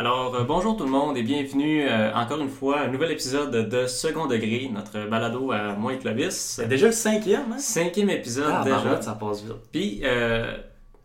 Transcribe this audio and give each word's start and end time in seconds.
Alors, 0.00 0.34
euh, 0.34 0.44
bonjour 0.44 0.78
tout 0.78 0.84
le 0.84 0.90
monde 0.90 1.18
et 1.18 1.22
bienvenue 1.22 1.86
euh, 1.86 2.10
encore 2.14 2.40
une 2.40 2.48
fois 2.48 2.78
à 2.80 2.84
un 2.84 2.88
nouvel 2.88 3.10
épisode 3.12 3.50
de 3.68 3.86
Second 3.86 4.24
Degré, 4.26 4.70
notre 4.72 5.06
balado 5.10 5.52
à 5.52 5.74
moi 5.74 5.92
et 5.92 5.98
Clovis. 5.98 6.30
C'est 6.56 6.66
déjà 6.68 6.86
le 6.86 6.92
cinquième, 6.92 7.52
hein? 7.52 7.58
Cinquième 7.58 8.08
épisode 8.08 8.50
Ah, 8.50 8.64
déjà. 8.64 9.02
ça 9.02 9.12
passe 9.12 9.42
vite. 9.42 9.52
Puis, 9.70 10.00
euh, 10.04 10.56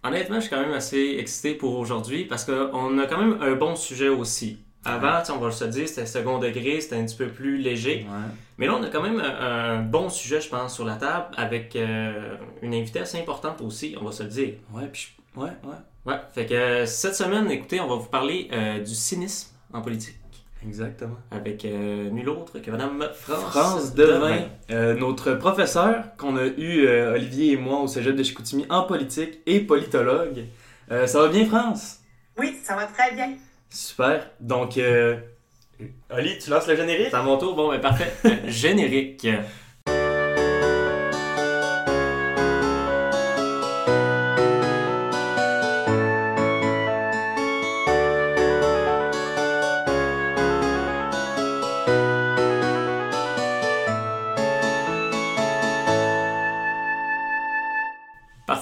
honnêtement, 0.01 0.35
je 0.37 0.41
suis 0.43 0.49
quand 0.49 0.61
même 0.61 0.71
assez 0.71 1.17
excité 1.19 1.55
pour 1.55 1.77
aujourd'hui 1.77 2.23
parce 2.23 2.45
qu'on 2.45 2.97
a 2.97 3.05
quand 3.05 3.17
même 3.17 3.37
un 3.41 3.55
bon 3.55 3.75
sujet 3.75 4.07
aussi. 4.07 4.59
Avant, 4.85 5.21
on 5.35 5.39
va 5.39 5.51
se 5.51 5.65
dire, 5.65 5.89
c'était 5.89 6.05
second 6.05 6.39
degré, 6.39 6.79
c'était 6.79 6.95
un 6.95 7.03
petit 7.05 7.17
peu 7.17 7.27
plus 7.27 7.57
léger. 7.57 8.05
Ouais. 8.09 8.29
Mais 8.59 8.65
là, 8.65 8.77
on 8.79 8.83
a 8.83 8.87
quand 8.87 9.01
même 9.01 9.19
un, 9.19 9.73
un 9.73 9.81
bon 9.81 10.07
sujet, 10.07 10.39
je 10.39 10.47
pense, 10.47 10.73
sur 10.73 10.85
la 10.85 10.95
table 10.95 11.25
avec 11.35 11.75
une 11.75 12.73
invitée 12.73 12.99
assez 13.01 13.19
importante 13.19 13.59
aussi, 13.59 13.97
on 13.99 14.05
va 14.05 14.13
se 14.13 14.23
le 14.23 14.29
dire. 14.29 14.53
Ouais, 14.73 14.87
puis 14.89 15.09
je- 15.35 15.41
ouais, 15.41 15.49
ouais. 15.65 15.75
Ouais, 16.05 16.15
fait 16.33 16.45
que 16.45 16.53
euh, 16.53 16.85
cette 16.85 17.15
semaine, 17.15 17.49
écoutez, 17.49 17.79
on 17.79 17.87
va 17.87 17.95
vous 17.95 18.05
parler 18.09 18.47
euh, 18.53 18.79
du 18.79 18.93
cynisme 18.93 19.49
en 19.73 19.81
politique 19.81 20.15
Exactement. 20.63 21.15
avec 21.31 21.65
euh, 21.65 22.09
nul 22.11 22.29
autre 22.29 22.59
que 22.59 22.69
Madame 22.71 23.07
France, 23.13 23.51
France 23.51 23.95
Devin, 23.95 24.47
euh, 24.71 24.93
notre 24.95 25.33
professeur 25.33 26.15
qu'on 26.17 26.37
a 26.37 26.45
eu, 26.45 26.85
euh, 26.85 27.13
Olivier 27.13 27.53
et 27.53 27.57
moi, 27.57 27.79
au 27.79 27.87
cégep 27.87 28.15
de 28.15 28.23
Chicoutimi 28.23 28.65
en 28.69 28.83
politique 28.83 29.39
et 29.45 29.59
politologue. 29.61 30.45
Euh, 30.91 31.07
ça 31.07 31.21
va 31.21 31.27
bien, 31.29 31.45
France? 31.45 31.99
Oui, 32.37 32.55
ça 32.63 32.75
va 32.75 32.85
très 32.85 33.13
bien. 33.15 33.33
Super. 33.69 34.29
Donc, 34.39 34.77
euh, 34.77 35.17
Oli, 36.11 36.37
tu 36.37 36.49
lances 36.51 36.67
le 36.67 36.75
générique? 36.75 37.07
C'est 37.09 37.15
à 37.17 37.23
mon 37.23 37.37
tour, 37.37 37.55
bon, 37.55 37.69
ben 37.69 37.79
parfait. 37.79 38.13
Générique. 38.47 39.27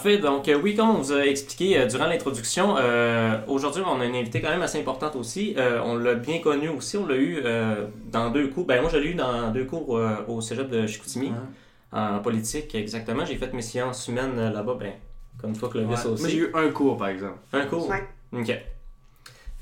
Parfait. 0.04 0.18
Donc, 0.18 0.50
euh, 0.50 0.59
oui, 0.62 0.76
comme 0.76 0.90
on 0.90 0.94
vous 0.96 1.14
a 1.14 1.26
expliqué 1.26 1.80
euh, 1.80 1.86
durant 1.88 2.08
l'introduction, 2.08 2.76
euh, 2.78 3.38
aujourd'hui, 3.48 3.84
on 3.86 4.02
a 4.02 4.06
une 4.06 4.16
invitée 4.16 4.42
quand 4.42 4.50
même 4.50 4.62
assez 4.62 4.78
importante 4.80 5.16
aussi. 5.16 5.56
Euh, 5.58 5.80
on 5.86 5.96
l'a 5.96 6.16
bien 6.16 6.40
connue 6.40 6.68
aussi. 6.68 6.98
On 6.98 7.08
l'a 7.08 7.16
eu 7.16 7.42
euh, 7.46 7.88
dans 8.12 8.30
deux 8.30 8.50
cours. 8.50 8.66
Ben, 8.66 8.81
moi, 8.81 8.90
je 8.92 8.98
l'ai 8.98 9.12
eu 9.12 9.16
dans 9.16 9.50
deux 9.52 9.64
cours 9.64 9.98
euh, 9.98 10.18
au 10.28 10.42
cégep 10.42 10.70
de 10.70 10.86
Chicoutimi, 10.88 11.28
Ouais. 11.28 12.00
en 12.00 12.20
politique, 12.20 12.76
exactement. 12.76 13.24
J'ai 13.24 13.36
fait 13.38 13.54
mes 13.54 13.62
sciences 13.62 14.06
humaines 14.09 14.38
euh, 14.38 14.52
là-bas, 14.52 14.76
ben, 14.78 14.92
comme 15.40 15.56
toi, 15.56 15.70
Clovis 15.70 16.04
Ouais. 16.04 16.12
aussi. 16.12 16.22
Moi, 16.24 16.30
j'ai 16.31 16.38
eu 16.38 16.52
un 16.54 16.70
cours, 16.72 16.98
par 16.98 17.08
exemple. 17.08 17.38
Un 17.54 17.66
cours? 17.66 17.88
Ouais. 17.90 18.04
OK. 18.34 18.52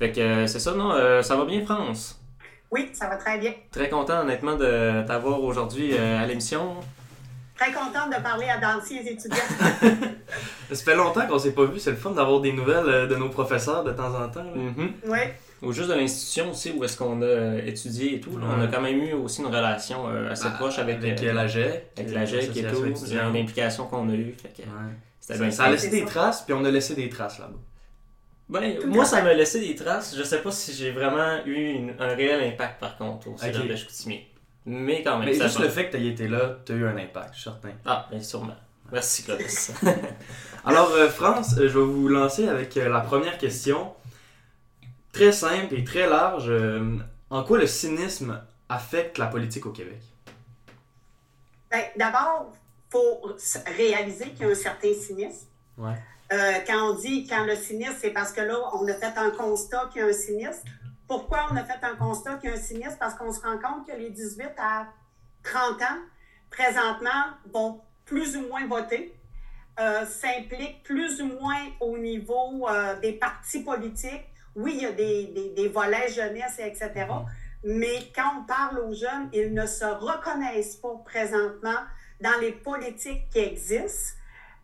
Fait 0.00 0.10
que 0.10 0.20
euh, 0.20 0.46
c'est 0.48 0.58
ça, 0.58 0.74
non? 0.74 0.90
euh, 0.92 1.22
ça 1.22 1.36
va 1.36 1.44
bien, 1.44 1.64
France? 1.64 2.18
Oui, 2.72 2.88
ça 2.94 3.06
va 3.08 3.16
très 3.16 3.38
bien. 3.38 3.52
Très 3.70 3.88
content, 3.88 4.22
honnêtement, 4.22 4.56
de 4.56 5.06
t'avoir 5.06 5.40
aujourd'hui 5.40 5.92
euh, 5.92 6.18
à 6.20 6.26
l'émission. 6.26 6.76
Très 7.56 7.72
contente 7.72 8.10
de 8.16 8.22
parler 8.22 8.46
à 8.48 8.58
d'anciens 8.58 9.00
étudiants. 9.02 9.36
Ça 10.72 10.84
fait 10.84 10.94
longtemps 10.96 11.26
qu'on 11.26 11.38
s'est 11.38 11.52
pas 11.52 11.64
vu. 11.66 11.78
C'est 11.78 11.90
le 11.90 11.96
fun 11.96 12.10
d'avoir 12.12 12.40
des 12.40 12.52
nouvelles 12.52 12.88
euh, 12.88 13.06
de 13.06 13.14
nos 13.16 13.28
professeurs 13.28 13.84
de 13.84 13.92
temps 13.92 14.14
en 14.14 14.28
temps. 14.28 14.44
Mhm. 14.54 14.92
oui, 15.06 15.18
Ou 15.60 15.72
juste 15.72 15.88
de 15.90 15.94
l'institution 15.94 16.50
aussi, 16.50 16.72
où 16.72 16.82
est-ce 16.82 16.96
qu'on 16.96 17.20
a 17.22 17.26
euh, 17.26 17.60
étudié 17.66 18.14
et 18.16 18.20
tout. 18.20 18.36
là. 18.38 18.46
On 18.56 18.60
a 18.62 18.66
quand 18.68 18.80
même 18.80 18.98
eu 18.98 19.12
aussi 19.12 19.42
une 19.42 19.48
relation 19.48 20.08
euh, 20.08 20.30
assez 20.30 20.46
Ah, 20.48 20.56
proche 20.58 20.78
avec, 20.78 20.96
avec 20.96 21.22
euh, 21.22 21.28
euh, 21.28 21.32
la 21.34 21.46
GEC. 21.46 21.84
avec 21.98 22.12
la 22.14 22.24
GEC 22.24 22.56
et 22.56 22.62
tout. 22.64 22.86
étudiante. 22.86 23.34
L'implication 23.34 23.86
qu'on 23.86 24.08
a 24.08 24.12
eue. 24.14 24.34
Fait 24.40 24.48
que 24.48 24.62
Ouais. 24.62 24.68
c'était 25.20 25.34
Ça, 25.34 25.40
bien 25.44 25.50
ça 25.50 25.64
a 25.64 25.70
laissé 25.70 25.88
des 25.90 26.00
ça. 26.00 26.06
traces, 26.06 26.42
puis 26.42 26.54
on 26.54 26.64
a 26.64 26.70
laissé 26.70 26.94
des 26.94 27.08
traces 27.10 27.38
là-bas. 27.38 27.58
Ben, 28.48 28.78
moi, 28.86 29.04
ça 29.04 29.22
m'a 29.22 29.32
laissé 29.34 29.60
des 29.60 29.74
traces. 29.74 30.14
Je 30.16 30.22
sais 30.22 30.38
pas 30.42 30.50
si 30.50 30.72
j'ai 30.72 30.90
vraiment 30.90 31.38
eu 31.46 31.54
une- 31.54 31.94
un 31.98 32.08
réel 32.14 32.42
impact, 32.52 32.80
par 32.80 32.96
contre, 32.96 33.28
au 33.28 33.36
cégep 33.38 33.62
Ok. 33.62 33.68
de 33.68 33.76
Chicoutimi. 33.76 34.26
Mais 34.66 35.02
quand 35.02 35.18
même, 35.18 35.28
Mais 35.28 35.34
ça 35.34 35.46
juste 35.46 35.58
va. 35.58 35.64
le 35.64 35.70
fait 35.70 35.86
que 35.90 35.96
tu 35.96 36.02
aies 36.02 36.08
été 36.08 36.28
là, 36.28 36.56
tu 36.64 36.72
as 36.72 36.74
eu 36.76 36.86
un 36.86 36.96
impact, 36.96 37.30
je 37.34 37.40
suis 37.40 37.50
certain. 37.50 37.70
Ah, 37.84 38.06
bien 38.10 38.20
sûrement. 38.22 38.54
Merci, 38.92 39.24
Clovis. 39.24 39.72
Alors, 40.64 40.90
euh, 40.92 41.08
France, 41.08 41.54
euh, 41.58 41.68
je 41.68 41.78
vais 41.78 41.84
vous 41.84 42.08
lancer 42.08 42.46
avec 42.48 42.76
euh, 42.76 42.88
la 42.88 43.00
première 43.00 43.38
question. 43.38 43.92
Très 45.12 45.32
simple 45.32 45.74
et 45.74 45.82
très 45.84 46.08
large. 46.08 46.48
euh, 46.48 46.96
en 47.30 47.42
quoi 47.44 47.58
le 47.58 47.66
cynisme 47.66 48.40
affecte 48.68 49.18
la 49.18 49.26
politique 49.26 49.66
au 49.66 49.70
Québec? 49.72 50.00
Ben, 51.70 51.82
d'abord, 51.96 52.52
il 52.52 52.90
faut 52.92 53.20
réaliser 53.76 54.30
qu'il 54.30 54.46
y 54.46 54.48
a 54.48 54.52
un 54.52 54.54
certain 54.54 54.92
cynisme. 54.94 55.46
Ouais. 55.78 55.94
Euh, 56.32 56.52
quand 56.66 56.90
on 56.90 56.94
dit 56.94 57.26
quand 57.26 57.44
le 57.44 57.56
cynisme, 57.56 57.96
c'est 58.00 58.10
parce 58.10 58.32
que 58.32 58.42
là, 58.42 58.56
on 58.74 58.86
a 58.88 58.94
fait 58.94 59.16
un 59.18 59.30
constat 59.30 59.88
qu'il 59.92 60.02
y 60.02 60.04
a 60.04 60.08
un 60.08 60.12
cynisme. 60.12 60.62
Pourquoi 61.12 61.46
on 61.50 61.56
a 61.56 61.64
fait 61.64 61.84
un 61.84 61.94
constat 61.94 62.36
qu'il 62.36 62.48
y 62.48 62.52
a 62.54 62.56
un 62.56 62.58
cynisme? 62.58 62.96
Parce 62.98 63.12
qu'on 63.16 63.30
se 63.30 63.40
rend 63.42 63.58
compte 63.58 63.86
que 63.86 63.92
les 63.94 64.08
18 64.08 64.52
à 64.56 64.86
30 65.42 65.82
ans, 65.82 65.98
présentement, 66.48 67.36
vont 67.52 67.82
plus 68.06 68.34
ou 68.34 68.48
moins 68.48 68.66
voter, 68.66 69.14
euh, 69.78 70.06
s'impliquent 70.06 70.82
plus 70.84 71.20
ou 71.20 71.26
moins 71.26 71.66
au 71.80 71.98
niveau 71.98 72.66
euh, 72.66 72.98
des 73.00 73.12
partis 73.12 73.62
politiques. 73.62 74.24
Oui, 74.56 74.72
il 74.76 74.82
y 74.84 74.86
a 74.86 74.92
des, 74.92 75.52
des, 75.54 75.68
volets 75.68 76.08
jeunesse, 76.08 76.58
et 76.58 76.66
etc. 76.68 76.90
Mais 77.62 78.10
quand 78.16 78.38
on 78.40 78.44
parle 78.44 78.78
aux 78.78 78.94
jeunes, 78.94 79.28
ils 79.34 79.52
ne 79.52 79.66
se 79.66 79.84
reconnaissent 79.84 80.76
pas 80.76 80.96
présentement 81.04 81.80
dans 82.22 82.40
les 82.40 82.52
politiques 82.52 83.28
qui 83.28 83.38
existent. 83.38 84.16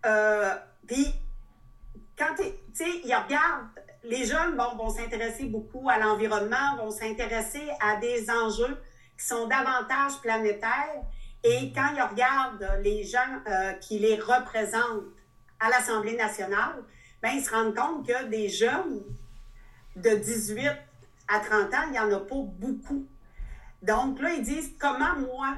Euh, 0.06 0.54
Puis, 0.86 1.14
quand 2.16 2.34
ils 2.38 3.14
regardent, 3.14 3.68
les 4.04 4.24
jeunes 4.24 4.56
bon, 4.56 4.76
vont 4.76 4.90
s'intéresser 4.90 5.44
beaucoup 5.44 5.88
à 5.88 5.98
l'environnement, 5.98 6.76
vont 6.78 6.90
s'intéresser 6.90 7.68
à 7.80 7.96
des 7.96 8.30
enjeux 8.30 8.78
qui 9.18 9.26
sont 9.26 9.46
davantage 9.46 10.20
planétaires. 10.22 11.02
Et 11.44 11.72
quand 11.72 11.90
ils 11.94 12.02
regardent 12.02 12.80
les 12.82 13.04
gens 13.04 13.18
euh, 13.46 13.72
qui 13.74 13.98
les 13.98 14.16
représentent 14.16 15.04
à 15.60 15.70
l'Assemblée 15.70 16.16
nationale, 16.16 16.82
ben, 17.22 17.30
ils 17.30 17.44
se 17.44 17.50
rendent 17.50 17.74
compte 17.74 18.06
que 18.06 18.24
des 18.26 18.48
jeunes 18.48 19.02
de 19.96 20.10
18 20.10 20.68
à 21.28 21.40
30 21.40 21.74
ans, 21.74 21.82
il 21.86 21.92
n'y 21.92 21.98
en 21.98 22.12
a 22.12 22.20
pas 22.20 22.36
beaucoup. 22.58 23.06
Donc 23.82 24.20
là, 24.20 24.32
ils 24.34 24.42
disent 24.42 24.72
comment 24.78 25.16
moi, 25.16 25.56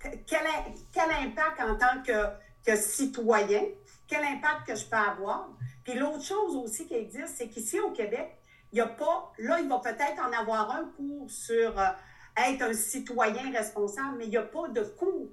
quel, 0.00 0.46
quel 0.92 1.10
impact 1.10 1.60
en 1.60 1.76
tant 1.76 2.02
que, 2.02 2.26
que 2.66 2.76
citoyen, 2.76 3.62
quel 4.06 4.24
impact 4.24 4.66
que 4.66 4.74
je 4.74 4.84
peux 4.84 4.96
avoir? 4.96 5.48
Puis 5.84 5.94
l'autre 5.94 6.22
chose 6.22 6.56
aussi 6.56 6.86
qui 6.86 6.94
existe, 6.94 7.34
c'est 7.36 7.48
qu'ici 7.48 7.80
au 7.80 7.90
Québec, 7.90 8.38
il 8.72 8.76
n'y 8.76 8.80
a 8.80 8.86
pas, 8.86 9.32
là, 9.38 9.60
il 9.60 9.68
va 9.68 9.78
peut-être 9.78 10.22
en 10.22 10.32
avoir 10.32 10.70
un 10.70 10.84
cours 10.96 11.30
sur 11.30 11.78
euh, 11.78 11.88
être 12.36 12.62
un 12.62 12.72
citoyen 12.72 13.50
responsable, 13.52 14.16
mais 14.18 14.24
il 14.24 14.30
n'y 14.30 14.36
a 14.36 14.42
pas 14.42 14.68
de 14.68 14.82
cours. 14.82 15.28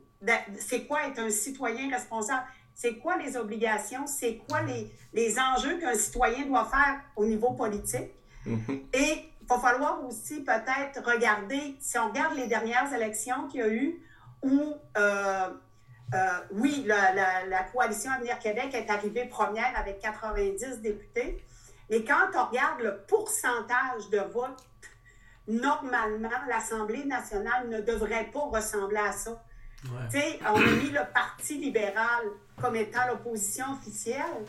C'est 0.60 0.86
quoi 0.86 1.08
être 1.08 1.20
un 1.20 1.30
citoyen 1.30 1.90
responsable? 1.90 2.44
C'est 2.74 2.98
quoi 2.98 3.18
les 3.18 3.38
obligations? 3.38 4.06
C'est 4.08 4.42
quoi 4.48 4.62
les, 4.64 4.92
les 5.14 5.40
enjeux 5.40 5.78
qu'un 5.80 5.96
citoyen 5.96 6.46
doit 6.46 6.66
faire 6.66 7.02
au 7.16 7.26
niveau 7.26 7.52
politique? 7.52 8.12
Mhm. 8.46 8.88
Et 8.94 9.26
il 9.42 9.48
va 9.48 9.60
falloir 9.60 10.06
aussi 10.06 10.42
peut-être 10.42 11.04
regarder, 11.06 11.78
si 11.80 11.98
on 11.98 12.10
regarde 12.10 12.36
les 12.36 12.48
dernières 12.48 12.94
élections 12.94 13.48
qu'il 13.48 13.62
y 13.62 13.64
a 13.64 13.70
eu, 13.70 14.02
où, 14.44 14.74
euh, 14.98 15.50
euh, 16.14 16.18
oui, 16.52 16.84
la, 16.88 17.14
la- 17.14 17.46
la 17.46 17.64
coalition 17.64 18.12
Avenir 18.12 18.40
Québec 18.40 18.74
est 18.74 18.90
arrivée 18.90 19.26
première 19.26 19.78
avec 19.78 20.00
90 20.00 20.80
députés, 20.82 21.44
mais 21.90 22.04
quand 22.04 22.28
on 22.36 22.46
regarde 22.46 22.82
le 22.82 22.98
pourcentage 23.08 24.10
de 24.12 24.20
vote, 24.20 24.58
normalement, 25.48 26.30
l'Assemblée 26.48 27.06
nationale 27.06 27.68
ne 27.70 27.82
devrait 27.82 28.26
pas 28.26 28.40
ressembler 28.42 29.00
à 29.00 29.12
ça. 29.12 29.44
Tu 30.12 30.20
sais, 30.20 30.40
on 30.46 30.56
a 30.58 30.60
mis 30.60 30.90
le 30.90 31.02
Parti 31.14 31.58
libéral 31.58 32.26
comme 32.62 32.76
étant 32.76 33.08
l'opposition 33.08 33.66
officielle, 33.80 34.46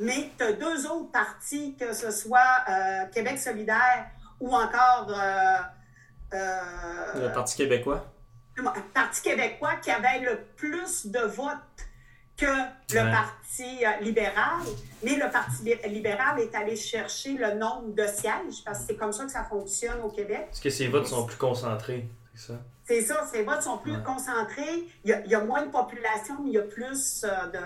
mais 0.00 0.30
tu 0.36 0.44
as 0.44 0.52
deux 0.52 0.86
autres 0.86 1.10
partis, 1.12 1.76
que 1.76 1.92
ce 1.92 2.10
soit 2.10 2.40
euh, 2.68 3.06
Québec 3.12 3.38
solidaire 3.38 4.06
ou 4.40 4.52
encore 4.54 5.06
euh, 5.08 5.56
euh, 6.34 7.28
Le 7.28 7.32
Parti 7.32 7.56
québécois. 7.56 8.11
Parti 8.94 9.22
québécois, 9.22 9.76
qui 9.82 9.90
avait 9.90 10.20
le 10.20 10.40
plus 10.56 11.06
de 11.06 11.20
votes 11.20 11.56
que 12.36 12.46
le 12.46 13.00
Ouais. 13.00 13.10
Parti 13.10 13.84
euh, 13.84 13.90
libéral. 14.00 14.60
Mais 15.02 15.16
le 15.16 15.30
Parti 15.30 15.62
li- 15.64 15.92
libéral 15.92 16.40
est 16.40 16.54
allé 16.54 16.76
chercher 16.76 17.32
le 17.34 17.54
nombre 17.54 17.94
de 17.94 18.06
sièges, 18.06 18.62
parce 18.64 18.80
que 18.80 18.84
c'est 18.88 18.96
comme 18.96 19.12
ça 19.12 19.24
que 19.24 19.30
ça 19.30 19.44
fonctionne 19.44 20.00
au 20.02 20.08
Québec. 20.08 20.48
Est-ce 20.50 20.60
que 20.60 20.70
ces 20.70 20.88
votes 20.88 21.06
sont 21.06 21.24
plus 21.26 21.36
concentrés? 21.36 22.06
C'est 22.34 22.52
ça? 22.52 22.58
C'est 22.84 23.02
ça, 23.02 23.26
ces 23.32 23.42
votes 23.44 23.62
sont 23.62 23.78
plus 23.78 23.92
Ouais. 23.96 24.02
concentrés. 24.04 24.88
Il 25.04 25.10
y, 25.10 25.12
a, 25.12 25.20
il 25.24 25.30
y 25.30 25.34
a 25.34 25.40
moins 25.44 25.62
de 25.64 25.70
population, 25.70 26.34
mais 26.42 26.50
il 26.50 26.54
y 26.54 26.58
a 26.58 26.62
plus 26.62 27.24
euh, 27.24 27.46
de, 27.48 27.58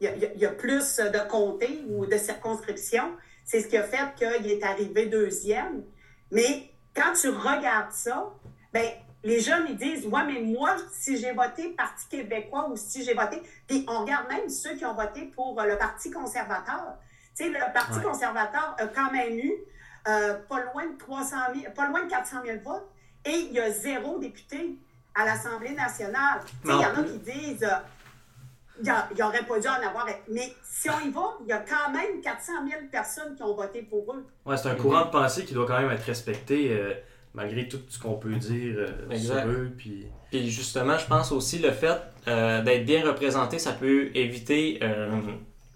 il 0.00 0.04
y 0.04 0.08
a, 0.08 0.14
il 0.16 0.22
y 0.22 0.26
a- 0.26 0.32
il 0.34 0.40
y 0.40 0.46
a 0.46 0.50
plus 0.50 0.96
de 0.98 1.28
comtés 1.28 1.82
ou 1.88 2.06
de 2.06 2.16
circonscriptions. 2.16 3.12
C'est 3.44 3.60
ce 3.60 3.68
qui 3.68 3.76
a 3.76 3.82
fait 3.84 4.14
qu'il 4.16 4.50
est 4.50 4.62
arrivé 4.64 5.06
deuxième. 5.06 5.82
Mais 6.30 6.70
quand 6.94 7.12
tu 7.20 7.28
regardes 7.28 7.92
ça, 7.92 8.30
ben, 8.72 8.88
les 9.26 9.40
jeunes, 9.40 9.66
ils 9.68 9.76
disent, 9.76 10.06
ouais, 10.06 10.24
mais 10.24 10.40
moi, 10.40 10.76
si 10.92 11.16
j'ai 11.16 11.32
voté 11.32 11.70
Parti 11.70 12.06
québécois 12.08 12.68
ou 12.70 12.76
si 12.76 13.04
j'ai 13.04 13.12
voté, 13.12 13.42
puis 13.66 13.84
on 13.88 14.02
regarde 14.02 14.28
même 14.28 14.48
ceux 14.48 14.76
qui 14.76 14.84
ont 14.84 14.94
voté 14.94 15.24
pour 15.34 15.60
euh, 15.60 15.66
le 15.66 15.76
Parti 15.76 16.12
conservateur. 16.12 16.94
Tu 17.36 17.42
sais, 17.44 17.50
le 17.50 17.58
Parti 17.74 17.98
Ouais. 17.98 18.04
conservateur 18.04 18.76
a 18.78 18.86
quand 18.86 19.10
même 19.10 19.36
eu 19.36 19.52
euh, 20.06 20.34
pas, 20.48 20.60
loin 20.60 20.86
de 20.86 20.96
300 20.96 21.36
pas 21.74 21.88
loin 21.88 22.04
de 22.04 22.08
400 22.08 22.36
000 22.46 22.58
votes 22.64 22.88
et 23.24 23.32
il 23.32 23.52
y 23.52 23.58
a 23.58 23.68
zéro 23.68 24.20
député 24.20 24.76
à 25.16 25.24
l'Assemblée 25.24 25.72
nationale. 25.74 26.40
Il 26.64 26.70
y 26.70 26.74
en 26.74 26.94
a 26.94 27.02
qui 27.02 27.18
disent 27.18 27.64
euh, 27.64 27.80
il 28.78 29.16
n'y 29.16 29.22
aurait 29.22 29.42
pas 29.44 29.58
dû 29.58 29.66
en 29.66 29.88
avoir. 29.88 30.06
Mais 30.28 30.54
si 30.62 30.88
on 30.88 31.00
y 31.00 31.10
va, 31.10 31.36
il 31.40 31.48
y 31.48 31.52
a 31.52 31.58
quand 31.58 31.90
même 31.90 32.20
400 32.22 32.52
000 32.68 32.82
personnes 32.92 33.34
qui 33.34 33.42
ont 33.42 33.56
voté 33.56 33.82
pour 33.82 34.14
eux. 34.14 34.24
Ouais, 34.44 34.56
c'est 34.56 34.68
un 34.68 34.76
courant 34.76 35.06
de 35.06 35.10
pensée 35.10 35.44
qui 35.44 35.52
doit 35.54 35.66
quand 35.66 35.80
même 35.80 35.90
être 35.90 36.04
respecté. 36.04 36.70
Euh, 36.70 36.94
malgré 37.36 37.68
tout 37.68 37.78
ce 37.88 38.00
qu'on 38.00 38.14
peut 38.14 38.34
dire 38.34 38.88
sur 39.14 39.36
eux. 39.46 39.70
Puis... 39.76 40.06
puis 40.30 40.50
justement, 40.50 40.98
je 40.98 41.06
pense 41.06 41.30
aussi 41.30 41.58
le 41.58 41.70
fait 41.70 42.00
d'être 42.26 42.84
bien 42.84 43.06
représenté, 43.06 43.60
ça 43.60 43.72
peut 43.72 44.10
éviter 44.16 44.80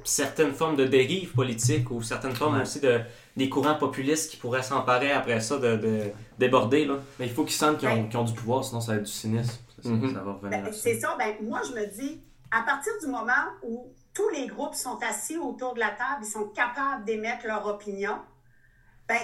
certaines 0.03 0.53
formes 0.53 0.77
de 0.77 0.87
dérives 0.87 1.33
politiques 1.33 1.91
ou 1.91 2.03
certaines 2.03 2.35
formes 2.35 2.61
aussi 2.61 2.81
de 2.81 3.01
des 3.37 3.49
courants 3.49 3.77
populistes 3.77 4.31
qui 4.31 4.37
pourraient 4.37 4.63
s'emparer 4.63 5.13
après 5.13 5.41
ça 5.41 5.59
de, 5.59 6.13
déborder. 6.39 6.85
Là. 6.85 6.99
Mais 7.19 7.27
il 7.27 7.33
faut 7.33 7.45
qu'ils 7.45 7.55
sentent 7.55 7.79
qu'ils 7.79 8.17
ont, 8.17 8.25
du 8.25 8.35
pouvoir, 8.35 8.65
sinon 8.65 8.81
ça 8.81 8.93
va 8.93 8.99
être 8.99 9.05
du 9.05 9.11
cynisme. 9.11 9.59
Mhm. 9.85 10.41
Ben, 10.43 10.73
c'est 10.73 11.01
ça. 11.01 11.17
Ben, 11.19 11.37
moi, 11.43 11.61
je 11.67 11.73
me 11.73 11.87
dis, 11.87 12.21
à 12.51 12.63
partir 12.63 12.93
du 13.01 13.07
moment 13.07 13.33
où 13.63 13.93
tous 14.13 14.29
les 14.31 14.47
groupes 14.47 14.75
sont 14.75 14.99
assis 15.09 15.39
autour 15.39 15.75
de 15.75 15.81
la 15.81 15.91
table, 15.91 16.23
ils 16.23 16.27
sont 16.27 16.49
capables 16.49 17.05
d'émettre 17.05 17.47
leur 17.47 17.67
opinion, 17.67 18.19
ben, 19.09 19.21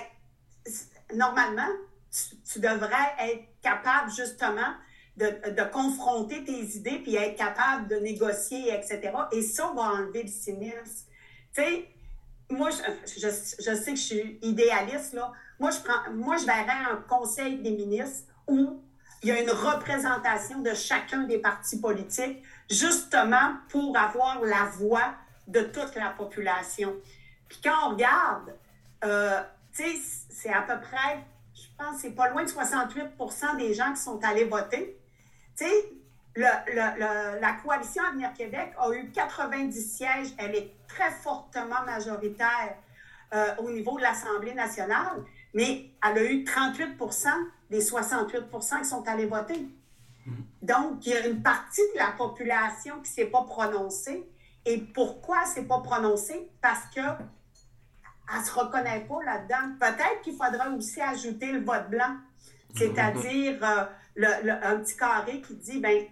normalement, 1.15 1.69
tu, 2.11 2.61
devrais 2.61 3.15
être 3.21 3.45
capable 3.63 4.11
justement 4.11 4.75
de, 5.17 5.71
confronter 5.71 6.45
tes 6.45 6.77
idées 6.77 6.99
puis 6.99 7.17
être 7.17 7.37
capable 7.37 7.89
de 7.89 7.97
négocier, 7.97 8.75
etc. 8.75 9.13
Et 9.33 9.43
ça 9.43 9.73
va 9.75 9.83
enlever 9.83 10.23
le 10.23 10.29
cynisme. 10.29 11.07
Tu 11.55 11.63
sais, 11.63 11.89
moi, 12.51 12.71
je, 12.71 13.21
je, 13.21 13.75
sais 13.75 13.93
que 13.93 13.99
je 13.99 14.05
suis 14.05 14.39
idéaliste, 14.43 15.15
là. 15.15 15.33
Moi, 15.59 15.71
je 15.71 15.81
prends, 15.81 16.13
moi, 16.13 16.37
je 16.37 16.45
verrais 16.45 16.93
un 16.93 16.97
conseil 17.09 17.59
des 17.59 17.71
ministres 17.71 18.31
où 18.47 18.83
il 19.23 19.31
y 19.31 19.33
a 19.33 19.41
une 19.41 19.51
représentation 19.51 20.61
de 20.61 20.75
chacun 20.75 21.23
des 21.23 21.39
partis 21.39 21.81
politiques, 21.81 22.43
justement 22.71 23.55
pour 23.69 23.97
avoir 23.97 24.43
la 24.43 24.67
voix 24.77 25.15
de 25.49 25.63
toute 25.63 25.95
la 25.95 26.11
population. 26.11 26.95
Puis 27.49 27.59
quand 27.63 27.75
on 27.87 27.91
regarde, 27.91 28.55
euh, 29.05 29.41
tu 29.75 29.83
sais, 29.83 30.01
c'est 30.31 30.53
à 30.53 30.63
peu 30.63 30.81
près, 30.81 31.25
je 31.79 31.85
pense, 31.85 32.01
c'est 32.01 32.13
pas 32.13 32.29
loin 32.31 32.43
de 32.43 32.49
68% 32.49 33.57
des 33.59 33.75
gens 33.75 33.93
qui 33.93 34.01
sont 34.01 34.23
allés 34.25 34.45
voter. 34.45 34.99
Tu 35.57 35.65
sais, 35.65 35.91
la 36.37 37.53
coalition 37.63 38.03
Avenir 38.05 38.33
Québec 38.35 38.73
a 38.79 38.91
eu 38.93 39.11
90 39.11 39.97
sièges. 39.97 40.29
Elle 40.39 40.55
est 40.55 40.73
très 40.89 41.11
fortement 41.11 41.83
majoritaire 41.85 42.77
euh, 43.35 43.57
au 43.59 43.71
niveau 43.71 43.97
de 43.97 44.03
l'Assemblée 44.03 44.55
nationale, 44.55 45.25
mais 45.53 45.91
elle 46.05 46.19
a 46.19 46.25
eu 46.25 46.45
38% 46.45 47.29
des 47.71 47.83
68% 47.83 48.79
qui 48.79 48.85
sont 48.85 49.07
allés 49.09 49.27
voter. 49.27 49.59
Mm-hmm. 49.59 50.33
Donc, 50.63 51.07
il 51.07 51.13
y 51.13 51.17
a 51.17 51.27
une 51.27 51.43
partie 51.43 51.83
de 51.95 51.99
la 51.99 52.13
population 52.13 52.95
qui 52.97 53.11
ne 53.11 53.15
s'est 53.15 53.27
pas 53.27 53.43
prononcée. 53.43 54.29
Et 54.65 54.79
pourquoi 54.79 55.39
elle 55.43 55.49
ne 55.49 55.55
s'est 55.55 55.65
pas 55.65 55.81
prononcée? 55.81 56.51
Parce 56.61 56.87
qu'elle 58.29 58.41
ne 58.41 58.45
se 58.45 58.53
reconnaît 58.53 59.07
pas 59.09 59.23
là-dedans. 59.25 59.77
Peut-être 59.79 60.23
qu'il 60.23 60.35
faudra 60.35 60.71
aussi 60.71 61.01
ajouter 61.01 61.53
le 61.53 61.65
vote 61.65 61.89
blanc, 61.91 62.17
c'est-à-dire 62.77 63.59
euh, 63.63 63.85
le, 64.15 64.51
un 64.65 64.77
petit 64.81 64.97
carré 64.97 65.41
qui 65.41 65.55
dit, 65.55 65.81
ben 65.81 66.05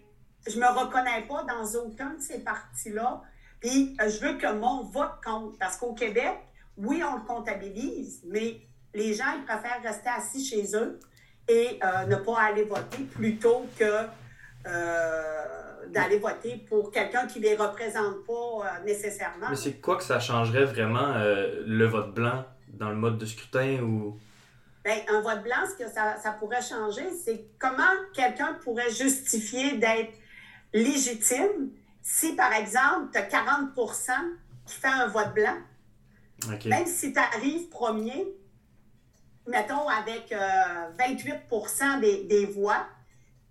je 0.47 0.59
me 0.59 0.67
reconnais 0.67 1.23
pas 1.27 1.45
dans 1.45 1.65
aucun 1.81 2.11
de 2.11 2.21
ces 2.21 2.41
partis-là. 2.41 3.23
Puis 3.61 3.97
euh, 4.01 4.09
je 4.09 4.21
veux 4.25 4.37
que 4.37 4.53
mon 4.53 4.85
vote 4.85 5.21
compte. 5.25 5.59
Parce 5.59 5.77
qu'au 5.77 5.95
Québec, 5.95 6.39
oui, 6.77 7.03
on 7.05 7.17
le 7.17 7.23
comptabilise, 7.23 8.23
mais 8.27 8.61
les 8.93 9.15
gens, 9.15 9.33
ils 9.37 9.45
préfèrent 9.45 9.83
rester 9.83 10.09
assis 10.09 10.45
chez 10.45 10.77
eux 10.77 10.99
et 11.49 11.79
euh, 11.83 12.07
ne 12.07 12.17
pas 12.17 12.41
aller 12.41 12.65
voter 12.65 13.05
plutôt 13.05 13.67
que 13.79 14.07
d'aller 15.91 16.19
voter 16.19 16.65
pour 16.69 16.91
quelqu'un 16.91 17.27
qui 17.27 17.39
ne 17.41 17.45
les 17.45 17.57
représente 17.57 18.25
pas 18.27 18.81
nécessairement. 18.85 19.49
Mais 19.51 19.57
c'est 19.57 19.81
quoi 19.81 19.97
que 19.97 20.05
ça 20.05 20.21
changerait 20.21 20.65
vraiment 20.65 21.15
le 21.17 21.87
vote 21.87 22.15
blanc 22.15 22.45
dans 22.69 22.91
le 22.91 22.97
mode 22.97 23.19
de 23.19 23.27
scrutin 23.27 23.81
ou? 23.83 24.19
Bien, 24.85 24.97
un 25.09 25.21
vote 25.23 25.43
blanc, 25.43 25.65
ce 25.67 25.83
que 25.83 25.91
ça, 25.91 26.17
ça 26.23 26.33
pourrait 26.33 26.61
changer, 26.61 27.05
c'est 27.25 27.47
comment 27.59 27.83
quelqu'un 28.13 28.59
pourrait 28.63 28.91
justifier 28.91 29.79
d'être 29.79 30.13
légitime 30.75 31.71
si, 32.03 32.35
par 32.35 32.53
exemple, 32.53 33.09
tu 33.13 33.19
as 33.19 33.27
40% 33.27 34.11
qui 34.67 34.75
fait 34.75 34.89
un 34.89 35.07
vote 35.07 35.33
blanc. 35.35 35.57
Même 36.67 36.87
si 36.87 37.15
tu 37.15 37.19
arrives 37.19 37.69
premier, 37.71 38.27
mettons 39.47 39.89
avec 39.89 40.35
28 40.99 41.33
euh, 41.33 42.01
des, 42.01 42.25
des, 42.25 42.45
voix, 42.45 42.87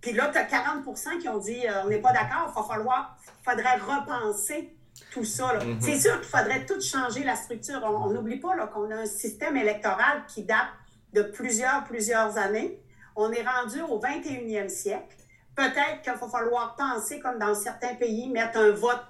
puis 0.04 0.12
là, 0.12 0.30
tu 0.30 0.36
as 0.36 0.44
40% 0.44 1.18
qui 1.18 1.30
ont 1.30 1.38
dit 1.38 1.66
euh, 1.66 1.82
on 1.82 1.88
n'est 1.88 1.98
pas 1.98 2.12
d'accord, 2.12 2.52
il 2.54 2.68
falloir, 2.68 3.16
faudrait 3.42 3.76
repenser 3.76 4.76
tout 5.10 5.24
ça. 5.24 5.56
Mm-hmm. 5.56 5.80
C'est 5.80 5.98
sûr 5.98 6.20
qu'il 6.20 6.28
faudrait 6.28 6.66
tout 6.66 6.78
changer 6.78 7.24
la 7.24 7.34
structure. 7.34 7.80
On 7.82 8.10
n'oublie 8.10 8.36
pas 8.36 8.54
qu'on 8.66 8.90
a 8.90 8.96
un 8.96 9.06
système 9.06 9.56
électoral 9.56 10.24
qui 10.28 10.42
date 10.42 10.68
de 11.14 11.22
plusieurs, 11.22 11.84
plusieurs 11.84 12.36
années. 12.36 12.82
On 13.16 13.32
est 13.32 13.46
rendu 13.48 13.80
au 13.80 13.98
21e 13.98 14.68
siècle. 14.68 15.16
Peut-être 15.56 16.02
qu'il 16.02 16.12
va 16.12 16.28
falloir 16.28 16.76
penser, 16.76 17.18
comme 17.18 17.38
dans 17.38 17.54
certains 17.54 17.94
pays, 17.94 18.28
mettre 18.28 18.58
un 18.58 18.72
vote, 18.72 19.06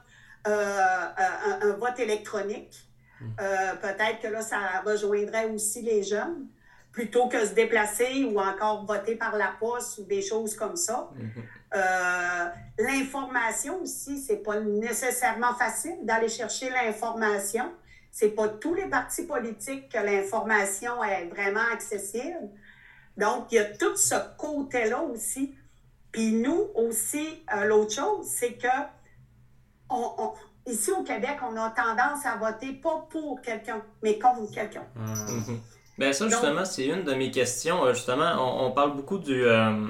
euh, 0.46 1.06
un, 1.60 1.72
vote 1.72 1.98
électronique. 1.98 2.88
Euh, 3.40 3.74
peut-être 3.82 4.20
que 4.22 4.28
là, 4.28 4.42
ça 4.42 4.58
rejoindrait 4.86 5.46
aussi 5.46 5.82
les 5.82 6.04
jeunes, 6.04 6.46
plutôt 6.94 7.28
que 7.28 7.44
se 7.44 7.52
déplacer 7.52 8.24
ou 8.24 8.40
encore 8.40 8.86
voter 8.86 9.16
par 9.16 9.36
la 9.36 9.52
poste 9.60 9.98
ou 9.98 10.04
des 10.04 10.22
choses 10.22 10.56
comme 10.56 10.76
ça. 10.76 11.10
Hmm. 11.14 11.28
Euh, 11.74 12.48
l'information 12.78 13.82
aussi, 13.82 14.18
c'est 14.18 14.42
pas 14.42 14.60
nécessairement 14.60 15.54
facile 15.54 15.98
d'aller 16.04 16.28
chercher 16.28 16.70
l'information. 16.70 17.70
C'est 18.10 18.30
pas 18.30 18.48
tous 18.48 18.74
les 18.74 18.88
partis 18.88 19.26
politiques 19.26 19.90
que 19.92 19.98
l'information 19.98 21.02
est 21.04 21.26
vraiment 21.26 21.66
accessible. 21.72 22.48
Donc, 23.16 23.50
il 23.50 23.56
y 23.56 23.58
a 23.58 23.64
tout 23.64 23.96
ce 23.96 24.14
côté-là 24.38 25.02
aussi 25.02 25.54
puis 26.14 26.30
nous 26.30 26.70
aussi, 26.76 27.42
euh, 27.52 27.64
l'autre 27.64 27.92
chose, 27.92 28.28
c'est 28.28 28.52
que 28.52 28.68
ici 30.64 30.92
au 30.92 31.02
Québec, 31.02 31.38
on 31.42 31.56
a 31.56 31.70
tendance 31.70 32.24
à 32.24 32.36
voter 32.36 32.72
pas 32.74 33.04
pour 33.10 33.40
quelqu'un, 33.42 33.82
mais 34.00 34.16
contre 34.20 34.52
quelqu'un. 34.52 34.86
Mhm. 34.94 35.60
Ben 35.98 36.12
ça, 36.12 36.28
justement, 36.28 36.64
c'est 36.64 36.86
une 36.86 37.04
de 37.04 37.14
mes 37.14 37.30
questions. 37.30 37.84
Euh, 37.84 37.94
justement, 37.94 38.66
on, 38.66 38.72
parle 38.72 38.96
beaucoup 38.96 39.18
du, 39.18 39.44
euh, 39.44 39.86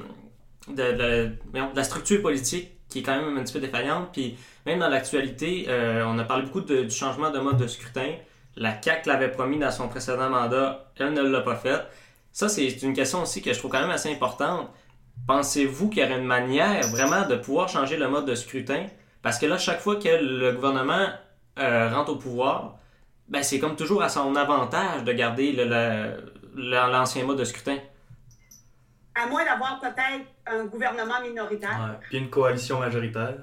de, 0.69 1.31
la 1.75 1.85
structure 1.85 2.21
politique 2.21 2.73
qui 2.89 3.01
est 3.01 3.03
quand 3.03 3.17
même 3.17 3.37
un 3.39 3.43
petit 3.43 3.55
peu 3.55 3.61
défaillante. 3.61 4.11
Puis 4.13 4.37
même 4.67 4.79
dans 4.79 4.89
l'actualité, 4.89 5.67
on 5.69 6.19
a 6.19 6.25
parlé 6.25 6.45
beaucoup 6.45 6.61
du 6.61 6.91
changement 6.91 7.31
de 7.31 7.39
mode 7.39 7.57
de 7.57 7.67
scrutin. 7.67 8.15
La 8.57 8.81
CAQ 8.81 9.09
l'avait 9.09 9.31
promis 9.31 9.59
dans 9.59 9.71
son 9.71 9.89
précédent 9.89 10.31
mandat, 10.31 10.93
elle 10.99 11.13
ne 11.13 11.23
l'a 11.23 11.41
pas 11.41 11.57
fait. 11.57 11.81
Ça, 12.33 12.49
c'est 12.49 12.67
une 12.83 12.95
question 12.95 13.23
aussi 13.23 13.43
que 13.43 13.53
je 13.53 13.59
trouve 13.59 13.71
quand 13.71 13.81
même 13.81 13.91
assez 13.91 14.13
importante. 14.13 14.69
Pensez-vous 15.27 15.89
qu'il 15.89 16.03
y 16.03 16.05
aurait 16.05 16.19
une 16.19 16.27
manière 16.27 16.87
vraiment 16.89 17.27
de 17.27 17.37
pouvoir 17.37 17.69
changer 17.69 17.97
le 17.97 18.09
mode 18.09 18.27
de 18.27 18.35
scrutin? 18.35 18.87
Parce 19.23 19.39
que 19.39 19.47
là, 19.47 19.57
chaque 19.57 19.81
fois 19.81 19.97
que 19.97 20.09
le 20.09 20.53
gouvernement 20.53 21.07
euh, 21.59 21.89
rentre 21.95 22.13
au 22.13 22.17
pouvoir, 22.17 22.77
ben, 23.29 23.43
c'est 23.43 23.59
comme 23.59 23.77
toujours 23.77 24.03
à 24.03 24.09
son 24.09 24.35
avantage 24.37 25.05
de 25.05 25.13
garder 25.13 25.53
l'ancien 26.55 27.25
mode 27.25 27.39
de 27.39 27.45
scrutin. 27.45 27.79
À 29.15 29.27
moins 29.27 29.45
d'avoir 29.45 29.81
peut-être 29.81 30.27
un 30.47 30.65
gouvernement 30.65 31.21
minoritaire. 31.23 31.99
Puis 32.03 32.19
une 32.19 32.31
coalition 32.31 32.81
majoritaire. 32.81 33.37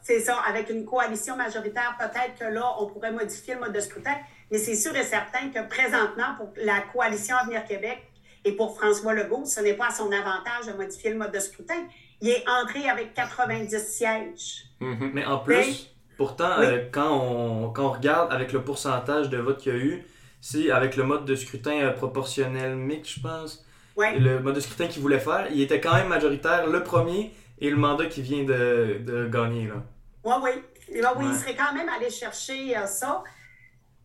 C'est 0.00 0.20
ça. 0.20 0.38
Avec 0.48 0.70
une 0.70 0.84
coalition 0.84 1.36
majoritaire, 1.36 1.96
peut-être 1.98 2.38
que 2.38 2.44
là, 2.44 2.74
on 2.80 2.86
pourrait 2.86 3.12
modifier 3.12 3.54
le 3.54 3.60
mode 3.60 3.72
de 3.72 3.80
scrutin. 3.80 4.14
Mais 4.50 4.58
c'est 4.58 4.74
sûr 4.74 4.96
et 4.96 5.02
certain 5.02 5.50
que 5.50 5.68
présentement, 5.68 6.34
pour 6.38 6.52
la 6.56 6.80
coalition 6.80 7.36
Avenir 7.36 7.64
Québec, 7.64 8.08
et 8.44 8.52
pour 8.52 8.76
François 8.76 9.14
Legault, 9.14 9.44
ce 9.44 9.60
n'est 9.60 9.74
pas 9.74 9.88
à 9.88 9.90
son 9.90 10.10
avantage 10.10 10.66
de 10.66 10.72
modifier 10.72 11.10
le 11.10 11.18
mode 11.18 11.32
de 11.32 11.38
scrutin. 11.38 11.86
Il 12.20 12.28
est 12.28 12.44
entré 12.48 12.88
avec 12.88 13.14
90 13.14 13.78
sièges. 13.78 14.64
Mhm. 14.80 15.10
Mais 15.12 15.24
en 15.24 15.38
plus, 15.38 15.90
pourtant, 16.18 16.58
euh, 16.58 16.84
quand, 16.92 17.10
on, 17.10 17.70
quand 17.70 17.86
on 17.86 17.92
regarde 17.92 18.30
avec 18.30 18.52
le 18.52 18.62
pourcentage 18.62 19.30
de 19.30 19.38
votes 19.38 19.58
qu'il 19.58 19.72
y 19.72 19.76
a 19.76 19.78
eu, 19.78 20.04
c'est 20.42 20.70
avec 20.70 20.96
le 20.96 21.04
mode 21.04 21.24
de 21.24 21.34
scrutin 21.34 21.80
euh, 21.80 21.92
proportionnel 21.92 22.76
mixte, 22.76 23.14
je 23.16 23.20
pense. 23.20 23.64
Le 23.96 24.38
mode 24.38 24.54
de 24.54 24.60
scrutin 24.60 24.86
qu'il 24.86 25.02
voulait 25.02 25.18
faire, 25.18 25.48
il 25.50 25.60
était 25.60 25.80
quand 25.80 25.94
même 25.94 26.08
majoritaire 26.08 26.66
le 26.66 26.84
premier 26.84 27.32
et 27.58 27.70
le 27.70 27.76
mandat 27.76 28.06
qui 28.06 28.22
vient 28.22 28.44
de, 28.44 29.00
de 29.00 29.26
gagner. 29.26 29.66
Là. 29.66 29.82
oui, 30.24 30.34
oui. 30.42 31.00
oui, 31.16 31.24
il 31.30 31.34
serait 31.34 31.56
quand 31.56 31.72
même 31.74 31.88
allé 31.88 32.10
chercher 32.10 32.76
euh, 32.76 32.86
ça. 32.86 33.24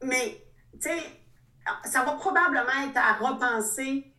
Mais, 0.01 0.41
tu 0.81 0.89
sais, 0.89 0.97
ça 1.83 2.03
va 2.03 2.13
probablement 2.13 2.87
être 2.87 2.97
à 2.97 3.13
repenser 3.13 4.13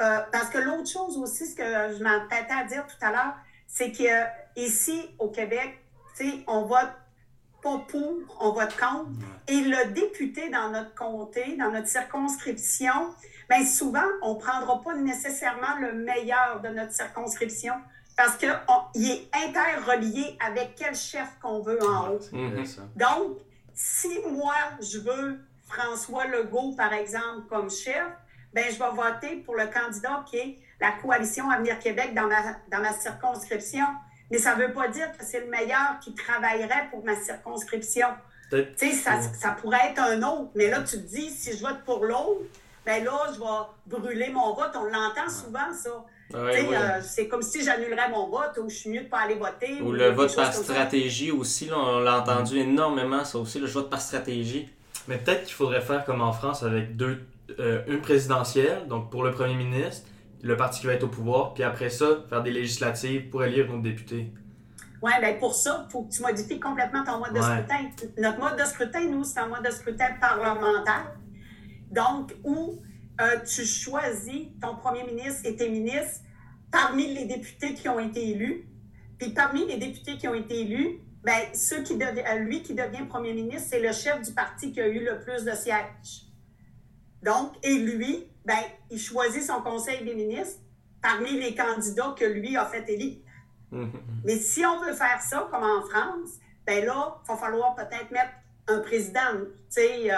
euh, 0.00 0.20
parce 0.30 0.50
que 0.50 0.58
l'autre 0.58 0.88
chose 0.88 1.16
aussi, 1.18 1.46
ce 1.46 1.56
que 1.56 1.96
je 1.98 2.02
m'entêtais 2.02 2.52
à 2.52 2.64
dire 2.64 2.86
tout 2.86 3.04
à 3.04 3.10
l'heure, 3.10 3.34
c'est 3.66 3.90
qu'ici, 3.90 5.10
au 5.18 5.30
Québec, 5.30 5.82
on 6.46 6.62
vote 6.62 6.92
pas 7.66 7.84
pour, 7.88 8.14
on 8.38 8.52
vote 8.52 8.76
contre. 8.76 9.10
Et 9.48 9.60
le 9.60 9.92
député 9.92 10.50
dans 10.50 10.70
notre 10.70 10.94
comté, 10.94 11.56
dans 11.56 11.72
notre 11.72 11.88
circonscription, 11.88 13.12
bien 13.50 13.66
souvent, 13.66 14.06
on 14.22 14.34
ne 14.34 14.38
prendra 14.38 14.80
pas 14.82 14.94
nécessairement 14.94 15.76
le 15.80 15.92
meilleur 15.92 16.60
de 16.62 16.68
notre 16.68 16.92
circonscription 16.92 17.74
parce 18.16 18.36
qu'il 18.36 19.10
est 19.10 19.28
interrelié 19.34 20.38
avec 20.46 20.74
quel 20.76 20.94
chef 20.94 21.26
qu'on 21.42 21.60
veut 21.60 21.82
en 21.82 22.12
haut. 22.12 22.20
Donc, 22.94 23.38
si 23.74 24.20
moi, 24.30 24.54
je 24.80 24.98
veux 25.00 25.40
François 25.66 26.26
Legault, 26.26 26.74
par 26.76 26.92
exemple, 26.92 27.48
comme 27.48 27.68
chef, 27.68 28.06
ben, 28.54 28.64
je 28.70 28.78
vais 28.78 28.90
voter 28.90 29.36
pour 29.44 29.56
le 29.56 29.66
candidat 29.66 30.24
qui 30.30 30.36
est 30.36 30.58
la 30.80 30.92
coalition 30.92 31.50
Avenir 31.50 31.80
Québec 31.80 32.14
dans 32.14 32.28
ma, 32.28 32.42
dans 32.70 32.80
ma 32.80 32.92
circonscription. 32.92 33.86
Mais 34.30 34.38
ça 34.38 34.56
ne 34.56 34.62
veut 34.62 34.72
pas 34.72 34.88
dire 34.88 35.06
que 35.16 35.24
c'est 35.24 35.40
le 35.40 35.46
meilleur 35.46 35.98
qui 36.00 36.14
travaillerait 36.14 36.88
pour 36.90 37.04
ma 37.04 37.14
circonscription. 37.16 38.08
Tu 38.50 38.64
sais, 38.76 38.92
ça, 38.92 39.20
ça, 39.20 39.50
pourrait 39.60 39.90
être 39.90 40.00
un 40.00 40.22
autre. 40.22 40.50
Mais 40.54 40.68
là, 40.68 40.80
tu 40.80 40.96
te 40.96 41.06
dis, 41.06 41.30
si 41.30 41.56
je 41.56 41.62
vote 41.62 41.78
pour 41.84 42.04
l'autre, 42.04 42.42
ben 42.84 43.04
là, 43.04 43.18
je 43.34 43.40
vais 43.40 43.98
brûler 43.98 44.30
mon 44.30 44.54
vote. 44.54 44.70
On 44.74 44.84
l'entend 44.84 45.28
souvent, 45.28 45.72
ça. 45.72 46.04
Euh, 46.34 47.00
c'est 47.02 47.28
comme 47.28 47.42
si 47.42 47.64
j'annulerais 47.64 48.08
mon 48.10 48.28
vote 48.28 48.58
ou 48.60 48.68
je 48.68 48.74
suis 48.74 48.90
mieux 48.90 49.00
de 49.00 49.04
ne 49.04 49.10
pas 49.10 49.20
aller 49.20 49.34
voter. 49.34 49.80
Ou, 49.80 49.92
le 49.92 50.10
vote 50.10 50.34
par 50.34 50.52
stratégie 50.52 51.30
aussi, 51.30 51.70
on 51.72 52.00
l'a 52.00 52.20
entendu 52.20 52.58
énormément, 52.58 53.24
ça 53.24 53.38
aussi, 53.38 53.58
le 53.60 53.66
vote 53.66 53.90
par 53.90 54.00
stratégie. 54.00 54.68
Mais 55.08 55.18
peut-être 55.18 55.44
qu'il 55.44 55.54
faudrait 55.54 55.80
faire 55.80 56.04
comme 56.04 56.20
en 56.20 56.32
France 56.32 56.64
avec 56.64 56.96
deux, 56.96 57.20
euh, 57.60 57.82
une 57.86 58.00
présidentielle, 58.00 58.88
donc 58.88 59.10
pour 59.10 59.22
le 59.22 59.30
premier 59.30 59.54
ministre, 59.54 60.06
le 60.46 60.56
parti 60.56 60.80
qui 60.80 60.86
va 60.86 60.94
être 60.94 61.04
au 61.04 61.08
pouvoir, 61.08 61.54
puis 61.54 61.62
après 61.62 61.90
ça, 61.90 62.24
faire 62.28 62.42
des 62.42 62.52
législatives 62.52 63.28
pour 63.28 63.44
élire 63.44 63.70
nos 63.70 63.80
députés. 63.80 64.32
Oui, 65.02 65.12
bien 65.20 65.34
pour 65.34 65.54
ça, 65.54 65.86
il 65.88 65.92
faut 65.92 66.02
que 66.02 66.12
tu 66.12 66.22
modifies 66.22 66.58
complètement 66.58 67.04
ton 67.04 67.18
mode 67.18 67.34
de 67.34 67.40
scrutin. 67.40 67.90
Notre 68.18 68.38
mode 68.38 68.58
de 68.58 68.64
scrutin, 68.64 69.08
nous, 69.08 69.24
c'est 69.24 69.40
un 69.40 69.48
mode 69.48 69.64
de 69.64 69.70
scrutin 69.70 70.14
parlementaire. 70.20 71.14
Donc, 71.90 72.34
où 72.44 72.80
euh, 73.20 73.38
tu 73.46 73.64
choisis 73.64 74.48
ton 74.60 74.76
premier 74.76 75.04
ministre 75.04 75.42
et 75.44 75.56
tes 75.56 75.68
ministres 75.68 76.20
parmi 76.70 77.14
les 77.14 77.26
députés 77.26 77.74
qui 77.74 77.88
ont 77.88 78.00
été 78.00 78.30
élus. 78.30 78.68
Puis 79.18 79.30
parmi 79.30 79.66
les 79.66 79.76
députés 79.76 80.16
qui 80.16 80.28
ont 80.28 80.34
été 80.34 80.60
élus, 80.60 81.00
ben, 81.22 81.40
ceux 81.54 81.82
qui 81.82 81.94
euh, 81.94 82.34
lui 82.38 82.62
qui 82.62 82.74
devient 82.74 83.04
premier 83.08 83.32
ministre, 83.32 83.68
c'est 83.70 83.80
le 83.80 83.92
chef 83.92 84.22
du 84.22 84.32
parti 84.32 84.72
qui 84.72 84.80
a 84.80 84.88
eu 84.88 85.04
le 85.04 85.20
plus 85.20 85.44
de 85.44 85.52
sièges. 85.52 86.26
Donc, 87.22 87.52
et 87.62 87.78
lui, 87.78 88.26
ben, 88.46 88.58
il 88.90 88.98
choisit 88.98 89.42
son 89.42 89.60
conseil 89.60 90.04
des 90.04 90.14
ministres 90.14 90.60
parmi 91.02 91.32
les 91.32 91.54
candidats 91.54 92.14
que 92.18 92.24
lui 92.24 92.56
a 92.56 92.64
fait 92.64 92.88
élire. 92.88 93.18
Mm-hmm. 93.72 93.90
Mais 94.24 94.36
si 94.36 94.64
on 94.64 94.80
veut 94.80 94.94
faire 94.94 95.20
ça, 95.20 95.48
comme 95.50 95.64
en 95.64 95.82
France, 95.82 96.30
ben 96.64 96.84
là, 96.84 97.18
il 97.24 97.28
va 97.28 97.36
falloir 97.36 97.74
peut-être 97.74 98.10
mettre 98.10 98.32
un 98.68 98.78
président. 98.78 99.20
Tu 99.72 99.80
il 99.80 100.08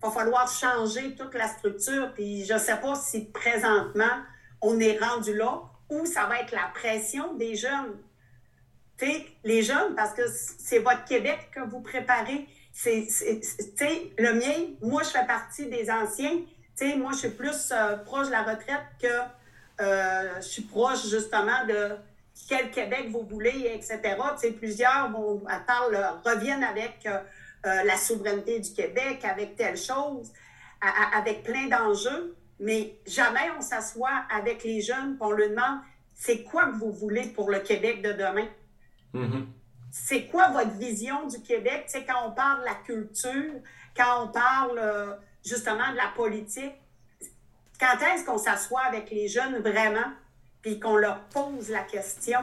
va 0.00 0.10
falloir 0.10 0.48
changer 0.48 1.14
toute 1.14 1.34
la 1.34 1.48
structure. 1.48 2.12
Puis 2.14 2.44
je 2.44 2.54
ne 2.54 2.58
sais 2.58 2.76
pas 2.76 2.94
si 2.94 3.26
présentement, 3.26 4.22
on 4.60 4.78
est 4.78 4.98
rendu 4.98 5.34
là 5.36 5.62
où 5.90 6.06
ça 6.06 6.26
va 6.26 6.40
être 6.40 6.52
la 6.52 6.70
pression 6.74 7.34
des 7.34 7.54
jeunes. 7.54 7.98
Tu 8.98 9.06
sais, 9.06 9.26
les 9.44 9.62
jeunes, 9.62 9.94
parce 9.94 10.12
que 10.12 10.22
c'est 10.58 10.78
votre 10.78 11.04
Québec 11.04 11.50
que 11.52 11.60
vous 11.60 11.80
préparez. 11.80 12.46
C'est, 12.72 13.06
le 14.18 14.32
mien, 14.34 14.74
moi, 14.80 15.02
je 15.02 15.10
fais 15.10 15.26
partie 15.26 15.66
des 15.66 15.90
anciens 15.90 16.40
moi, 16.98 17.12
je 17.12 17.18
suis 17.18 17.30
plus 17.30 17.70
euh, 17.72 17.96
proche 17.98 18.26
de 18.26 18.32
la 18.32 18.42
retraite 18.42 18.84
que 19.00 19.06
euh, 19.80 20.36
je 20.36 20.46
suis 20.46 20.62
proche 20.62 21.08
justement 21.08 21.64
de 21.66 21.96
quel 22.48 22.70
Québec 22.70 23.08
vous 23.10 23.22
voulez, 23.22 23.72
etc. 23.74 24.16
plusieurs 24.58 25.10
vont, 25.10 25.42
parlent, 25.66 26.20
reviennent 26.24 26.64
avec 26.64 27.06
euh, 27.06 27.20
la 27.84 27.96
souveraineté 27.96 28.58
du 28.58 28.72
Québec, 28.72 29.24
avec 29.24 29.56
telle 29.56 29.76
chose, 29.76 30.32
avec 31.14 31.44
plein 31.44 31.68
d'enjeux, 31.68 32.34
mais 32.58 32.98
jamais 33.06 33.50
on 33.56 33.60
s'assoit 33.60 34.24
avec 34.34 34.64
les 34.64 34.80
jeunes 34.80 35.14
et 35.14 35.24
on 35.24 35.30
leur 35.30 35.50
demande 35.50 35.80
c'est 36.14 36.42
quoi 36.42 36.66
que 36.66 36.76
vous 36.76 36.92
voulez 36.92 37.28
pour 37.28 37.50
le 37.50 37.60
Québec 37.60 38.02
de 38.02 38.12
demain? 38.12 38.48
Mm-hmm. 39.14 39.46
C'est 39.90 40.26
quoi 40.26 40.48
votre 40.48 40.72
vision 40.72 41.26
du 41.26 41.40
Québec? 41.42 41.84
C'est 41.86 42.04
quand 42.04 42.28
on 42.28 42.32
parle 42.32 42.60
de 42.60 42.64
la 42.64 42.74
culture, 42.74 43.60
quand 43.96 44.24
on 44.24 44.28
parle 44.28 45.18
justement 45.44 45.90
de 45.92 45.96
la 45.96 46.08
politique. 46.14 46.72
Quand 47.78 47.98
est-ce 48.14 48.24
qu'on 48.24 48.38
s'assoit 48.38 48.82
avec 48.82 49.10
les 49.10 49.28
jeunes 49.28 49.58
vraiment, 49.58 50.12
puis 50.60 50.78
qu'on 50.78 50.96
leur 50.96 51.20
pose 51.24 51.68
la 51.68 51.82
question? 51.82 52.40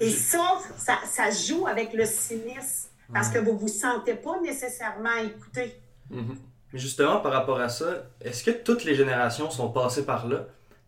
Et 0.00 0.10
ça, 0.10 0.58
ça, 0.76 1.30
joue 1.30 1.66
avec 1.66 1.92
le 1.92 2.06
cynisme, 2.06 2.88
parce 3.12 3.28
que 3.28 3.38
vous 3.38 3.52
ne 3.52 3.58
vous 3.58 3.68
sentez 3.68 4.14
pas 4.14 4.40
nécessairement 4.40 5.16
écouté. 5.22 5.74
Mais 6.10 6.78
justement, 6.78 7.20
par 7.20 7.32
rapport 7.32 7.60
à 7.60 7.68
ça, 7.68 8.06
est-ce 8.20 8.42
que 8.42 8.50
toutes 8.50 8.84
les 8.84 8.94
générations 8.94 9.50
sont 9.50 9.70
passées 9.70 10.04
par 10.04 10.26
là? 10.26 10.46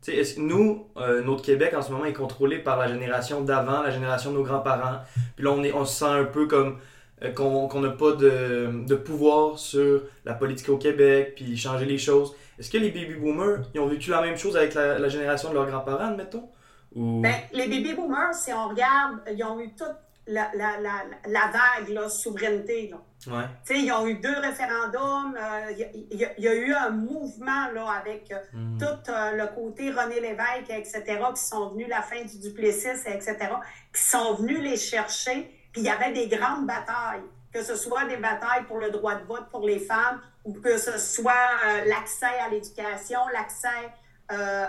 Est-ce 0.09 0.35
que 0.35 0.40
nous, 0.40 0.87
euh, 0.97 1.23
notre 1.23 1.43
Québec 1.43 1.75
en 1.75 1.83
ce 1.83 1.90
moment 1.90 2.05
est 2.05 2.12
contrôlé 2.12 2.59
par 2.59 2.76
la 2.78 2.88
génération 2.88 3.40
d'avant, 3.40 3.83
la 3.83 3.90
génération 3.90 4.31
de 4.31 4.37
nos 4.37 4.45
grands-parents? 4.45 5.00
Puis 5.35 5.45
là, 5.45 5.50
on, 5.50 5.62
est, 5.64 5.73
on 5.73 5.85
se 5.85 5.99
sent 5.99 6.09
un 6.09 6.25
peu 6.25 6.47
comme 6.47 6.78
euh, 7.23 7.33
qu'on 7.33 7.81
n'a 7.81 7.91
pas 7.91 8.13
de, 8.13 8.95
pouvoir 8.95 9.59
sur 9.59 10.03
la 10.25 10.35
politique 10.35 10.69
au 10.69 10.77
Québec, 10.77 11.35
puis 11.37 11.57
changer 11.57 11.87
les 11.87 11.99
choses. 11.99 12.35
Est-ce 12.59 12.71
que 12.71 12.79
les 12.79 12.91
baby 12.91 13.15
boomers, 13.15 13.63
ils 13.75 13.81
ont 13.81 13.87
vécu 13.87 14.11
la 14.11 14.21
même 14.21 14.37
chose 14.37 14.57
avec 14.57 14.75
la, 14.75 15.09
génération 15.09 15.51
de 15.51 15.55
leurs 15.55 15.67
grands-parents, 15.67 16.09
admettons? 16.09 16.49
Ou... 16.95 17.21
Ben, 17.21 17.35
les 17.53 17.69
baby 17.69 17.95
boomers, 17.95 18.35
si 18.35 18.53
on 18.53 18.69
regarde, 18.69 19.21
ils 19.35 19.43
ont 19.45 19.61
eu 19.61 19.71
toute 19.75 19.97
la, 20.27 20.51
vague, 20.55 21.89
la 21.89 22.09
souveraineté. 22.09 22.91
Là. 22.91 23.49
Ils 23.71 23.93
ont 23.93 24.07
eu 24.07 24.15
deux 24.15 24.39
référendums, 24.39 25.37
euh, 25.37 25.73
il 26.11 26.19
y, 26.19 26.49
a 26.49 26.55
eu 26.55 26.73
un 26.73 26.91
mouvement 26.91 27.71
là, 27.75 27.87
avec 28.01 28.31
euh, 28.33 28.39
hmm. 28.53 28.79
tout 28.79 29.11
le 29.11 29.55
côté 29.55 29.91
René 29.91 30.21
Lévesque, 30.21 30.71
etc., 30.71 31.03
qui 31.35 31.43
sont 31.43 31.71
venus, 31.71 31.89
la 31.89 32.03
fin 32.03 32.23
du 32.23 32.39
Duplessis, 32.39 32.89
etc., 33.07 33.37
qui 33.93 34.03
sont 34.03 34.35
venus 34.35 34.61
les 34.61 34.77
chercher 34.77 35.51
puis 35.76 35.83
il 35.83 35.88
y 35.88 35.90
avait 35.90 36.12
des 36.12 36.26
grandes 36.26 36.66
batailles, 36.66 37.21
que 37.52 37.62
ce 37.62 37.76
soit 37.76 38.06
des 38.06 38.16
batailles 38.16 38.64
pour 38.66 38.78
le 38.78 38.90
droit 38.90 39.14
de 39.16 39.26
vote 39.26 39.50
pour 39.50 39.66
les 39.66 39.78
femmes 39.78 40.23
ou 40.47 40.54
que 40.54 40.78
ce 40.78 40.97
soit 40.97 41.50
euh, 41.66 41.85
l'accès 41.85 42.25
à 42.25 42.49
l'éducation, 42.49 43.21
l'accès 43.30 43.68
euh, 44.33 44.64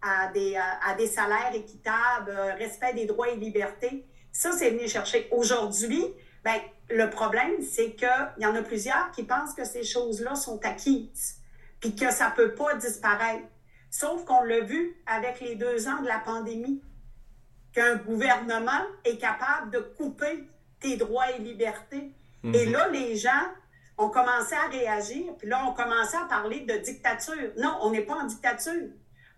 à, 0.00 0.28
des, 0.32 0.56
à, 0.56 0.94
des, 0.94 1.08
salaires 1.08 1.52
équitables, 1.52 2.30
euh, 2.30 2.54
respect 2.54 2.94
des 2.94 3.04
droits 3.04 3.28
et 3.28 3.36
libertés. 3.36 4.06
Ça, 4.32 4.52
c'est 4.52 4.70
venu 4.70 4.88
chercher. 4.88 5.28
Aujourd'hui, 5.30 6.02
ben, 6.42 6.58
le 6.88 7.10
problème, 7.10 7.60
c'est 7.60 7.92
qu'il 7.92 8.08
y 8.38 8.46
en 8.46 8.54
a 8.54 8.62
plusieurs 8.62 9.10
qui 9.10 9.24
pensent 9.24 9.52
que 9.52 9.64
ces 9.64 9.84
choses-là 9.84 10.36
sont 10.36 10.64
acquises, 10.64 11.36
puis 11.80 11.94
que 11.94 12.10
ça 12.10 12.30
ne 12.30 12.34
peut 12.34 12.54
pas 12.54 12.76
disparaître. 12.76 13.44
Sauf 13.90 14.24
qu'on 14.24 14.42
l'a 14.42 14.60
vu 14.60 14.96
avec 15.06 15.40
les 15.40 15.54
deux 15.54 15.86
ans 15.86 16.00
de 16.00 16.08
la 16.08 16.20
pandémie 16.20 16.82
qu'un 17.78 17.94
gouvernement 17.94 18.82
est 19.04 19.18
capable 19.18 19.70
de 19.70 19.78
couper 19.78 20.48
tes 20.80 20.96
droits 20.96 21.30
et 21.30 21.38
libertés. 21.38 22.12
Mhm. 22.42 22.54
Et 22.54 22.66
là, 22.66 22.88
les 22.88 23.16
gens 23.16 23.46
ont 23.96 24.08
commencé 24.08 24.54
à 24.54 24.68
réagir, 24.68 25.24
puis 25.38 25.48
là, 25.48 25.64
on 25.64 25.72
commencé 25.72 26.16
à 26.16 26.26
parler 26.28 26.60
de 26.60 26.76
dictature. 26.78 27.52
Non, 27.56 27.78
on 27.82 27.92
n'est 27.92 28.02
pas 28.02 28.14
en 28.14 28.24
dictature 28.24 28.88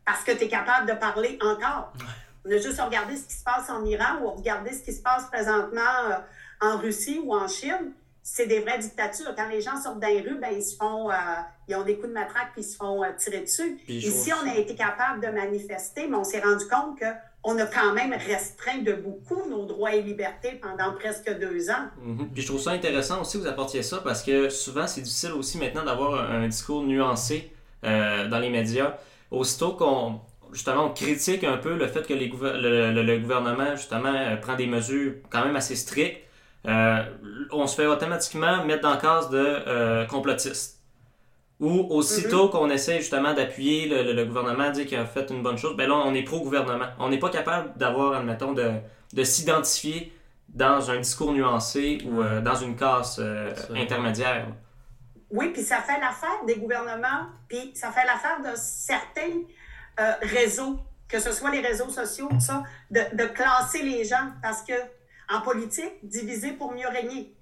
parce 0.06 0.24
que 0.24 0.32
tu 0.32 0.44
es 0.44 0.48
capable 0.48 0.88
de 0.88 0.94
parler 0.94 1.38
encore. 1.42 1.92
On 2.46 2.50
a 2.50 2.56
juste 2.56 2.80
regardé 2.80 3.16
ce 3.16 3.26
qui 3.26 3.34
se 3.34 3.44
passe 3.44 3.68
en 3.68 3.84
Iran 3.84 4.22
ou 4.22 4.30
regardé 4.30 4.72
ce 4.72 4.82
qui 4.82 4.94
se 4.94 5.02
passe 5.02 5.26
présentement 5.26 5.80
euh, 6.10 6.14
en 6.62 6.78
Russie 6.78 7.20
ou 7.22 7.34
en 7.34 7.46
Chine. 7.46 7.92
C'est 8.22 8.46
des 8.46 8.60
vraies 8.60 8.78
dictatures. 8.78 9.34
Quand 9.36 9.48
les 9.48 9.60
gens 9.60 9.80
sortent 9.80 10.00
dans 10.00 10.08
les 10.08 10.22
rues, 10.22 10.38
ben, 10.40 10.50
ils 10.54 10.62
se 10.62 10.76
font, 10.76 11.10
euh, 11.10 11.14
ils 11.68 11.76
ont 11.76 11.82
des 11.82 11.96
coups 11.96 12.08
de 12.08 12.14
matraque 12.14 12.52
puis 12.52 12.62
ils 12.62 12.64
se 12.64 12.76
font 12.76 13.04
euh, 13.04 13.12
tirer 13.18 13.40
dessus. 13.40 13.78
Ici, 13.86 14.32
on 14.32 14.48
a 14.48 14.54
été 14.54 14.74
capable 14.74 15.20
de 15.20 15.28
manifester, 15.28 16.06
mais 16.08 16.16
on 16.16 16.24
s'est 16.24 16.40
rendu 16.40 16.66
compte 16.66 16.98
que 16.98 17.06
on 17.42 17.58
a 17.58 17.66
quand 17.66 17.94
même 17.94 18.12
restreint 18.12 18.78
de 18.78 18.92
beaucoup 18.92 19.48
nos 19.48 19.64
droits 19.64 19.94
et 19.94 20.02
libertés 20.02 20.60
pendant 20.60 20.92
presque 20.94 21.30
deux 21.38 21.70
ans. 21.70 21.88
Mhm. 22.02 22.28
Puis 22.32 22.42
je 22.42 22.48
trouve 22.48 22.60
ça 22.60 22.72
intéressant 22.72 23.22
aussi 23.22 23.38
que 23.38 23.42
vous 23.42 23.48
apportiez 23.48 23.82
ça 23.82 23.98
parce 24.04 24.22
que 24.22 24.48
souvent 24.50 24.86
c'est 24.86 25.00
difficile 25.00 25.32
aussi 25.32 25.58
maintenant 25.58 25.84
d'avoir 25.84 26.30
un, 26.30 26.46
discours 26.48 26.82
nuancé 26.82 27.52
euh, 27.84 28.28
dans 28.28 28.38
les 28.38 28.50
médias. 28.50 28.96
Aussitôt 29.30 29.72
qu'on 29.72 30.20
justement 30.52 30.90
critique 30.90 31.44
un 31.44 31.56
peu 31.56 31.76
le 31.76 31.86
fait 31.86 32.06
que 32.06 32.12
le, 32.12 33.18
gouvernement 33.18 33.76
justement 33.76 34.12
euh, 34.12 34.36
prend 34.36 34.56
des 34.56 34.66
mesures 34.66 35.14
quand 35.30 35.44
même 35.44 35.56
assez 35.56 35.76
strictes, 35.76 36.18
euh, 36.66 37.02
on 37.52 37.66
se 37.66 37.76
fait 37.76 37.86
automatiquement 37.86 38.64
mettre 38.64 38.82
dans 38.82 38.94
le 38.94 39.00
case 39.00 39.30
de 39.30 40.06
complotiste. 40.08 40.79
Ou 41.60 41.86
aussitôt 41.90 42.44
mhm. 42.46 42.50
qu'on 42.50 42.70
essaie 42.70 43.00
justement 43.00 43.34
d'appuyer 43.34 43.86
le, 43.86 44.24
gouvernement, 44.24 44.70
dire 44.70 44.86
qu'il 44.86 44.96
a 44.96 45.04
fait 45.04 45.30
une 45.30 45.42
bonne 45.42 45.58
chose, 45.58 45.76
ben 45.76 45.88
là, 45.88 45.94
on 45.94 46.14
est 46.14 46.22
pro-gouvernement. 46.22 46.86
On 46.98 47.10
n'est 47.10 47.18
pas 47.18 47.28
capable 47.28 47.76
d'avoir, 47.76 48.14
admettons, 48.14 48.52
de, 48.52 48.72
de 49.12 49.24
s'identifier 49.24 50.12
dans 50.48 50.90
un 50.90 50.96
discours 50.98 51.32
nuancé 51.32 51.98
ou 52.06 52.22
euh, 52.22 52.40
dans 52.40 52.54
une 52.54 52.76
casse 52.76 53.18
euh, 53.18 53.52
intermédiaire. 53.74 54.46
Oui, 55.30 55.50
puis 55.52 55.62
ça 55.62 55.82
fait 55.82 56.00
l'affaire 56.00 56.44
des 56.46 56.56
gouvernements, 56.56 57.26
puis 57.46 57.72
ça 57.74 57.92
fait 57.92 58.04
l'affaire 58.04 58.40
de 58.40 58.56
certains 58.56 59.42
euh, 60.00 60.12
réseaux, 60.22 60.78
que 61.08 61.20
ce 61.20 61.30
soit 61.30 61.50
les 61.50 61.60
réseaux 61.60 61.90
sociaux, 61.90 62.28
ça, 62.40 62.64
de, 62.90 63.00
de, 63.12 63.24
classer 63.26 63.82
les 63.82 64.04
gens, 64.04 64.30
parce 64.42 64.62
que 64.62 64.72
en 65.32 65.40
politique, 65.42 65.92
diviser 66.02 66.52
pour 66.52 66.72
mieux 66.72 66.88
régner. 66.88 67.32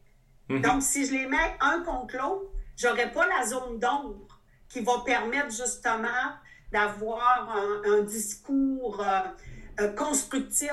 Mhm. 0.48 0.60
Donc, 0.60 0.82
si 0.82 1.06
je 1.06 1.12
les 1.12 1.26
mets 1.26 1.56
un 1.60 1.80
contre 1.80 2.16
l'autre, 2.16 2.50
j'aurais 2.78 3.12
pas 3.12 3.26
la 3.26 3.44
zone 3.44 3.78
d'ombre 3.78 4.40
qui 4.68 4.80
va 4.80 5.00
permettre 5.04 5.50
justement 5.50 6.32
d'avoir 6.72 7.56
un, 7.86 8.02
discours 8.02 9.00
euh, 9.00 9.20
euh, 9.80 9.94
constructif, 9.94 10.72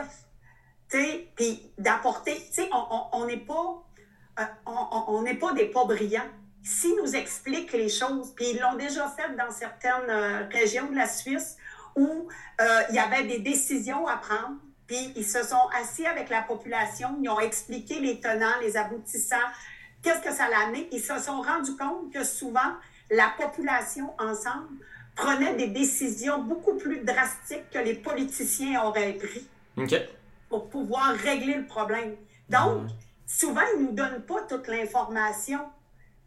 puis 0.89 1.71
d'apporter, 1.77 2.35
tu 2.47 2.63
sais, 2.63 2.69
on 3.12 3.25
n'est 3.25 3.38
pas, 3.38 3.83
euh, 4.39 4.43
on 4.65 5.21
n'est 5.24 5.35
pas 5.35 5.53
des 5.53 5.65
pas 5.65 5.85
brillants. 5.85 6.29
S'ils 6.63 6.95
nous 6.95 7.15
expliquent 7.15 7.74
les 7.74 7.89
choses, 7.89 8.33
puis 8.35 8.51
ils 8.51 8.59
l'ont 8.59 8.75
déjà 8.75 9.09
fait 9.09 9.35
dans 9.35 9.51
certaines 9.51 10.47
régions 10.51 10.89
de 10.89 10.95
la 10.95 11.07
Suisse 11.07 11.57
où 11.95 12.27
il 12.89 12.95
y 12.95 13.00
avait 13.00 13.24
des 13.24 13.39
décisions 13.39 14.07
à 14.07 14.17
prendre, 14.17 14.57
puis 14.88 15.12
ils 15.15 15.25
se 15.25 15.43
sont 15.43 15.67
assis 15.81 16.05
avec 16.05 16.29
la 16.29 16.41
population, 16.43 17.17
ils 17.21 17.29
ont 17.29 17.39
expliqué 17.39 18.00
les 18.00 18.19
tenants, 18.19 18.59
les 18.62 18.77
aboutissants, 18.77 19.35
qu'est-ce 20.05 20.21
que 20.21 20.31
ça 20.31 20.47
l'a 20.47 20.67
amené? 20.67 20.88
Ils 20.91 21.01
se 21.01 21.19
sont 21.19 21.41
rendus 21.41 21.75
compte 21.75 22.13
que 22.13 22.24
souvent, 22.24 22.71
la 23.09 23.33
population 23.38 24.13
ensemble 24.19 24.69
prenait 25.15 25.55
des 25.55 25.67
décisions 25.67 26.43
beaucoup 26.43 26.75
plus 26.75 27.00
drastiques 27.00 27.69
que 27.71 27.79
les 27.79 27.95
politiciens 27.95 28.83
auraient 28.83 29.13
pris 29.13 29.47
pour 30.47 30.69
pouvoir 30.69 31.13
régler 31.15 31.55
le 31.55 31.65
problème. 31.65 32.15
Donc, 32.50 32.88
souvent, 33.25 33.62
ils 33.74 33.81
ne 33.81 33.88
nous 33.88 33.93
donnent 33.93 34.21
pas 34.21 34.41
toute 34.43 34.67
l'information. 34.67 35.59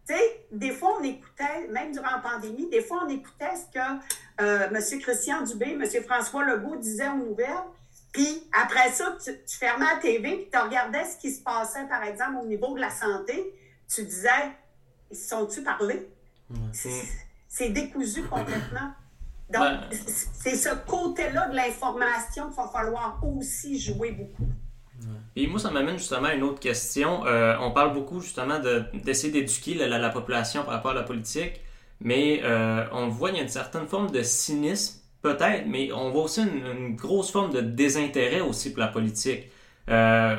Tu 0.06 0.14
sais, 0.14 0.46
des 0.50 0.72
fois, 0.72 0.96
on 0.98 1.04
écoutait, 1.04 1.68
même 1.70 1.92
durant 1.92 2.10
la 2.10 2.18
pandémie, 2.18 2.68
des 2.68 2.82
fois, 2.82 3.04
on 3.04 3.08
écoutait 3.08 3.54
ce 3.54 3.78
que 3.78 4.42
euh, 4.42 4.68
M. 4.70 5.00
Christian 5.00 5.42
Dubé, 5.42 5.72
M. 5.72 5.84
François 6.04 6.44
Legault 6.44 6.76
disaient 6.76 7.08
aux 7.08 7.26
nouvelles. 7.28 7.64
Puis 8.10 8.42
après 8.58 8.90
ça, 8.90 9.16
tu, 9.22 9.56
fermais 9.58 9.84
la 9.84 10.00
TV 10.00 10.32
et 10.32 10.50
tu 10.50 10.58
regardais 10.58 11.04
ce 11.04 11.18
qui 11.18 11.30
se 11.30 11.42
passait, 11.42 11.84
par 11.88 12.02
exemple, 12.02 12.38
au 12.42 12.46
niveau 12.46 12.74
de 12.74 12.80
la 12.80 12.90
santé. 12.90 13.54
Tu 13.92 14.04
disais, 14.04 14.28
ils 15.10 15.16
se 15.16 15.28
sont-tu 15.28 15.62
parlé? 15.62 16.08
C'est 17.48 17.70
décousu 17.70 18.22
complètement. 18.24 18.92
Donc, 19.50 19.78
c'est 20.34 20.56
ce 20.56 20.74
côté-là 20.86 21.48
de 21.48 21.56
l'information 21.56 22.48
qu'il 22.48 22.56
va 22.56 22.68
falloir 22.68 23.18
aussi 23.24 23.78
jouer 23.78 24.12
beaucoup. 24.12 24.48
Et 25.36 25.46
moi, 25.46 25.58
ça 25.58 25.70
m'amène 25.70 25.96
justement 25.96 26.28
à 26.28 26.34
une 26.34 26.42
autre 26.42 26.60
question. 26.60 27.24
Euh, 27.24 27.56
on 27.60 27.70
parle 27.70 27.94
beaucoup 27.94 28.20
justement 28.20 28.58
d'essayer 28.92 29.32
d'éduquer 29.32 29.74
la, 29.74 30.10
population 30.10 30.64
par 30.64 30.74
rapport 30.74 30.90
à 30.90 30.94
la 30.94 31.04
politique, 31.04 31.60
mais 32.00 32.40
euh, 32.42 32.84
on 32.92 33.08
voit 33.08 33.30
qu'il 33.30 33.38
y 33.38 33.40
a 33.40 33.44
une 33.44 33.48
certaine 33.48 33.86
forme 33.86 34.10
de 34.10 34.22
cynisme 34.22 34.98
Peut-être, 35.20 35.66
mais 35.66 35.90
on 35.92 36.10
voit 36.10 36.24
aussi 36.24 36.42
une, 36.42 36.94
grosse 36.94 37.32
forme 37.32 37.52
de 37.52 37.60
désintérêt 37.60 38.40
aussi 38.40 38.72
pour 38.72 38.80
la 38.80 38.88
politique. 38.88 39.50
Euh, 39.88 40.36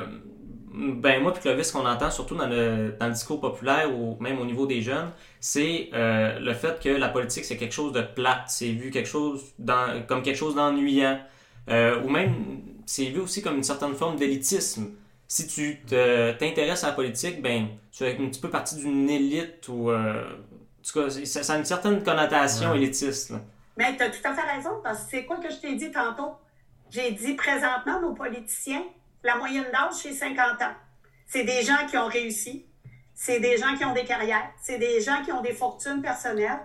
ben 0.79 1.21
moi 1.21 1.33
puis 1.33 1.41
Clovis, 1.41 1.67
ce 1.67 1.73
qu'on 1.73 1.85
entend 1.85 2.09
surtout 2.09 2.35
dans 2.35 2.47
le, 2.47 2.95
dans 2.99 3.07
le 3.07 3.13
discours 3.13 3.39
populaire 3.41 3.93
ou 3.93 4.17
même 4.19 4.39
au 4.39 4.45
niveau 4.45 4.65
des 4.65 4.81
jeunes, 4.81 5.11
c'est 5.39 5.89
euh, 5.93 6.39
le 6.39 6.53
fait 6.53 6.81
que 6.81 6.89
la 6.89 7.09
politique 7.09 7.45
c'est 7.45 7.57
quelque 7.57 7.73
chose 7.73 7.93
de 7.93 8.01
plate, 8.01 8.45
c'est 8.47 8.71
vu 8.71 8.89
quelque 8.89 9.09
chose 9.09 9.43
dans, 9.59 10.05
comme 10.07 10.21
quelque 10.21 10.37
chose 10.37 10.55
d'ennuyant, 10.55 11.19
euh, 11.69 12.01
ou 12.03 12.09
même 12.09 12.61
c'est 12.85 13.05
vu 13.05 13.19
aussi 13.19 13.41
comme 13.41 13.57
une 13.57 13.63
certaine 13.63 13.93
forme 13.93 14.15
d'élitisme. 14.15 14.91
Si 15.27 15.47
tu 15.47 15.79
t'intéresses 15.85 16.83
à 16.83 16.87
la 16.87 16.93
politique, 16.93 17.41
ben 17.41 17.67
tu 17.91 18.03
es 18.03 18.17
un 18.19 18.29
petit 18.29 18.41
peu 18.41 18.49
partie 18.49 18.77
d'une 18.77 19.09
élite 19.09 19.67
ou 19.67 19.91
en 20.79 20.81
tout 20.81 20.99
cas, 20.99 21.09
ça, 21.09 21.53
a 21.53 21.57
une 21.57 21.65
certaine 21.65 22.03
connotation 22.03 22.73
élitiste. 22.73 23.31
Là. 23.31 23.39
Mais 23.77 23.95
tu 23.95 24.03
as 24.03 24.09
tout 24.09 24.25
à 24.25 24.33
fait 24.33 24.55
raison, 24.55 24.81
parce 24.83 25.05
que 25.05 25.11
c'est 25.11 25.25
quoi 25.25 25.37
que 25.37 25.49
je 25.49 25.55
t'ai 25.55 25.75
dit 25.75 25.91
tantôt? 25.91 26.33
J'ai 26.89 27.11
dit 27.11 27.33
présentement, 27.33 28.01
nos 28.01 28.13
politiciens, 28.13 28.83
la 29.23 29.35
moyenne 29.35 29.67
d'âge, 29.71 29.93
c'est 29.93 30.13
50 30.13 30.61
ans. 30.61 30.75
C'est 31.27 31.43
des 31.43 31.63
gens 31.63 31.85
qui 31.87 31.97
ont 31.97 32.07
réussi, 32.07 32.65
c'est 33.13 33.39
des 33.39 33.57
gens 33.57 33.75
qui 33.75 33.85
ont 33.85 33.93
des 33.93 34.05
carrières, 34.05 34.51
c'est 34.61 34.77
des 34.77 35.01
gens 35.01 35.23
qui 35.23 35.31
ont 35.31 35.41
des 35.41 35.53
fortunes 35.53 36.01
personnelles. 36.01 36.59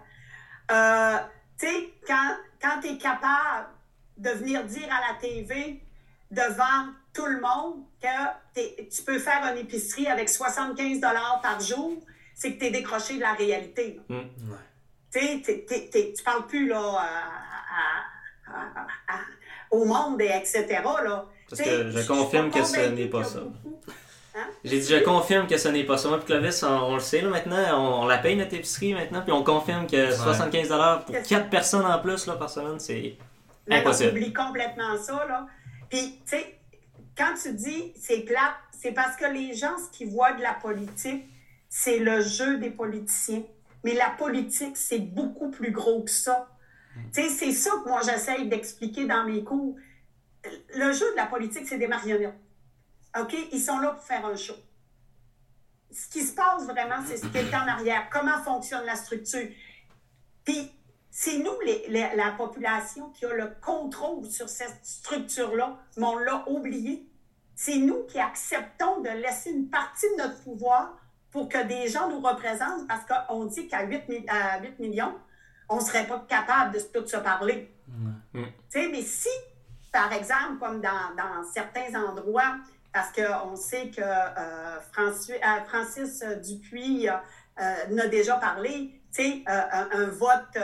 Euh, 0.71 1.19
tu 1.59 1.67
sais, 1.67 1.93
quand, 2.07 2.37
quand 2.61 2.81
tu 2.81 2.89
es 2.89 2.99
capable 2.99 3.69
de 4.17 4.31
venir 4.31 4.65
dire 4.65 4.89
à 4.91 5.13
la 5.13 5.19
TV 5.21 5.83
devant 6.31 6.93
tout 7.13 7.27
le 7.27 7.41
monde 7.41 7.85
que 8.01 8.89
tu 8.89 9.03
peux 9.03 9.19
faire 9.19 9.45
une 9.53 9.59
épicerie 9.59 10.07
avec 10.07 10.29
75 10.29 11.01
par 11.01 11.61
jour, 11.61 12.03
c'est 12.35 12.55
que 12.55 12.59
tu 12.59 12.67
es 12.67 12.71
décroché 12.71 13.17
de 13.17 13.21
la 13.21 13.35
réalité. 13.35 14.01
Mmh. 14.09 14.21
Tu 15.13 15.21
sais, 15.21 16.13
tu 16.17 16.23
parles 16.25 16.47
plus 16.47 16.69
là, 16.69 17.07
au 19.71 19.85
monde, 19.85 20.21
et 20.21 20.31
etc. 20.35 20.67
Là. 20.85 21.27
Parce 21.49 21.63
que 21.63 21.91
je 21.91 22.07
confirme 22.07 22.51
que 22.51 22.65
ce 22.65 22.89
n'est 22.91 23.07
pas 23.07 23.25
ça. 23.25 23.41
Hein? 24.37 24.47
J'ai 24.65 24.81
dit, 24.81 24.89
je 24.89 25.05
confirme 25.05 25.47
que 25.47 25.57
ce 25.57 25.69
n'est 25.69 25.85
pas 25.85 25.97
ça. 25.97 26.09
Moi, 26.09 26.19
puis 26.19 26.27
Clovis, 26.27 26.63
on, 26.65 26.95
le 26.95 27.01
sait 27.01 27.21
là, 27.21 27.29
maintenant, 27.29 28.03
on, 28.03 28.07
la 28.07 28.19
paye 28.19 28.37
notre 28.37 28.55
épicerie 28.55 28.93
maintenant, 28.95 29.23
puis 29.23 29.33
on 29.33 29.45
confirme 29.45 29.87
que 29.87 30.13
75$ 30.13 31.05
pour 31.05 31.15
4 31.23 31.51
personnes 31.51 31.87
en 31.87 31.99
plus 32.01 32.27
là, 32.27 32.35
par 32.35 32.51
semaine, 32.51 32.81
c'est 32.81 33.17
impossible. 33.71 34.11
On 34.13 34.17
oublie 34.17 34.33
complètement 34.33 34.97
ça. 34.99 35.25
Là. 35.29 35.47
Puis, 35.89 36.19
tu 36.29 36.37
sais, 36.37 36.59
quand 37.17 37.35
tu 37.41 37.53
dis 37.53 37.93
c'est 37.97 38.21
plat, 38.21 38.57
c'est 38.73 38.93
parce 38.93 39.17
que 39.17 39.27
les 39.27 39.55
gens, 39.55 39.77
ce 39.79 39.97
qu'ils 39.97 40.09
voient 40.09 40.33
de 40.33 40.43
la 40.43 40.55
politique, 40.55 41.25
c'est 41.69 41.99
le 41.99 42.21
jeu 42.21 42.59
des 42.59 42.71
politiciens. 42.71 43.43
Mais 43.85 43.95
la 43.95 44.11
politique, 44.19 44.77
c'est 44.77 44.99
beaucoup 44.99 45.51
plus 45.51 45.71
gros 45.71 46.03
que 46.03 46.11
ça. 46.11 46.49
C'est 47.13 47.29
ça 47.29 47.71
que 47.83 47.89
moi, 47.89 48.01
j'essaye 48.05 48.49
d'expliquer 48.49 49.05
dans 49.05 49.25
mes 49.25 49.43
cours. 49.43 49.77
Le 50.75 50.93
jeu 50.93 51.11
de 51.13 51.17
la 51.17 51.27
politique, 51.27 51.67
c'est 51.67 51.79
des 51.79 51.87
marionnettes. 51.87 52.35
OK? 53.19 53.35
Ils 53.53 53.61
sont 53.61 53.79
là 53.79 53.91
pour 53.91 54.03
faire 54.03 54.25
un 54.27 54.37
show. 54.37 54.55
Ce 55.91 56.09
qui 56.09 56.23
se 56.23 56.35
passe 56.35 56.65
vraiment, 56.65 57.05
c'est 57.07 57.17
ce 57.17 57.27
qui 57.27 57.39
est 57.39 57.55
en 57.55 57.69
arrière. 57.69 58.09
Comment 58.11 58.43
fonctionne 58.43 58.85
la 58.85 58.97
structure? 58.97 59.49
Puis, 60.45 60.71
c'est 61.11 61.39
nous, 61.39 61.57
la 61.89 62.33
population, 62.33 63.11
qui 63.11 63.25
a 63.25 63.33
le 63.33 63.55
contrôle 63.63 64.27
sur 64.27 64.49
cette 64.49 64.81
structure-là, 64.83 65.79
mais 65.97 66.05
on 66.05 66.19
l'a 66.19 66.45
oublié. 66.49 67.09
C'est 67.55 67.77
nous 67.77 68.03
qui 68.05 68.19
acceptons 68.19 69.01
de 69.01 69.11
laisser 69.11 69.51
une 69.51 69.69
partie 69.71 70.07
de 70.11 70.23
notre 70.23 70.43
pouvoir 70.43 70.99
pour 71.31 71.49
que 71.49 71.65
des 71.67 71.89
gens 71.89 72.09
nous 72.09 72.21
représentent, 72.21 72.89
parce 72.89 73.05
qu'on 73.07 73.45
dit 73.45 73.69
qu'à 73.69 73.85
8, 73.85 74.03
8, 74.09 74.79
millions, 74.81 75.15
on 75.69 75.77
ne 75.77 75.81
serait 75.81 76.07
pas 76.07 76.25
capable 76.29 76.75
de 76.75 76.81
tout 76.81 77.07
se 77.07 77.17
parler. 77.17 77.73
Mm. 77.87 78.43
Mais 78.75 79.03
si, 79.03 79.29
par 79.95 80.13
exemple, 80.13 80.59
comme 80.59 80.81
dans, 80.81 81.45
certains 81.55 81.95
endroits, 81.95 82.57
parce 82.93 83.13
qu'on 83.13 83.55
sait 83.55 83.91
que 83.91 84.01
euh, 84.01 84.81
euh, 84.99 85.61
Francis, 85.69 86.25
Dupuis 86.43 87.09
euh, 87.09 87.63
n'a 87.91 88.09
déjà 88.09 88.35
parlé, 88.37 89.01
un, 89.47 89.89
un, 89.93 90.07
vote, 90.07 90.59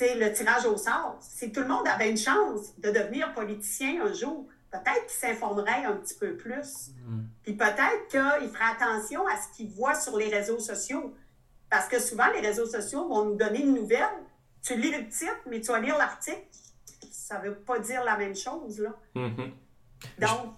le 0.00 0.32
tirage 0.32 0.66
au 0.66 0.76
sort, 0.76 1.18
si 1.20 1.52
tout 1.52 1.60
le 1.60 1.68
monde 1.68 1.86
avait 1.86 2.10
une 2.10 2.18
chance 2.18 2.76
de 2.78 2.90
devenir 2.90 3.32
politicien 3.32 4.04
un 4.04 4.12
jour, 4.12 4.48
peut-être 4.72 5.06
qu'il 5.06 5.28
s'informerait 5.28 5.84
un 5.84 5.92
petit 5.92 6.18
peu 6.18 6.36
plus. 6.36 6.90
Mm. 7.06 7.20
Puis 7.44 7.52
peut-être 7.52 8.08
qu'il 8.08 8.48
ferait 8.48 8.72
attention 8.76 9.24
à 9.28 9.36
ce 9.36 9.56
qu'il 9.56 9.70
voit 9.70 9.94
sur 9.94 10.16
les 10.16 10.28
réseaux 10.28 10.58
sociaux. 10.58 11.14
Parce 11.70 11.86
que 11.86 12.00
souvent, 12.00 12.26
les 12.34 12.40
réseaux 12.40 12.66
sociaux 12.66 13.06
vont 13.06 13.24
nous 13.24 13.36
donner 13.36 13.60
une 13.60 13.74
nouvelle. 13.74 14.02
Tu 14.62 14.74
lis 14.76 14.90
le 14.90 15.08
titre, 15.08 15.38
mais 15.46 15.60
tu 15.60 15.70
vas 15.70 15.78
lire 15.78 15.96
l'article. 15.96 16.42
Ça 17.22 17.38
ne 17.38 17.48
veut 17.48 17.54
pas 17.54 17.78
dire 17.78 18.02
la 18.04 18.18
même 18.18 18.34
chose, 18.34 18.80
là. 18.80 18.90
Mm-hmm. 19.14 19.50
Donc... 20.20 20.54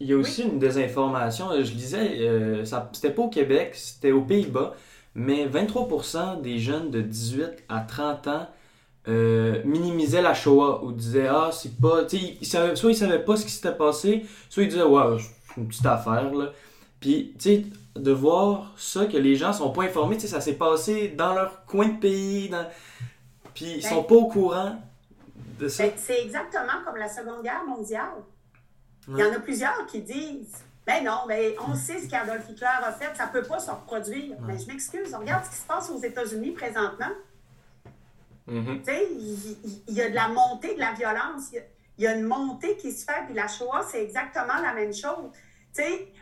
Il 0.00 0.08
y 0.08 0.12
a 0.12 0.16
aussi 0.16 0.42
une 0.42 0.58
désinformation. 0.58 1.50
Je 1.56 1.72
disais, 1.72 2.18
euh, 2.20 2.64
c'était 2.92 3.10
pas 3.10 3.22
au 3.22 3.28
Québec, 3.28 3.74
c'était 3.74 4.12
aux 4.12 4.22
Pays-Bas, 4.22 4.74
mais 5.14 5.46
23% 5.46 6.40
des 6.40 6.58
jeunes 6.58 6.90
de 6.90 7.00
18 7.00 7.64
à 7.68 7.80
30 7.80 8.26
ans 8.28 8.48
euh, 9.06 9.62
minimisait 9.64 10.20
la 10.20 10.34
Shoah 10.34 10.84
ou 10.84 10.92
disait 10.92 11.28
ah 11.28 11.50
c'est 11.52 11.80
pas 11.80 12.04
tu 12.04 12.18
sais 12.42 12.76
soit 12.76 12.90
ils 12.90 12.96
savaient 12.96 13.24
pas 13.24 13.36
ce 13.36 13.46
qui 13.46 13.52
s'était 13.52 13.74
passé 13.74 14.26
soit 14.50 14.64
ils 14.64 14.68
disaient 14.68 14.82
ouais 14.82 15.16
c'est 15.18 15.60
une 15.60 15.68
petite 15.68 15.86
affaire 15.86 16.30
là 16.34 16.52
puis 17.00 17.32
tu 17.38 17.42
sais 17.42 17.64
de 17.96 18.12
voir 18.12 18.74
ça 18.76 19.06
que 19.06 19.16
les 19.16 19.34
gens 19.34 19.54
sont 19.54 19.70
pas 19.70 19.84
informés 19.84 20.16
tu 20.16 20.22
sais 20.22 20.28
ça 20.28 20.42
s'est 20.42 20.58
passé 20.58 21.08
dans 21.16 21.32
leur 21.32 21.64
coin 21.64 21.88
de 21.88 21.98
pays 21.98 22.50
dans... 22.50 22.66
puis 23.54 23.76
ils 23.76 23.82
sont 23.82 24.02
ben, 24.02 24.08
pas 24.08 24.14
au 24.16 24.26
courant 24.26 24.76
de 25.58 25.68
ça 25.68 25.84
ben, 25.84 25.92
c'est 25.96 26.22
exactement 26.22 26.84
comme 26.84 26.96
la 26.96 27.08
Seconde 27.08 27.42
Guerre 27.42 27.64
mondiale 27.64 28.22
il 29.08 29.16
y 29.16 29.24
en 29.24 29.32
a 29.32 29.40
plusieurs 29.40 29.86
qui 29.86 30.02
disent 30.02 30.64
ben 30.88 31.04
non, 31.04 31.24
mais 31.28 31.54
on 31.68 31.74
sait 31.74 32.00
ce 32.00 32.08
qu'Adolf 32.08 32.48
Hitler 32.48 32.66
a 32.66 32.92
fait, 32.92 33.14
ça 33.14 33.26
peut 33.26 33.42
pas 33.42 33.58
se 33.58 33.70
reproduire. 33.70 34.36
Mais 34.40 34.54
ben, 34.54 34.58
je 34.58 34.66
m'excuse, 34.68 35.14
regarde 35.14 35.44
ce 35.44 35.50
qui 35.50 35.56
se 35.56 35.66
passe 35.66 35.90
aux 35.90 36.00
États-Unis 36.00 36.52
présentement. 36.52 37.10
Mm-hmm. 38.48 38.80
Il, 39.86 39.94
y, 39.94 40.00
a 40.00 40.08
de 40.08 40.14
la 40.14 40.28
montée 40.28 40.74
de 40.74 40.80
la 40.80 40.94
violence, 40.94 41.52
il 41.52 42.04
y, 42.04 42.06
a, 42.06 42.14
une 42.14 42.24
montée 42.24 42.78
qui 42.78 42.90
se 42.92 43.04
fait, 43.04 43.22
puis 43.26 43.34
la 43.34 43.48
Shoah, 43.48 43.84
c'est 43.86 44.02
exactement 44.02 44.56
la 44.62 44.72
même 44.72 44.94
chose. 44.94 45.30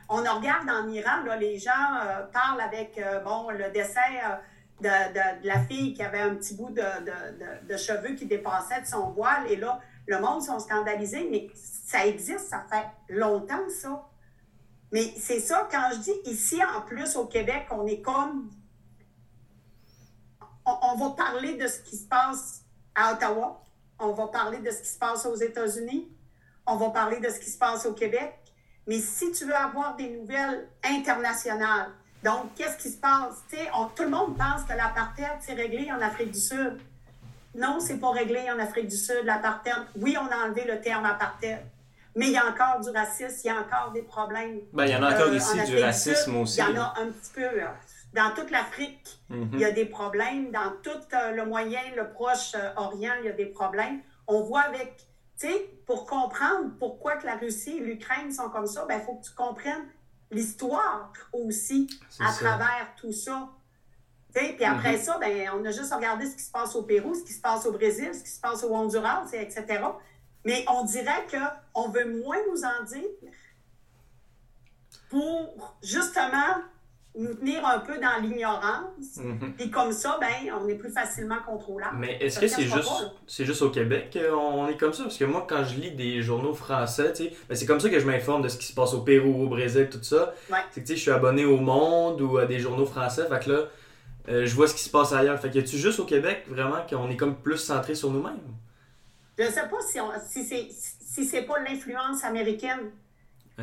on 0.09 0.17
regarde 0.17 0.69
en 0.69 0.89
Iran, 0.89 1.23
là, 1.25 1.37
les 1.37 1.61
gens 1.61 1.71
euh, 2.03 2.23
parlent 2.33 2.61
avec 2.61 2.99
euh, 2.99 3.21
bon, 3.21 3.51
le 3.51 3.71
décès 3.71 4.01
euh, 4.01 4.35
de, 4.81 5.47
la 5.47 5.61
fille 5.61 5.95
qui 5.95 6.03
avait 6.03 6.21
un 6.21 6.35
petit 6.35 6.55
bout 6.55 6.71
de, 6.71 7.77
cheveux 7.77 8.15
qui 8.15 8.27
dépassait 8.27 8.83
de 8.83 8.87
son 8.87 9.11
voile, 9.11 9.51
et 9.51 9.57
là, 9.57 9.81
le 10.07 10.21
monde 10.21 10.43
sont 10.43 10.59
scandalisés, 10.59 11.29
mais 11.31 11.49
ça 11.55 12.07
existe, 12.07 12.49
ça 12.49 12.65
fait 12.71 12.87
longtemps, 13.15 13.69
ça. 13.69 14.09
Mais 14.93 15.13
c'est 15.19 15.41
ça, 15.41 15.69
quand 15.71 15.91
je 15.93 15.99
dis 15.99 16.31
ici, 16.31 16.61
en 16.65 16.83
plus, 16.83 17.17
au 17.17 17.27
Québec, 17.27 17.67
on 17.71 17.87
est 17.87 18.01
comme. 18.01 18.51
On, 20.65 20.97
va 20.97 21.11
parler 21.11 21.55
de 21.55 21.69
ce 21.69 21.81
qui 21.81 21.97
se 21.97 22.09
passe 22.09 22.63
à 22.95 23.13
Ottawa, 23.13 23.63
on 24.01 24.13
va 24.13 24.27
parler 24.27 24.59
de 24.59 24.71
ce 24.71 24.81
qui 24.81 24.89
se 24.89 24.99
passe 24.99 25.25
aux 25.25 25.37
États-Unis, 25.37 26.11
on 26.67 26.75
va 26.77 26.91
parler 26.91 27.21
de 27.21 27.29
ce 27.29 27.39
qui 27.39 27.51
se 27.51 27.59
passe 27.59 27.87
au 27.87 27.95
Québec. 27.95 28.35
Mais 28.89 28.99
si 28.99 29.31
tu 29.31 29.45
veux 29.45 29.55
avoir 29.55 29.95
des 29.95 30.11
nouvelles 30.11 30.69
internationales, 30.83 31.93
donc 32.23 32.55
qu'est-ce 32.57 32.77
qui 32.79 32.91
se 32.91 32.99
passe? 32.99 33.45
tout 33.95 34.03
le 34.03 34.11
monde 34.11 34.37
pense 34.37 34.65
que 34.65 34.77
l'apartheid, 34.77 35.39
c'est 35.41 35.55
réglé 35.55 35.91
en 35.93 36.01
Afrique 36.01 36.33
du 36.33 36.41
Sud. 36.41 36.79
Non, 37.55 37.79
c'est 37.81 37.99
pas 37.99 38.11
réglé 38.11 38.51
en 38.51 38.59
Afrique 38.59 38.89
du 38.89 38.97
Sud, 38.97 39.23
l'apartheid. 39.25 39.75
Oui, 39.97 40.17
on 40.21 40.27
a 40.27 40.47
enlevé 40.47 40.65
le 40.65 40.81
terme 40.81 41.05
apartheid. 41.05 41.61
Mais 42.15 42.29
il 42.29 42.33
y 42.33 42.37
a 42.39 42.47
encore 42.47 42.81
du 42.81 42.91
racisme, 42.91 43.41
il 43.45 43.47
y 43.47 43.51
a 43.51 43.61
encore 43.61 43.93
des 43.93 44.03
problèmes. 44.03 44.61
Ben, 44.73 44.87
il 44.87 44.93
y 44.93 44.97
en 44.97 45.03
a 45.03 45.15
encore 45.15 45.29
euh, 45.29 45.37
ici 45.37 45.63
du 45.65 45.79
racisme 45.79 46.37
aussi. 46.37 46.61
Il 46.61 46.75
y 46.75 46.79
en 46.79 46.83
a 46.83 46.95
un 46.99 47.07
petit 47.09 47.33
peu. 47.35 47.45
Euh, 47.45 47.67
dans 48.15 48.31
toute 48.35 48.51
l'Afrique, 48.51 49.21
mhm. 49.29 49.51
il 49.53 49.61
y 49.61 49.65
a 49.65 49.71
des 49.71 49.85
problèmes. 49.85 50.51
Dans 50.51 50.73
tout 50.83 50.91
euh, 51.13 51.33
le 51.33 51.45
Moyen, 51.45 51.83
le 51.95 52.11
Proche-Orient, 52.11 53.13
il 53.21 53.27
y 53.27 53.29
a 53.29 53.33
des 53.33 53.47
problèmes. 53.47 54.01
On 54.27 54.41
voit 54.43 54.63
avec, 54.63 54.97
tu 55.39 55.47
sais, 55.47 55.69
pour 55.85 56.07
comprendre 56.07 56.71
pourquoi 56.79 57.17
que 57.17 57.27
la 57.27 57.37
Russie 57.37 57.77
et 57.77 57.81
l'Ukraine 57.81 58.33
sont 58.33 58.49
comme 58.49 58.67
ça, 58.67 58.85
il 58.85 58.89
ben, 58.89 59.01
faut 59.03 59.17
que 59.17 59.27
tu 59.27 59.35
comprennes 59.35 59.85
l'histoire 60.31 61.13
aussi 61.33 61.89
à 62.21 62.33
travers 62.33 62.95
tout 62.97 63.13
ça. 63.13 63.49
Puis 64.35 64.65
après 64.65 64.97
mhm. 64.97 65.03
ça, 65.03 65.19
ben, 65.19 65.51
on 65.55 65.65
a 65.65 65.71
juste 65.71 65.93
regardé 65.95 66.27
ce 66.27 66.37
qui 66.37 66.43
se 66.43 66.51
passe 66.51 66.77
au 66.77 66.83
Pérou, 66.83 67.15
ce 67.15 67.25
qui 67.25 67.33
se 67.33 67.41
passe 67.41 67.65
au 67.65 67.73
Brésil, 67.73 68.11
ce 68.15 68.23
qui 68.23 68.31
se 68.31 68.41
passe 68.41 68.63
au 68.65 68.75
Honduras, 68.75 69.27
etc. 69.33 69.65
Mais 70.45 70.65
on 70.69 70.85
dirait 70.85 71.27
qu'on 71.31 71.89
veut 71.89 72.23
moins 72.23 72.37
nous 72.51 72.63
en 72.63 72.85
dire 72.85 73.09
pour 75.09 75.77
justement 75.83 76.63
nous 77.17 77.35
tenir 77.35 77.67
un 77.67 77.79
peu 77.79 77.99
dans 77.99 78.23
l'ignorance. 78.23 79.17
Mhm. 79.17 79.55
Puis 79.57 79.71
comme 79.71 79.93
ça, 79.93 80.19
ben, 80.21 80.53
on 80.61 80.69
est 80.69 80.75
plus 80.75 80.91
facilement 80.91 81.39
contrôlable. 81.47 81.97
Mais 81.99 82.19
est-ce 82.21 82.39
que 82.39 82.49
c'est 82.49 82.65
juste, 82.65 83.13
c'est 83.27 83.45
juste 83.45 83.63
au 83.63 83.71
Québec 83.71 84.17
qu'on 84.17 84.69
est 84.69 84.77
comme 84.77 84.93
ça? 84.93 85.05
Parce 85.05 85.17
que 85.17 85.25
moi, 85.25 85.47
quand 85.49 85.65
je 85.65 85.81
lis 85.81 85.93
des 85.93 86.23
journaux 86.23 86.55
français, 86.55 87.13
ben, 87.49 87.55
c'est 87.55 87.67
comme 87.67 87.81
ça 87.81 87.89
que 87.89 87.99
je 87.99 88.07
m'informe 88.07 88.43
de 88.43 88.49
ce 88.49 88.59
qui 88.59 88.67
se 88.67 88.75
passe 88.75 88.93
au 88.95 89.01
Pérou, 89.01 89.45
au 89.45 89.49
Brésil, 89.49 89.89
tout 89.91 90.03
ça. 90.03 90.35
C'est 90.71 90.83
que 90.83 90.95
je 90.95 91.01
suis 91.01 91.11
abonné 91.11 91.45
au 91.45 91.59
Monde 91.59 92.21
ou 92.21 92.39
à 92.39 92.47
des 92.47 92.59
journaux 92.59 92.87
français. 92.87 93.27
Fait 93.29 93.45
que 93.45 93.51
là, 93.51 93.61
euh, 94.29 94.47
je 94.47 94.55
vois 94.55 94.69
ce 94.69 94.75
qui 94.75 94.83
se 94.83 94.91
passe 94.91 95.13
ailleurs. 95.13 95.39
Fait 95.41 95.51
que 95.51 95.59
tu 95.61 95.77
juste 95.77 96.01
au 96.01 96.05
Québec 96.05 96.45
vraiment 96.49 96.85
qu'on 96.89 97.11
est 97.11 97.17
comme 97.17 97.37
plus 97.37 97.59
centré 97.59 97.95
sur 97.95 98.11
nous-mêmes? 98.11 98.41
Je 99.39 99.45
ne 99.45 99.51
sais 99.51 99.69
pas 99.69 99.81
si, 99.81 99.99
si 100.29 100.45
c'est 100.45 100.69
si 101.17 101.25
c'est 101.25 101.43
pas 101.43 101.59
l'influence 101.61 102.25
américaine 102.25 102.91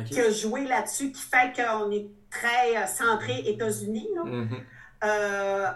qui 0.06 0.20
a 0.20 0.28
joué 0.30 0.64
là-dessus, 0.64 1.12
qui 1.12 1.20
fait 1.20 1.52
qu'on 1.54 1.90
est 1.92 2.08
très 2.34 2.76
euh, 2.76 2.86
centré 2.86 3.40
États-Unis. 3.46 4.08
Mm-hmm. 4.16 4.60
Euh, 5.04 5.66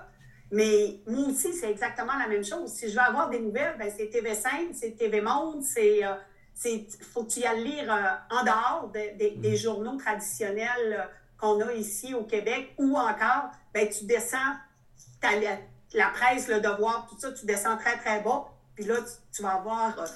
mais 0.51 1.01
moi 1.07 1.29
aussi, 1.29 1.53
c'est 1.53 1.71
exactement 1.71 2.17
la 2.19 2.27
même 2.27 2.45
chose. 2.45 2.73
Si 2.73 2.89
je 2.89 2.95
veux 2.95 3.01
avoir 3.01 3.29
des 3.31 3.39
nouvelles, 3.39 3.77
ben, 3.79 3.91
c'est 3.95 4.07
TV5, 4.07 4.73
c'est 4.75 4.97
TV 4.97 5.21
Monde, 5.21 5.63
c'est. 5.63 6.05
Euh, 6.05 6.15
faut 7.13 7.23
que 7.23 7.31
tu 7.31 7.41
y 7.41 7.47
ailles 7.47 7.63
lire 7.63 8.19
en 8.31 8.43
dehors 8.43 8.91
des 8.93 9.13
mm-hmm. 9.13 9.57
journaux 9.57 9.97
traditionnels 9.97 11.09
qu'on 11.39 11.61
a 11.61 11.73
ici 11.73 12.15
au 12.15 12.25
Québec 12.25 12.75
ou 12.79 12.97
encore, 12.97 13.51
ben, 13.73 13.89
tu 13.89 14.07
descends, 14.07 14.57
la, 15.23 15.59
la 15.95 16.09
presse, 16.09 16.49
le 16.49 16.61
devoir, 16.61 17.07
tout 17.09 17.17
ça, 17.17 17.31
tu 17.31 17.47
descends 17.47 17.77
très, 17.77 17.97
très 17.99 18.21
bas 18.23 18.51
puis 18.79 18.87
là, 18.87 18.95
tu, 19.35 19.43
vas 19.43 19.55
avoir. 19.55 19.99
Euh, 19.99 20.07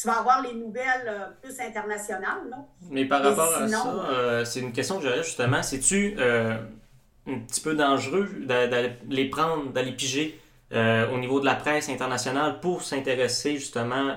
tu 0.00 0.06
vas 0.06 0.20
avoir 0.20 0.42
les 0.42 0.54
nouvelles 0.54 1.08
euh, 1.08 1.26
plus 1.42 1.58
internationales. 1.60 2.42
Non? 2.50 2.66
Mais 2.90 3.04
par 3.04 3.22
rapport 3.22 3.52
à 3.54 3.66
ça, 3.66 4.06
euh, 4.10 4.44
c'est 4.44 4.60
une 4.60 4.72
question 4.72 4.98
que 4.98 5.02
j'aurais 5.02 5.24
justement. 5.24 5.62
C'est-tu 5.62 6.16
un 6.20 7.40
petit 7.40 7.60
peu 7.60 7.74
dangereux 7.74 8.28
d'aller 8.46 8.92
les 9.08 9.28
prendre, 9.28 9.72
d'aller 9.72 9.92
piger 9.92 10.40
au 10.72 11.18
niveau 11.18 11.40
de 11.40 11.44
la 11.44 11.54
presse 11.54 11.88
internationale 11.88 12.60
pour 12.60 12.82
s'intéresser 12.82 13.56
justement 13.56 14.14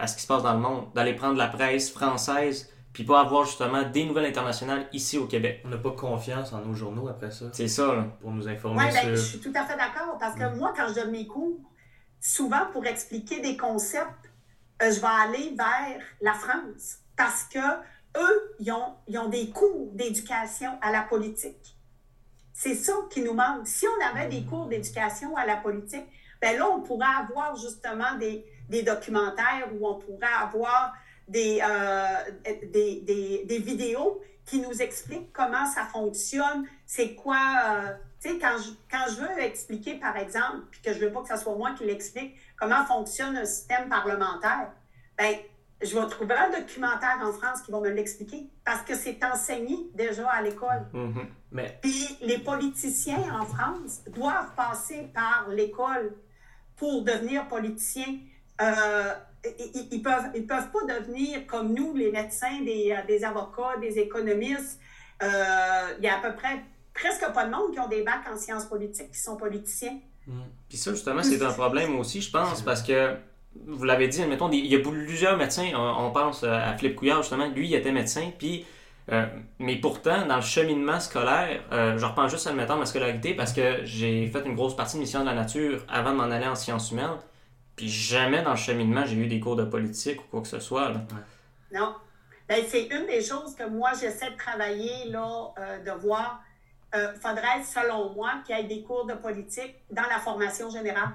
à 0.00 0.06
ce 0.06 0.16
qui 0.16 0.22
se 0.22 0.26
passe 0.26 0.42
dans 0.42 0.54
le 0.54 0.60
monde, 0.60 0.86
d'aller 0.94 1.14
prendre 1.14 1.36
la 1.36 1.48
presse 1.48 1.90
française 1.90 2.70
puis 2.94 3.02
pas 3.02 3.20
avoir 3.20 3.44
justement 3.44 3.82
des 3.82 4.06
nouvelles 4.06 4.26
internationales 4.26 4.86
ici 4.92 5.18
au 5.18 5.26
Québec? 5.26 5.60
On 5.64 5.68
n'a 5.68 5.76
pas 5.76 5.90
confiance 5.90 6.52
en 6.52 6.60
nos 6.60 6.74
journaux 6.74 7.08
après 7.08 7.32
ça. 7.32 7.46
C'est 7.52 7.68
ça, 7.68 7.92
là. 7.92 8.06
Pour 8.20 8.30
nous 8.30 8.48
informer. 8.48 8.84
Oui, 8.84 8.92
ben, 8.92 9.10
je 9.10 9.20
suis 9.20 9.40
tout 9.40 9.52
à 9.54 9.64
fait 9.64 9.76
d'accord 9.76 10.16
parce 10.18 10.36
que 10.36 10.56
moi, 10.56 10.72
quand 10.76 10.86
je 10.88 10.94
donne 10.94 11.10
mes 11.10 11.26
cours, 11.26 11.58
souvent 12.20 12.66
pour 12.72 12.86
expliquer 12.86 13.40
des 13.40 13.56
concepts, 13.56 14.23
euh, 14.84 14.92
je 14.92 15.00
vais 15.00 15.06
aller 15.06 15.54
vers 15.56 16.00
la 16.20 16.34
France 16.34 16.98
parce 17.16 17.44
que 17.44 17.58
eux, 18.16 18.54
ils 18.60 18.70
ont, 18.72 18.94
ils 19.08 19.18
ont 19.18 19.28
des 19.28 19.50
cours 19.50 19.90
d'éducation 19.92 20.78
à 20.80 20.92
la 20.92 21.02
politique. 21.02 21.76
C'est 22.52 22.74
ça 22.74 22.92
qui 23.10 23.22
nous 23.22 23.34
manque. 23.34 23.66
Si 23.66 23.86
on 23.88 24.06
avait 24.06 24.28
des 24.28 24.44
cours 24.44 24.66
d'éducation 24.66 25.36
à 25.36 25.44
la 25.44 25.56
politique, 25.56 26.06
ben 26.40 26.56
là, 26.56 26.68
on 26.68 26.80
pourrait 26.80 27.06
avoir 27.18 27.56
justement 27.56 28.14
des, 28.18 28.44
des 28.68 28.82
documentaires 28.82 29.68
où 29.74 29.88
on 29.88 29.98
pourrait 29.98 30.26
avoir 30.40 30.94
des, 31.26 31.60
euh, 31.62 32.50
des, 32.70 33.44
des, 33.46 33.58
vidéos 33.58 34.20
qui 34.44 34.60
nous 34.60 34.82
expliquent 34.82 35.32
comment 35.32 35.66
ça 35.66 35.86
fonctionne, 35.86 36.68
c'est 36.86 37.14
quoi, 37.14 37.38
euh, 37.38 37.92
tu 38.20 38.28
sais, 38.28 38.38
quand 38.38 38.58
je, 38.58 38.70
quand 38.90 39.06
je 39.08 39.22
veux 39.22 39.42
expliquer, 39.42 39.94
par 39.94 40.16
exemple, 40.18 40.66
puis 40.70 40.82
que 40.82 40.92
je 40.92 40.98
veux 40.98 41.10
pas 41.10 41.22
que 41.22 41.28
ce 41.28 41.42
soit 41.42 41.56
moi 41.56 41.72
qui 41.76 41.84
l'explique, 41.84 42.36
comment 42.64 42.84
fonctionne 42.86 43.36
un 43.36 43.44
système 43.44 43.88
parlementaire, 43.88 44.70
ben 45.18 45.36
je 45.82 45.98
vais 45.98 46.06
trouver 46.08 46.34
un 46.34 46.50
documentaire 46.50 47.18
en 47.22 47.32
France 47.32 47.62
qui 47.62 47.70
va 47.70 47.80
me 47.80 47.90
l'expliquer 47.90 48.48
parce 48.64 48.82
que 48.82 48.94
c'est 48.94 49.22
enseigné 49.22 49.76
déjà 49.94 50.28
à 50.30 50.40
l'école. 50.40 50.86
Mm-hmm. 50.94 51.26
Mais... 51.52 51.78
Puis 51.82 52.16
les 52.22 52.38
politiciens 52.38 53.22
en 53.38 53.44
France 53.44 54.02
doivent 54.08 54.54
passer 54.56 55.10
par 55.12 55.48
l'école 55.50 56.14
pour 56.76 57.02
devenir 57.02 57.48
politiciens. 57.48 58.18
Euh, 58.60 59.12
ils, 59.44 59.88
ils, 59.92 60.02
peuvent, 60.02 60.30
ils 60.34 60.46
peuvent 60.46 60.70
pas 60.70 60.98
devenir 60.98 61.46
comme 61.46 61.74
nous, 61.74 61.94
les 61.94 62.10
médecins, 62.10 62.62
des, 62.62 62.96
des 63.06 63.24
avocats, 63.24 63.76
des 63.78 63.98
économistes. 63.98 64.80
Euh, 65.22 65.94
il 65.98 66.04
y 66.04 66.08
a 66.08 66.18
à 66.18 66.22
peu 66.22 66.34
près 66.34 66.62
presque 66.94 67.30
pas 67.32 67.44
de 67.44 67.50
monde 67.50 67.72
qui 67.72 67.80
ont 67.80 67.88
des 67.88 68.02
bacs 68.02 68.26
en 68.32 68.38
sciences 68.38 68.64
politiques 68.64 69.10
qui 69.12 69.20
sont 69.20 69.36
politiciens. 69.36 70.00
Mm. 70.26 70.42
Puis 70.74 70.80
ça, 70.80 70.90
justement, 70.90 71.22
c'est 71.22 71.40
un 71.40 71.52
problème 71.52 71.96
aussi, 72.00 72.20
je 72.20 72.32
pense, 72.32 72.60
parce 72.62 72.82
que 72.82 73.14
vous 73.64 73.84
l'avez 73.84 74.08
dit, 74.08 74.20
admettons, 74.20 74.50
il 74.50 74.66
y 74.66 74.74
a 74.74 74.80
plusieurs 74.80 75.36
médecins. 75.36 75.70
On, 75.76 76.10
pense 76.10 76.42
à 76.42 76.76
Philippe 76.76 76.96
Couillard, 76.96 77.22
justement, 77.22 77.46
lui, 77.46 77.68
il 77.68 77.74
était 77.76 77.92
médecin, 77.92 78.32
puis. 78.36 78.66
Euh, 79.12 79.24
mais 79.60 79.76
pourtant, 79.76 80.26
dans 80.26 80.34
le 80.34 80.42
cheminement 80.42 80.98
scolaire, 80.98 81.62
euh, 81.70 81.96
je 81.96 82.04
reprends 82.04 82.26
juste, 82.26 82.48
admettons, 82.48 82.76
ma 82.76 82.86
scolarité 82.86 83.34
parce 83.34 83.52
que 83.52 83.84
j'ai 83.84 84.26
fait 84.26 84.44
une 84.46 84.56
grosse 84.56 84.74
partie 84.74 84.96
de 84.96 85.02
mission 85.02 85.20
de 85.20 85.26
la 85.26 85.34
nature 85.34 85.84
avant 85.88 86.10
de 86.10 86.16
m'en 86.16 86.24
aller 86.24 86.46
en 86.46 86.56
sciences 86.56 86.90
humaines. 86.90 87.18
Puis 87.76 87.88
jamais 87.88 88.42
dans 88.42 88.52
le 88.52 88.56
cheminement, 88.56 89.04
j'ai 89.04 89.14
eu 89.16 89.28
des 89.28 89.38
cours 89.38 89.54
de 89.54 89.64
politique 89.64 90.22
ou 90.22 90.24
quoi 90.28 90.40
que 90.40 90.48
ce 90.48 90.58
soit. 90.58 90.90
Non. 91.70 91.94
Ben, 92.48 92.64
c'est 92.66 92.86
une 92.86 93.06
des 93.06 93.22
choses 93.22 93.54
que 93.54 93.68
moi, 93.68 93.90
j'essaie 93.92 94.30
de 94.30 94.36
travailler, 94.36 95.10
là, 95.10 95.52
euh, 95.56 95.84
de 95.84 96.00
voir 96.00 96.40
euh, 96.94 97.14
faudrait, 97.20 97.62
selon 97.64 98.12
moi, 98.14 98.34
qu'il 98.44 98.56
y 98.56 98.60
ait 98.60 98.64
des 98.64 98.82
cours 98.82 99.06
de 99.06 99.14
politique 99.14 99.76
dans 99.90 100.02
la 100.08 100.18
formation 100.18 100.70
générale. 100.70 101.10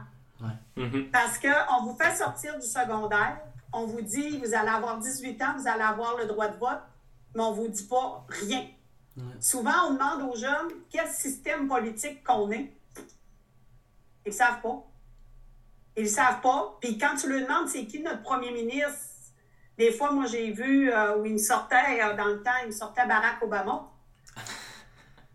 Mm-hmm. 0.78 1.12
Parce 1.12 1.38
qu'on 1.38 1.84
vous 1.84 1.96
fait 1.96 2.16
sortir 2.16 2.58
du 2.58 2.66
secondaire, 2.66 3.40
on 3.74 3.86
vous 3.86 4.02
dit, 4.02 4.40
vous 4.40 4.54
allez 4.54 4.70
avoir 4.70 4.98
18 4.98 5.42
ans, 5.42 5.56
vous 5.58 5.68
allez 5.68 5.84
avoir 5.84 6.18
le 6.18 6.26
droit 6.26 6.48
de 6.48 6.58
vote, 6.58 6.82
mais 7.36 7.42
on 7.42 7.52
ne 7.52 7.56
vous 7.56 7.68
dit 7.68 7.88
pas 7.88 8.26
rien. 8.30 8.66
Souvent, 9.42 9.88
on 9.90 9.94
demande 9.94 10.32
aux 10.32 10.36
jeunes 10.38 10.72
quel 10.90 11.08
système 11.10 11.68
politique 11.68 12.24
qu'on 12.24 12.50
est. 12.52 12.72
Ils 14.26 14.30
ne 14.30 14.32
savent 14.32 14.62
pas. 14.62 14.86
Ils 15.98 16.04
ne 16.04 16.10
savent 16.10 16.40
pas. 16.40 16.78
Puis 16.80 16.98
quand 16.98 17.16
tu 17.16 17.30
leur 17.30 17.42
demandes 17.42 17.68
c'est 17.68 17.86
qui 17.86 18.02
notre 18.02 18.22
premier 18.22 18.52
ministre, 18.52 19.10
des 19.80 19.94
fois, 19.94 20.12
moi, 20.12 20.26
j'ai 20.26 20.52
vu 20.52 20.92
euh, 20.92 21.18
où 21.18 21.26
il 21.26 21.34
me 21.34 21.38
sortait, 21.38 22.04
euh, 22.04 22.14
dans 22.14 22.26
le 22.26 22.44
temps, 22.44 22.52
il 22.64 22.68
me 22.68 22.72
sortait 22.74 23.08
Barack 23.08 23.42
Obama. 23.42 23.90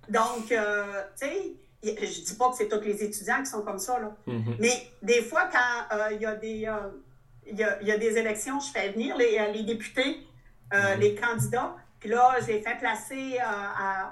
Donc, 0.08 0.52
euh, 0.52 1.02
tu 1.18 1.26
sais, 1.26 1.52
je 1.82 2.24
dis 2.24 2.34
pas 2.36 2.50
que 2.50 2.56
c'est 2.56 2.68
tous 2.68 2.80
les 2.80 3.02
étudiants 3.02 3.40
qui 3.40 3.46
sont 3.50 3.62
comme 3.62 3.78
ça, 3.78 3.98
là. 3.98 4.14
Mm-hmm. 4.26 4.56
Mais 4.58 4.88
des 5.02 5.22
fois, 5.22 5.48
quand 5.52 5.96
euh, 5.96 6.12
il 6.12 6.22
y, 6.22 6.26
a 6.26 6.34
des, 6.34 6.66
euh, 6.66 7.80
y, 7.82 7.90
a, 7.90 7.98
des 7.98 8.18
élections, 8.18 8.58
je 8.60 8.70
fais 8.70 8.90
venir 8.90 9.16
les, 9.16 9.38
les 9.52 9.62
députés, 9.62 10.26
mm-hmm. 10.72 10.98
les 10.98 11.14
candidats. 11.14 11.76
Puis 12.00 12.08
là, 12.10 12.36
je 12.42 12.46
les 12.48 12.60
fais 12.60 12.76
placer 12.76 13.38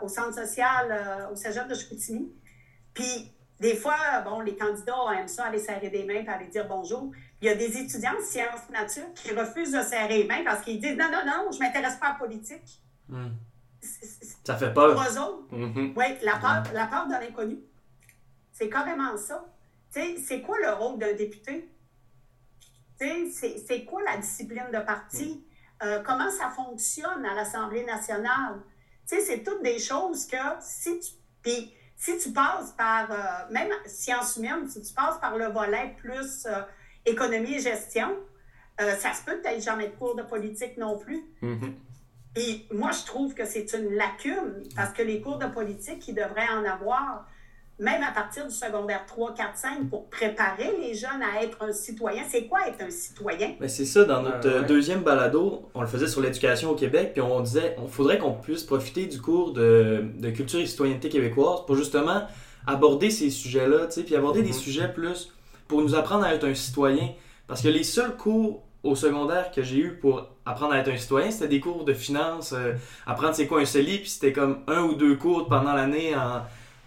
au 0.01 0.09
centre 0.09 0.35
social, 0.35 1.29
au 1.31 1.37
cégep 1.37 1.69
de 1.69 1.75
Chicoutimi. 1.75 2.33
Puis 2.95 3.31
des 3.63 3.77
fois, 3.77 4.21
bon, 4.25 4.41
les 4.41 4.57
candidats 4.57 4.97
aiment 5.17 5.29
ça, 5.29 5.45
aller 5.45 5.59
serrer 5.59 5.89
des 5.89 6.05
mains 6.05 6.25
et 6.25 6.29
aller 6.29 6.49
dire 6.49 6.67
bonjour. 6.67 7.13
Il 7.41 7.47
y 7.47 7.49
a 7.49 7.55
des 7.55 7.77
étudiants 7.79 8.15
de 8.19 8.25
sciences 8.25 8.69
nature 8.71 9.13
qui 9.15 9.33
refusent 9.33 9.73
de 9.73 9.83
serrer 9.83 10.19
les 10.19 10.25
mains 10.25 10.43
parce 10.45 10.63
qu'ils 10.63 10.81
disent 10.81 10.97
non, 10.97 11.11
non, 11.13 11.25
non, 11.25 11.53
je 11.53 11.59
ne 11.59 11.63
m'intéresse 11.63 11.97
pas 11.97 12.09
à 12.09 12.13
la 12.13 12.19
politique. 12.19 12.81
Mm. 13.09 13.29
Ça 14.45 14.57
fait 14.57 14.73
peur. 14.73 14.95
Pour 14.95 15.03
eux 15.03 15.19
autres. 15.19 15.55
Mm-hmm. 15.55 15.93
Oui, 15.97 16.05
la 16.23 16.37
peur, 16.37 16.63
la 16.73 16.87
peur 16.87 17.07
de 17.07 17.13
l'inconnu. 17.13 17.59
C'est 18.53 18.69
carrément 18.69 19.17
ça. 19.17 19.45
c'est 19.91 20.43
quoi 20.43 20.59
le 20.59 20.73
rôle 20.73 20.99
d'un 20.99 21.15
député? 21.15 21.69
C'est 22.99 23.85
quoi 23.85 24.03
la 24.05 24.17
discipline 24.19 24.71
de 24.73 24.79
parti? 24.79 25.35
Mm. 25.81 25.85
Euh, 25.85 26.03
comment 26.05 26.31
ça 26.31 26.51
fonctionne 26.51 27.25
à 27.25 27.35
l'Assemblée 27.35 27.85
nationale? 27.85 28.63
Tu 29.09 29.17
sais, 29.17 29.21
c'est 29.21 29.43
toutes 29.43 29.63
des 29.63 29.79
choses 29.79 30.27
que 30.27 30.37
si 30.61 31.01
tu. 31.01 31.51
Si 32.03 32.19
tu 32.19 32.33
passes 32.33 32.73
par, 32.73 33.13
euh, 33.13 33.53
même 33.53 33.71
sciences 33.87 34.37
humaines, 34.37 34.69
si 34.69 34.83
tu 34.83 34.93
passes 34.93 35.21
par 35.21 35.37
le 35.37 35.47
volet 35.47 35.95
plus 35.99 36.47
euh, 36.47 36.63
économie 37.07 37.55
et 37.55 37.61
gestion, 37.61 38.17
euh, 38.81 38.97
ça 38.97 39.15
se 39.15 39.23
peut 39.25 39.41
que 39.41 39.55
tu 39.55 39.61
jamais 39.61 39.87
de 39.87 39.95
cours 39.95 40.17
de 40.17 40.23
politique 40.23 40.77
non 40.79 40.99
plus. 40.99 41.23
Mm-hmm. 41.43 41.73
Et 42.37 42.67
moi, 42.73 42.91
je 42.93 43.05
trouve 43.05 43.35
que 43.35 43.45
c'est 43.45 43.75
une 43.75 43.95
lacune 43.95 44.63
parce 44.75 44.93
que 44.93 45.03
les 45.03 45.21
cours 45.21 45.39
de 45.39 45.47
politique, 45.47 46.07
ils 46.09 46.15
devraient 46.15 46.49
en 46.49 46.65
avoir 46.65 47.27
même 47.79 48.03
à 48.03 48.13
partir 48.13 48.47
du 48.47 48.55
secondaire 48.55 49.05
3, 49.07 49.35
4, 49.35 49.57
5, 49.57 49.91
pour 49.91 50.09
préparer 50.09 50.73
les 50.81 50.95
jeunes 50.95 51.23
à 51.23 51.43
être 51.43 51.63
un 51.63 51.73
citoyen. 51.73 52.23
C'est 52.31 52.47
quoi 52.47 52.69
être 52.69 52.83
un 52.83 52.91
citoyen? 52.91 53.55
Ben, 53.59 53.69
c'est 53.69 53.85
ça, 53.85 54.05
dans 54.05 54.23
notre 54.23 54.49
euh, 54.49 54.63
deuxième 54.63 55.03
balado, 55.03 55.69
on 55.75 55.81
le 55.81 55.87
faisait 55.87 56.07
sur 56.07 56.21
l'éducation 56.21 56.71
au 56.71 56.75
Québec, 56.75 57.11
puis 57.13 57.23
on 57.23 57.41
disait, 57.41 57.75
on 57.79 57.89
faudrait 57.89 58.19
qu'on 58.19 58.35
puisse 58.35 58.63
profiter 58.63 59.07
du 59.07 59.21
cours 59.21 59.53
de, 59.53 60.31
culture 60.35 60.61
et 60.61 60.67
citoyenneté 60.67 61.09
québécoise 61.09 61.67
pour 61.67 61.75
justement 61.75 62.23
aborder 62.67 63.11
ces 63.11 63.31
sujets-là, 63.31 63.89
puis 64.05 64.15
aborder 64.15 64.43
des 64.43 64.49
mhm. 64.49 64.55
sujets 64.55 64.93
plus 64.93 65.33
pour 65.67 65.83
nous 65.83 65.95
apprendre 65.95 66.25
à 66.25 66.35
être 66.35 66.45
un 66.45 66.55
citoyen. 66.55 67.09
Parce 67.49 67.63
que 67.63 67.69
les 67.69 67.85
seuls 67.85 68.17
cours 68.17 68.63
au 68.85 68.95
secondaire 68.95 69.51
que 69.51 69.63
j'ai 69.63 69.79
eu 69.79 69.99
pour 70.01 70.27
apprendre 70.45 70.73
à 70.73 70.79
être 70.79 70.89
un 70.89 70.97
citoyen, 70.97 71.31
c'était 71.31 71.49
des 71.49 71.61
cours 71.61 71.85
de 71.85 71.95
finance, 71.95 72.53
euh, 72.53 72.73
apprendre 73.07 73.35
c'est 73.35 73.47
quoi 73.47 73.61
un 73.61 73.65
CELI, 73.65 73.99
puis 73.99 74.09
c'était 74.09 74.33
comme 74.33 74.59
un 74.67 74.83
ou 74.83 74.95
deux 74.95 75.17
cours 75.17 75.47
pendant 75.49 75.73
l'année 75.73 76.17
en 76.17 76.43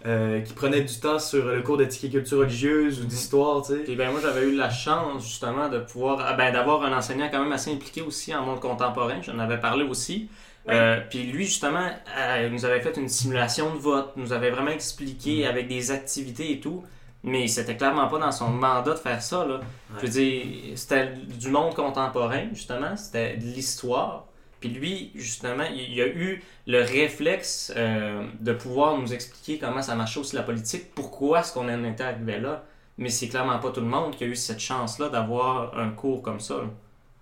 euh, 0.06 0.40
qui 0.40 0.52
prenait 0.52 0.82
du 0.82 1.00
temps 1.00 1.18
sur 1.18 1.46
le 1.46 1.62
cours 1.62 1.78
d'éthique 1.78 2.04
et 2.04 2.10
culture 2.10 2.38
religieuse 2.38 3.00
ou 3.00 3.02
mhm. 3.02 3.08
d'histoire, 3.08 3.62
tu 3.62 3.72
sais. 3.72 3.78
Puis 3.78 3.96
ben 3.96 4.12
moi 4.12 4.20
j'avais 4.22 4.46
eu 4.46 4.54
la 4.54 4.70
chance 4.70 5.24
justement 5.24 5.68
de 5.68 5.80
pouvoir 5.80 6.22
ah, 6.24 6.34
ben, 6.34 6.52
d'avoir 6.52 6.84
un 6.84 6.96
enseignant 6.96 7.28
quand 7.28 7.42
même 7.42 7.50
assez 7.50 7.72
impliqué 7.72 8.02
aussi 8.02 8.32
en 8.32 8.44
monde 8.44 8.60
contemporain, 8.60 9.20
j'en 9.22 9.38
avais 9.40 9.58
parlé 9.58 9.82
aussi. 9.84 10.28
Euh, 10.68 11.00
puis 11.10 11.24
lui 11.24 11.44
justement 11.44 11.88
euh, 12.18 12.48
nous 12.50 12.64
avait 12.64 12.80
fait 12.80 12.96
une 12.96 13.08
simulation 13.08 13.72
de 13.72 13.78
vote, 13.78 14.12
nous 14.16 14.32
avait 14.32 14.50
vraiment 14.50 14.70
expliqué 14.70 15.42
mhm. 15.42 15.48
avec 15.48 15.66
des 15.66 15.90
activités 15.90 16.52
et 16.52 16.60
tout. 16.60 16.84
Mais 17.26 17.48
c'était 17.48 17.76
clairement 17.76 18.06
pas 18.06 18.20
dans 18.20 18.30
son 18.30 18.50
mandat 18.50 18.92
de 18.92 18.98
faire 18.98 19.20
ça. 19.20 19.44
Là. 19.44 19.60
Je 19.96 20.06
veux 20.06 20.08
dire, 20.08 20.78
c'était 20.78 21.08
du 21.12 21.48
monde 21.48 21.74
contemporain, 21.74 22.46
justement, 22.52 22.96
c'était 22.96 23.36
de 23.36 23.42
l'histoire. 23.44 24.26
Puis 24.60 24.68
lui, 24.68 25.10
justement, 25.16 25.64
il, 25.64 26.00
a 26.00 26.06
eu 26.06 26.40
le 26.68 26.82
réflexe 26.82 27.72
euh, 27.76 28.24
de 28.38 28.52
pouvoir 28.52 28.96
nous 28.96 29.12
expliquer 29.12 29.58
comment 29.58 29.82
ça 29.82 29.96
marche 29.96 30.16
aussi 30.16 30.36
la 30.36 30.44
politique, 30.44 30.94
pourquoi 30.94 31.40
est-ce 31.40 31.52
qu'on 31.52 31.68
en 31.68 31.84
était 31.84 32.04
arrivé 32.04 32.38
là. 32.38 32.64
Mais 32.96 33.10
c'est 33.10 33.28
clairement 33.28 33.58
pas 33.58 33.72
tout 33.72 33.80
le 33.80 33.86
monde 33.86 34.14
qui 34.14 34.22
a 34.22 34.28
eu 34.28 34.36
cette 34.36 34.60
chance-là 34.60 35.08
d'avoir 35.08 35.76
un 35.76 35.90
cours 35.90 36.22
comme 36.22 36.40
ça. 36.40 36.62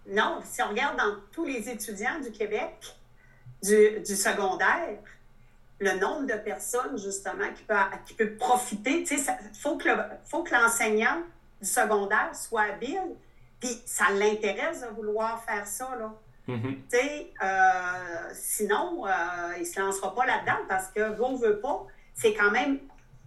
Non, 0.07 0.38
si 0.45 0.61
on 0.61 0.69
regarde 0.69 0.99
dans 0.99 1.14
tous 1.33 1.47
les 1.47 1.67
étudiants 1.67 2.21
du 2.23 2.31
Québec, 2.31 2.95
du, 3.62 4.01
du 4.01 4.14
secondaire, 4.14 4.99
le 5.80 5.98
nombre 5.98 6.26
de 6.26 6.34
personnes, 6.34 6.96
justement, 6.98 7.52
qui 7.54 7.62
peut, 7.64 7.74
qui 8.06 8.14
peut 8.14 8.34
profiter, 8.37 9.04
il 9.10 9.18
faut 9.54 9.76
que 9.76 10.54
l'enseignant 10.54 11.22
du 11.60 11.68
secondaire 11.68 12.34
soit 12.34 12.62
habile, 12.62 13.16
puis 13.60 13.82
ça 13.87 14.10
l'intéresse 14.10 14.82
de 14.82 14.88
vouloir 14.94 15.42
faire 15.44 15.66
ça, 15.66 15.96
là. 15.98 16.12
Mm-hmm. 16.48 17.26
Euh, 17.42 18.30
sinon, 18.34 19.06
euh, 19.06 19.10
il 19.56 19.60
ne 19.60 19.64
se 19.64 19.80
lancera 19.80 20.14
pas 20.14 20.26
là-dedans 20.26 20.58
parce 20.68 20.88
que 20.88 21.16
vous 21.16 21.38
veut 21.38 21.58
pas. 21.60 21.87
C'est 22.14 22.34
quand 22.34 22.50
même, 22.50 22.80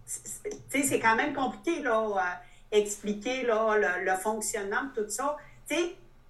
c'est 0.06 1.00
quand 1.00 1.16
même 1.16 1.34
compliqué 1.34 1.82
là, 1.82 2.04
euh, 2.04 2.78
expliquer 2.78 3.44
là, 3.44 3.78
le, 3.78 4.16
fonctionnement 4.18 4.84
de 4.96 5.02
tout 5.02 5.10
ça. 5.10 5.38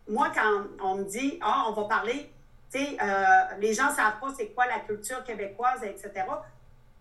moi, 0.07 0.31
quand 0.33 0.63
on 0.81 0.95
me 0.95 1.03
dit, 1.03 1.37
ah, 1.41 1.65
on 1.69 1.73
va 1.73 1.83
parler, 1.87 2.31
les 2.73 3.73
gens 3.73 3.89
ne 3.89 3.95
savent 3.95 4.19
pas 4.19 4.33
c'est 4.35 4.47
quoi 4.49 4.65
la 4.67 4.79
culture 4.79 5.23
québécoise, 5.23 5.83
etc. 5.83 6.25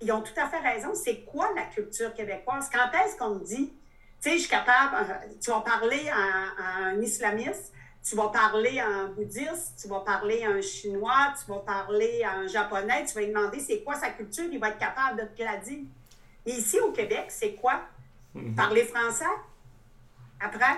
Ils 0.00 0.12
ont 0.12 0.22
tout 0.22 0.38
à 0.38 0.48
fait 0.48 0.58
raison. 0.58 0.94
C'est 0.94 1.20
quoi 1.24 1.48
la 1.54 1.64
culture 1.64 2.12
québécoise? 2.14 2.68
Quand 2.72 2.90
est-ce 2.98 3.16
qu'on 3.16 3.36
me 3.36 3.44
dit, 3.44 3.72
tu 4.20 4.30
sais, 4.30 4.36
je 4.36 4.40
suis 4.40 4.50
capable, 4.50 4.96
tu 5.40 5.50
vas 5.50 5.60
parler 5.60 6.08
à 6.10 6.84
un 6.84 7.00
islamiste, 7.00 7.72
tu 8.02 8.14
vas 8.14 8.28
parler 8.28 8.78
à 8.78 8.86
un 8.86 9.06
bouddhiste, 9.08 9.80
tu 9.80 9.88
vas 9.88 10.00
parler 10.00 10.44
à 10.44 10.50
un 10.50 10.60
chinois, 10.60 11.34
tu 11.38 11.50
vas 11.50 11.58
parler 11.58 12.22
à 12.22 12.36
un 12.36 12.46
japonais, 12.46 13.04
tu 13.04 13.14
vas 13.14 13.22
lui 13.22 13.32
demander 13.32 13.58
c'est 13.58 13.82
quoi 13.82 13.96
sa 13.96 14.10
culture, 14.10 14.44
il 14.50 14.60
va 14.60 14.68
être 14.68 14.78
capable 14.78 15.20
de 15.20 15.26
te 15.26 15.42
la 15.42 15.56
dire. 15.56 15.84
Ici 16.44 16.78
au 16.78 16.92
Québec, 16.92 17.26
c'est 17.28 17.54
quoi? 17.54 17.80
Mhm. 18.34 18.54
Parler 18.54 18.84
français? 18.84 19.24
Après? 20.38 20.76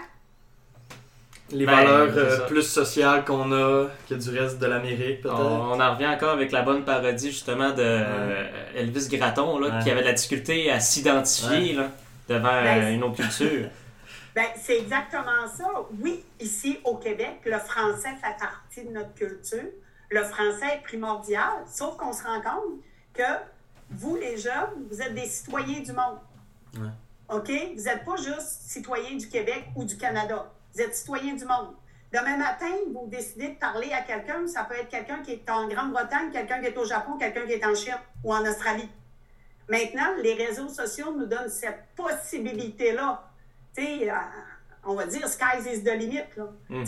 Les 1.50 1.64
ben, 1.64 1.76
valeurs 1.76 2.12
euh, 2.16 2.46
plus 2.46 2.62
sociales 2.62 3.24
qu'on 3.24 3.52
a 3.52 3.86
que 4.08 4.14
du 4.14 4.38
reste 4.38 4.58
de 4.58 4.66
l'Amérique, 4.66 5.22
peut-être? 5.22 5.40
On, 5.40 5.80
en 5.80 5.94
revient 5.94 6.08
encore 6.08 6.30
avec 6.30 6.52
la 6.52 6.62
bonne 6.62 6.84
parodie, 6.84 7.30
justement, 7.30 7.70
de 7.70 7.82
euh, 7.82 8.44
Elvis 8.74 9.08
Gratton, 9.08 9.58
là, 9.58 9.80
qui 9.82 9.90
avait 9.90 10.02
de 10.02 10.06
la 10.06 10.12
difficulté 10.12 10.70
à 10.70 10.78
s'identifier 10.78 11.78
devant 12.28 12.62
ben, 12.62 12.94
une 12.94 13.04
autre 13.04 13.16
culture. 13.16 13.68
Ben, 14.34 14.46
c'est 14.62 14.78
exactement 14.78 15.48
ça. 15.52 15.66
Oui, 16.00 16.22
ici 16.38 16.78
au 16.84 16.94
Québec, 16.94 17.40
le 17.44 17.58
français 17.58 18.10
fait 18.22 18.36
partie 18.38 18.84
de 18.84 18.92
notre 18.92 19.12
culture. 19.14 19.64
Le 20.10 20.22
français 20.22 20.76
est 20.76 20.82
primordial, 20.84 21.64
sauf 21.66 21.96
qu'on 21.96 22.12
se 22.12 22.22
rend 22.22 22.40
compte 22.40 22.80
que 23.14 23.22
vous, 23.90 24.14
les 24.14 24.36
jeunes, 24.36 24.86
vous 24.88 25.02
êtes 25.02 25.12
des 25.12 25.26
citoyens 25.26 25.80
du 25.80 25.92
monde. 25.92 26.18
OK? 27.30 27.50
Vous 27.76 27.82
n'êtes 27.82 28.04
pas 28.04 28.16
juste 28.16 28.60
citoyens 28.68 29.16
du 29.16 29.28
Québec 29.28 29.70
ou 29.74 29.84
du 29.84 29.96
Canada. 29.96 30.48
Vous 30.78 30.84
êtes 30.84 30.94
citoyens 30.94 31.34
du 31.34 31.44
monde. 31.44 31.74
Demain 32.12 32.36
matin, 32.36 32.70
vous 32.94 33.08
décidez 33.08 33.48
de 33.48 33.58
parler 33.58 33.90
à 33.92 34.02
quelqu'un, 34.02 34.46
ça 34.46 34.62
peut 34.62 34.76
être 34.76 34.88
quelqu'un 34.88 35.24
qui 35.24 35.32
est 35.32 35.50
en 35.50 35.66
Grande-Bretagne, 35.66 36.30
quelqu'un 36.30 36.60
qui 36.60 36.66
est 36.66 36.78
au 36.78 36.84
Japon, 36.84 37.18
quelqu'un 37.18 37.46
qui 37.46 37.54
est 37.54 37.66
en 37.66 37.74
Chine 37.74 37.96
ou 38.22 38.32
en 38.32 38.42
Australie. 38.42 38.88
Maintenant, 39.68 40.14
les 40.22 40.34
réseaux 40.34 40.68
sociaux 40.68 41.12
nous 41.18 41.26
donnent 41.26 41.50
cette 41.50 41.82
possibilité-là 41.96 43.24
euh, 43.76 44.10
on 44.84 44.94
va 44.94 45.06
dire, 45.06 45.26
sky 45.28 45.58
is 45.66 45.82
the 45.82 45.96
limit. 45.96 46.22
Mhm. 46.68 46.84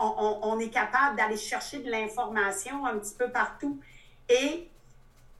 on, 0.00 0.58
est 0.58 0.70
capable 0.70 1.16
d'aller 1.16 1.36
chercher 1.36 1.78
de 1.78 1.90
l'information 1.92 2.86
un 2.86 2.98
petit 2.98 3.14
peu 3.14 3.30
partout. 3.30 3.78
Et 4.28 4.68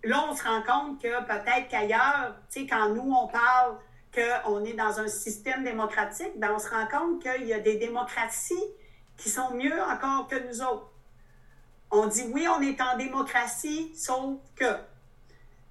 là, 0.04 0.24
on 0.30 0.36
se 0.36 0.44
rend 0.44 0.62
compte 0.62 1.02
que 1.02 1.20
peut-être 1.24 1.68
qu'ailleurs, 1.68 2.36
quand 2.54 2.90
nous, 2.90 3.12
on 3.12 3.26
parle 3.26 3.76
qu'on 4.14 4.64
est 4.64 4.72
dans 4.72 4.98
un 4.98 5.08
système 5.08 5.64
démocratique, 5.64 6.32
ben, 6.36 6.52
on 6.54 6.58
se 6.58 6.68
rend 6.68 6.86
compte 6.86 7.22
qu'il 7.22 7.46
y 7.46 7.52
a 7.52 7.60
des 7.60 7.76
démocraties 7.76 8.54
qui 9.16 9.28
sont 9.28 9.54
mieux 9.54 9.80
encore 9.82 10.26
que 10.28 10.48
nous 10.48 10.62
autres. 10.62 10.90
On 11.90 12.06
dit 12.06 12.24
oui, 12.32 12.46
on 12.48 12.62
est 12.62 12.80
en 12.80 12.96
démocratie, 12.96 13.92
sauf 13.94 14.38
que, 14.56 14.64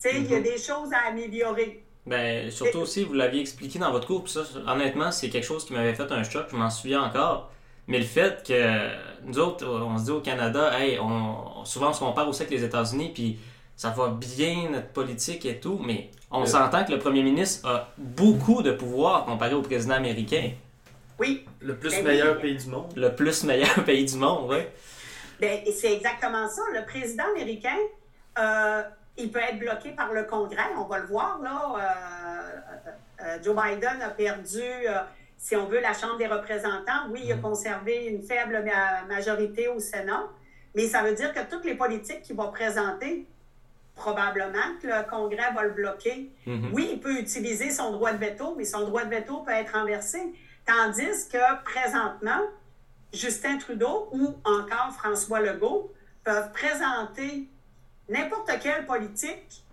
il 0.05 0.29
y 0.29 0.35
a 0.35 0.37
mhm. 0.37 0.43
des 0.43 0.57
choses 0.57 0.93
à 0.93 1.09
améliorer. 1.09 1.83
Ben, 2.05 2.49
surtout 2.49 2.79
aussi, 2.79 3.03
vous 3.03 3.13
l'aviez 3.13 3.41
expliqué 3.41 3.77
dans 3.79 3.91
votre 3.91 4.07
cours, 4.07 4.23
puis 4.23 4.31
ça, 4.31 4.41
honnêtement, 4.67 5.11
c'est 5.11 5.29
quelque 5.29 5.45
chose 5.45 5.65
qui 5.65 5.73
m'avait 5.73 5.93
fait 5.93 6.11
un 6.11 6.23
choc, 6.23 6.47
je 6.49 6.55
m'en 6.55 6.69
souviens 6.69 7.03
encore. 7.03 7.51
Mais 7.87 7.99
le 7.99 8.05
fait 8.05 8.45
que 8.45 8.89
nous 9.23 9.39
autres, 9.39 9.67
on 9.67 9.97
se 9.97 10.05
dit 10.05 10.11
au 10.11 10.21
Canada, 10.21 10.79
hey, 10.79 10.99
on, 10.99 11.65
souvent 11.65 11.89
on 11.89 11.93
se 11.93 11.99
compare 11.99 12.27
aussi 12.29 12.43
avec 12.43 12.51
les 12.51 12.63
États-Unis, 12.63 13.11
puis 13.13 13.39
ça 13.79 13.91
va 13.91 14.09
bien 14.09 14.71
notre 14.71 14.89
politique 14.89 15.45
et 15.45 15.57
tout, 15.57 15.79
mais 15.81 16.11
on 16.29 16.45
s'entend 16.45 16.83
que 16.83 16.91
le 16.91 16.99
premier 16.99 17.23
ministre 17.23 17.65
a 17.65 17.87
beaucoup 17.97 18.61
de 18.61 18.73
pouvoir 18.73 19.23
comparé 19.23 19.53
au 19.53 19.61
président 19.61 19.93
américain. 19.93 20.51
Oui. 21.17 21.45
Le 21.61 21.77
plus 21.77 21.91
ben 21.91 22.03
meilleur 22.03 22.41
pays 22.41 22.57
du 22.57 22.67
monde. 22.67 22.91
Le 22.97 23.15
plus 23.15 23.45
meilleur 23.45 23.81
pays 23.85 24.03
du 24.03 24.17
monde, 24.17 24.51
oui. 24.51 24.57
Ben, 25.39 25.61
c'est 25.73 25.93
exactement 25.93 26.49
ça. 26.49 26.61
Le 26.73 26.85
président 26.85 27.23
américain, 27.33 27.77
euh, 28.37 28.83
il 29.17 29.31
peut 29.31 29.39
être 29.39 29.59
bloqué 29.59 29.91
par 29.91 30.11
le 30.11 30.25
Congrès. 30.25 30.73
On 30.77 30.83
va 30.83 30.99
le 30.99 31.07
voir, 31.07 31.39
là. 31.41 31.71
Euh, 31.77 32.89
euh, 32.89 32.91
euh, 33.23 33.37
Joe 33.41 33.55
Biden 33.55 34.01
a 34.01 34.09
perdu, 34.09 34.61
si 35.37 35.55
on 35.55 35.67
veut, 35.67 35.79
la 35.79 35.93
Chambre 35.93 36.17
des 36.17 36.27
représentants. 36.27 37.07
Oui, 37.11 37.21
il 37.23 37.31
a 37.31 37.37
mm-hmm. 37.37 37.41
conservé 37.41 38.07
une 38.07 38.23
faible 38.23 38.61
majorité 39.07 39.69
au 39.69 39.79
Sénat, 39.79 40.25
mais 40.75 40.85
ça 40.89 41.01
veut 41.01 41.13
dire 41.13 41.33
que 41.33 41.49
toutes 41.49 41.63
les 41.63 41.75
politiques 41.75 42.23
qu'il 42.23 42.35
va 42.35 42.47
présenter, 42.47 43.25
probablement 43.99 44.77
que 44.81 44.87
le 44.87 45.07
Congrès 45.09 45.51
va 45.53 45.63
le 45.63 45.71
bloquer. 45.71 46.31
Mm-hmm. 46.47 46.71
Oui, 46.73 46.89
il 46.93 46.99
peut 46.99 47.19
utiliser 47.19 47.69
son 47.69 47.91
droit 47.91 48.13
de 48.13 48.17
veto, 48.17 48.55
mais 48.57 48.65
son 48.65 48.85
droit 48.85 49.03
de 49.03 49.09
veto 49.09 49.41
peut 49.41 49.51
être 49.51 49.73
renversé. 49.73 50.19
Tandis 50.65 51.27
que 51.31 51.63
présentement, 51.63 52.41
Justin 53.13 53.57
Trudeau 53.57 54.09
ou 54.11 54.35
encore 54.43 54.93
François 54.93 55.41
Legault 55.41 55.93
peuvent 56.23 56.51
présenter 56.51 57.49
n'importe 58.07 58.51
quelle 58.61 58.85
politique, 58.85 59.63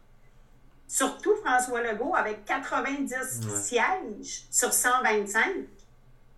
surtout 0.89 1.35
François 1.45 1.83
Legault, 1.83 2.15
avec 2.15 2.45
90 2.45 3.15
sièges 3.62 4.45
sur 4.51 4.73
125, 4.73 5.45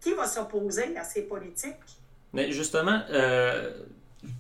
qui 0.01 0.13
va 0.15 0.27
s'opposer 0.27 0.97
à 0.97 1.05
ces 1.05 1.23
politiques? 1.23 1.75
Mais 2.33 2.53
justement, 2.53 3.01
euh, 3.11 3.73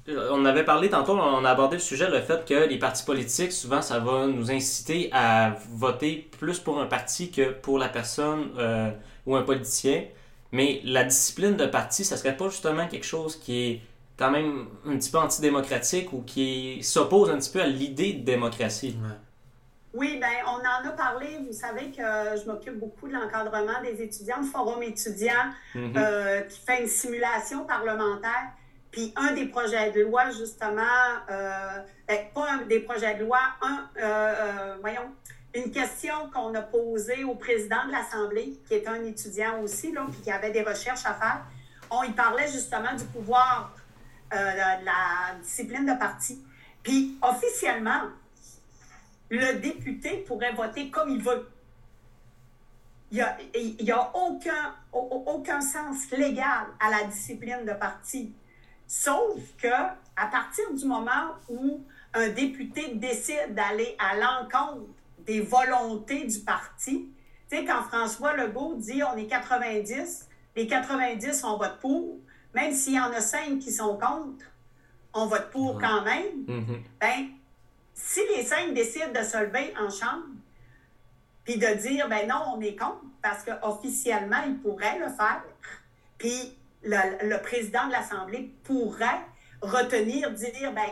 on 0.09 0.45
avait 0.45 0.65
parlé 0.65 0.91
tantôt, 0.91 1.13
on 1.13 1.45
a 1.45 1.51
abordé 1.51 1.77
le 1.77 1.83
sujet, 1.83 2.11
le 2.11 2.21
fait 2.21 2.45
que 2.45 2.69
les 2.69 2.79
partis 2.79 3.05
politiques, 3.05 3.53
souvent, 3.53 3.83
ça 3.83 3.99
va 4.01 4.27
nous 4.27 4.51
inciter 4.51 5.09
à 5.13 5.57
voter 5.71 6.29
plus 6.39 6.59
pour 6.59 6.81
un 6.81 6.87
parti 6.87 7.31
que 7.31 7.51
pour 7.53 7.79
la 7.79 7.89
personne 7.89 8.51
euh, 8.59 8.91
ou 9.27 9.37
un 9.37 9.43
politicien. 9.43 10.05
Mais 10.51 10.81
la 10.85 11.05
discipline 11.05 11.57
de 11.57 11.67
parti, 11.67 12.05
ça 12.05 12.17
serait 12.17 12.37
pas 12.37 12.49
justement 12.49 12.89
quelque 12.89 13.07
chose 13.07 13.37
qui 13.37 13.67
est 13.67 13.81
quand 14.17 14.31
même 14.31 14.67
un 14.87 14.97
petit 14.97 15.11
peu 15.11 15.19
antidémocratique 15.19 16.13
ou 16.13 16.23
qui 16.23 16.83
s'oppose 16.83 17.31
un 17.31 17.37
petit 17.37 17.51
peu 17.51 17.61
à 17.61 17.67
l'idée 17.67 18.15
de 18.15 18.25
démocratie. 18.25 18.97
Oui, 19.95 20.19
ben 20.21 20.29
on 20.47 20.59
en 20.59 20.89
a 20.89 20.93
parlé. 20.93 21.39
Vous 21.47 21.53
savez 21.53 21.91
que 21.91 22.03
je 22.03 22.47
m'occupe 22.47 22.79
beaucoup 22.79 23.09
de 23.09 23.13
l'encadrement 23.13 23.81
des 23.83 24.03
étudiants, 24.03 24.39
le 24.41 24.47
forum 24.47 24.83
étudiant 24.83 25.53
mhm. 25.75 25.93
euh, 25.97 26.41
qui 26.43 26.59
fait 26.61 26.83
une 26.83 26.89
simulation 26.89 27.65
parlementaire. 27.65 28.53
Puis 28.91 29.13
un 29.17 29.33
des 29.33 29.47
projets 29.47 29.91
de 29.93 30.03
loi, 30.03 30.31
justement, 30.31 30.83
euh, 31.31 31.83
ben, 32.07 32.27
pas 32.35 32.53
un 32.53 32.67
des 32.67 32.81
projets 32.81 33.15
de 33.17 33.25
loi, 33.25 33.39
un, 33.61 33.91
euh, 34.01 34.77
voyons, 34.81 35.15
une 35.55 35.71
question 35.71 36.31
qu'on 36.33 36.55
a 36.55 36.63
posée 36.63 37.25
au 37.25 37.35
président 37.35 37.87
de 37.87 37.93
l'Assemblée, 37.93 38.59
qui 38.67 38.75
est 38.75 38.89
un 38.89 39.05
étudiant 39.05 39.61
aussi, 39.63 39.93
là, 39.93 40.07
puis 40.11 40.21
qui 40.23 40.31
avait 40.31 40.51
des 40.51 40.63
recherches 40.63 41.05
à 41.05 41.15
faire. 41.15 41.43
On 41.91 42.03
y 42.03 42.13
parlait 42.13 42.51
justement 42.51 42.95
du 42.95 43.05
pouvoir 43.05 43.75
de 44.31 44.85
la 44.85 45.35
discipline 45.41 45.87
de 45.87 45.99
parti. 45.99 46.45
Puis 46.83 47.19
officiellement, 47.23 48.03
le 49.31 49.59
député 49.59 50.25
pourrait 50.27 50.53
voter 50.53 50.91
comme 50.91 51.11
il 51.11 51.23
veut. 51.23 51.49
Il 53.11 53.25
n'y 53.81 53.91
a, 53.91 53.97
a 53.97 54.13
aucun, 54.15 54.75
aucun 54.93 55.61
sens 55.61 56.11
légal 56.11 56.67
à 56.79 56.91
la 56.91 57.05
discipline 57.05 57.65
de 57.65 57.73
parti. 57.73 58.35
Sauf 58.89 59.39
que 59.59 59.69
à 59.69 60.27
partir 60.31 60.65
du 60.73 60.85
moment 60.87 61.35
où 61.49 61.85
un 62.15 62.31
député 62.31 62.95
décide 62.95 63.55
d'aller 63.55 63.95
à 63.99 64.17
l'encontre 64.17 64.87
des 65.19 65.43
volontés 65.43 66.25
du 66.25 66.41
parti, 66.41 67.11
tu 67.51 67.57
sais, 67.57 67.65
quand 67.67 67.83
François 67.83 68.35
Legault 68.35 68.75
dit 68.77 69.03
on 69.03 69.17
est 69.17 69.27
90, 69.27 70.27
les 70.57 70.67
90, 70.67 71.45
on 71.45 71.59
vote 71.59 71.79
pour, 71.81 72.17
même 72.55 72.73
s'il 72.75 72.95
y 72.95 73.01
en 73.01 73.13
a 73.13 73.21
cinq 73.21 73.59
qui 73.59 73.71
sont 73.71 73.99
contre, 73.99 74.47
on 75.13 75.27
vote 75.27 75.51
pour 75.51 75.79
quand 75.79 76.03
même, 76.03 76.45
mm-hmm. 76.47 76.81
ben, 76.99 77.29
si 77.95 78.21
les 78.35 78.43
cinq 78.43 78.73
décident 78.73 79.13
de 79.13 79.23
se 79.23 79.37
lever 79.37 79.75
en 79.79 79.91
chambre, 79.91 80.25
puis 81.45 81.59
de 81.59 81.75
dire, 81.75 82.09
ben 82.09 82.27
non, 82.27 82.55
on 82.57 82.61
est 82.61 82.77
contre, 82.77 83.05
parce 83.23 83.45
qu'officiellement, 83.45 84.43
ils 84.47 84.59
pourraient 84.59 84.99
le 84.99 85.09
faire, 85.09 85.43
puis 86.17 86.58
le, 86.83 87.43
président 87.43 87.87
de 87.87 87.93
l'Assemblée 87.93 88.55
pourrait 88.65 89.21
retenir, 89.61 90.31
dire, 90.33 90.73
ben, 90.73 90.91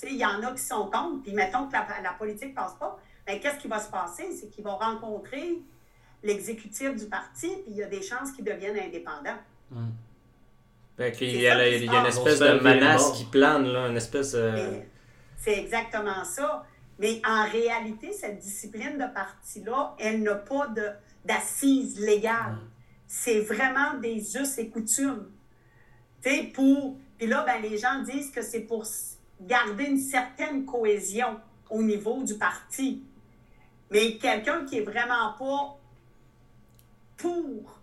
tu 0.00 0.06
sais, 0.06 0.12
il 0.12 0.18
y 0.18 0.24
en 0.24 0.42
a 0.42 0.52
qui 0.52 0.62
sont 0.62 0.90
contre, 0.90 1.22
puis 1.22 1.32
mettons 1.32 1.66
que 1.66 1.72
la, 1.72 2.12
politique 2.18 2.50
ne 2.50 2.54
passe 2.54 2.74
pas, 2.74 2.98
ben, 3.26 3.38
qu'est-ce 3.40 3.58
qui 3.58 3.68
va 3.68 3.80
se 3.80 3.90
passer? 3.90 4.32
C'est 4.32 4.48
qu'ils 4.48 4.64
vont 4.64 4.76
rencontrer 4.76 5.58
l'exécutif 6.22 6.96
du 6.96 7.06
parti, 7.06 7.48
puis 7.48 7.72
il 7.72 7.76
y 7.76 7.82
a 7.82 7.88
des 7.88 8.02
chances 8.02 8.32
qu'ils 8.32 8.44
deviennent 8.44 8.78
indépendants. 8.78 9.38
Hmm. 9.70 9.90
Ben, 10.96 11.14
il, 11.20 11.40
y 11.40 11.46
a, 11.46 11.68
il, 11.68 11.84
y 11.84 11.88
a, 11.88 12.00
une 12.00 12.06
espèce 12.06 12.40
de 12.40 12.58
menace 12.60 13.12
qui 13.12 13.24
plane, 13.24 13.66
là, 13.68 13.86
une 13.86 13.96
espèce. 13.96 14.32
de... 14.32 14.80
C'est 15.36 15.56
exactement 15.56 16.24
ça. 16.24 16.66
Mais 16.98 17.22
en 17.24 17.44
réalité, 17.48 18.12
cette 18.12 18.38
discipline 18.40 18.98
de 18.98 19.06
parti-là, 19.14 19.94
elle 19.98 20.22
n'a 20.22 20.34
pas 20.34 20.68
d'assises 21.24 22.00
légales. 22.00 22.54
Mm. 22.54 22.77
C'est 23.08 23.40
vraiment 23.40 23.94
des 24.00 24.36
us 24.36 24.58
et 24.58 24.68
coutumes. 24.68 25.26
Tu 26.22 26.52
pour. 26.54 26.96
Puis 27.16 27.26
là, 27.26 27.44
ben, 27.44 27.60
les 27.60 27.76
gens 27.78 28.02
disent 28.02 28.30
que 28.30 28.42
c'est 28.42 28.60
pour 28.60 28.84
garder 29.40 29.84
une 29.84 29.98
certaine 29.98 30.64
cohésion 30.64 31.40
au 31.70 31.82
niveau 31.82 32.22
du 32.22 32.34
parti. 32.34 33.02
Mais 33.90 34.16
quelqu'un 34.18 34.64
qui 34.64 34.78
est 34.78 34.82
vraiment 34.82 35.32
pas 35.38 35.78
pour 37.16 37.80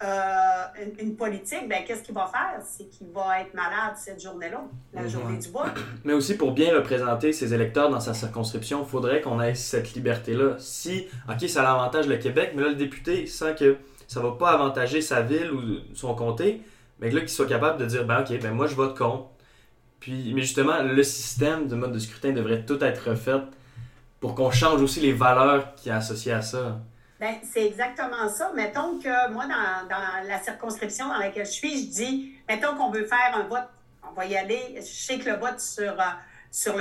euh, 0.00 0.64
une, 1.00 1.16
politique, 1.16 1.68
ben, 1.68 1.82
qu'est-ce 1.84 2.02
qu'il 2.02 2.14
va 2.14 2.26
faire? 2.26 2.62
C'est 2.64 2.88
qu'il 2.88 3.08
va 3.08 3.40
être 3.40 3.52
malade 3.52 3.96
cette 3.96 4.22
journée-là, 4.22 4.62
la 4.92 5.08
journée 5.08 5.38
du 5.38 5.50
vote. 5.50 5.72
Mais 6.04 6.12
aussi, 6.12 6.36
pour 6.36 6.52
bien 6.52 6.72
représenter 6.72 7.32
ses 7.32 7.52
électeurs 7.52 7.90
dans 7.90 7.98
sa 7.98 8.14
circonscription, 8.14 8.84
il 8.84 8.88
faudrait 8.88 9.20
qu'on 9.20 9.40
ait 9.40 9.56
cette 9.56 9.94
liberté-là. 9.94 10.54
Si, 10.58 11.08
OK, 11.28 11.48
ça 11.48 11.68
avantage 11.68 12.06
le 12.06 12.16
Québec, 12.16 12.52
mais 12.54 12.62
là, 12.62 12.68
le 12.68 12.76
député 12.76 13.26
sent 13.26 13.56
que 13.58 13.76
ça 14.08 14.20
va 14.20 14.32
pas 14.32 14.50
avantager 14.50 15.00
sa 15.02 15.20
ville 15.20 15.52
ou 15.52 15.94
son 15.94 16.14
comté, 16.14 16.62
mais 16.98 17.10
là, 17.10 17.20
qu'il 17.20 17.28
soit 17.28 17.46
capable 17.46 17.78
de 17.78 17.86
dire, 17.86 18.04
ben, 18.04 18.22
OK, 18.22 18.40
ben, 18.40 18.52
moi, 18.52 18.66
je 18.66 18.74
vote 18.74 18.96
contre. 18.96 19.28
Puis, 20.00 20.32
mais 20.34 20.40
justement, 20.40 20.82
le 20.82 21.02
système 21.02 21.68
de 21.68 21.76
mode 21.76 21.92
de 21.92 21.98
scrutin 21.98 22.32
devrait 22.32 22.64
tout 22.64 22.82
être 22.82 23.10
refait 23.10 23.42
pour 24.18 24.34
qu'on 24.34 24.50
change 24.50 24.80
aussi 24.80 25.00
les 25.00 25.12
valeurs 25.12 25.74
qui 25.74 25.90
sont 25.90 25.94
associées 25.94 26.32
à 26.32 26.42
ça. 26.42 26.80
Bien, 27.20 27.34
c'est 27.42 27.66
exactement 27.66 28.28
ça. 28.28 28.50
Mettons 28.54 28.98
que 28.98 29.30
moi, 29.30 29.44
dans, 29.44 29.88
dans, 29.88 30.28
la 30.28 30.38
circonscription 30.40 31.08
dans 31.08 31.18
laquelle 31.18 31.46
je 31.46 31.50
suis, 31.50 31.84
je 31.84 31.90
dis, 31.90 32.32
mettons 32.48 32.76
qu'on 32.76 32.90
veut 32.90 33.04
faire 33.04 33.34
un 33.34 33.46
vote, 33.46 33.68
on 34.08 34.12
va 34.12 34.24
y 34.24 34.36
aller. 34.36 34.76
Je 34.76 34.82
sais 34.82 35.18
que 35.18 35.28
le 35.28 35.36
vote 35.36 35.60
sur, 35.60 35.92
euh, 36.00 36.04
sur 36.50 36.76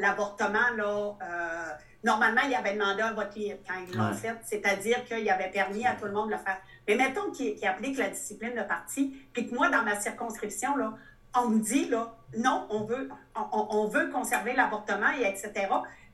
l'avortement, 0.00 0.70
là, 0.76 1.16
euh, 1.20 1.72
normalement, 2.04 2.42
il 2.46 2.54
avait 2.54 2.74
demandé 2.74 3.02
un 3.02 3.12
vote 3.12 3.34
libre 3.34 3.58
quand 3.66 3.74
ils 3.88 3.96
l'ont 3.96 4.12
fait, 4.12 4.36
c'est-à-dire 4.44 5.04
qu'il 5.04 5.28
avait 5.28 5.50
permis 5.50 5.86
à 5.86 5.94
tout 5.94 6.04
le 6.04 6.12
monde 6.12 6.28
de 6.28 6.34
le 6.34 6.38
faire. 6.38 6.58
Mais 6.86 6.96
mettons 6.96 7.30
qu'il 7.30 7.66
applique 7.66 7.98
la 7.98 8.08
discipline 8.08 8.54
de 8.54 8.62
parti, 8.62 9.16
puis 9.32 9.48
que 9.48 9.54
moi, 9.54 9.70
dans 9.70 9.82
ma 9.82 9.98
circonscription, 9.98 10.76
là, 10.76 10.94
on 11.36 11.48
me 11.48 11.60
dit, 11.60 11.88
là, 11.88 12.14
non, 12.36 12.66
on 12.70 12.84
veut, 12.84 13.08
on, 13.34 13.66
on 13.70 13.88
veut 13.88 14.10
conserver 14.10 14.54
l'avortement, 14.54 15.10
et 15.18 15.24
etc. 15.24 15.52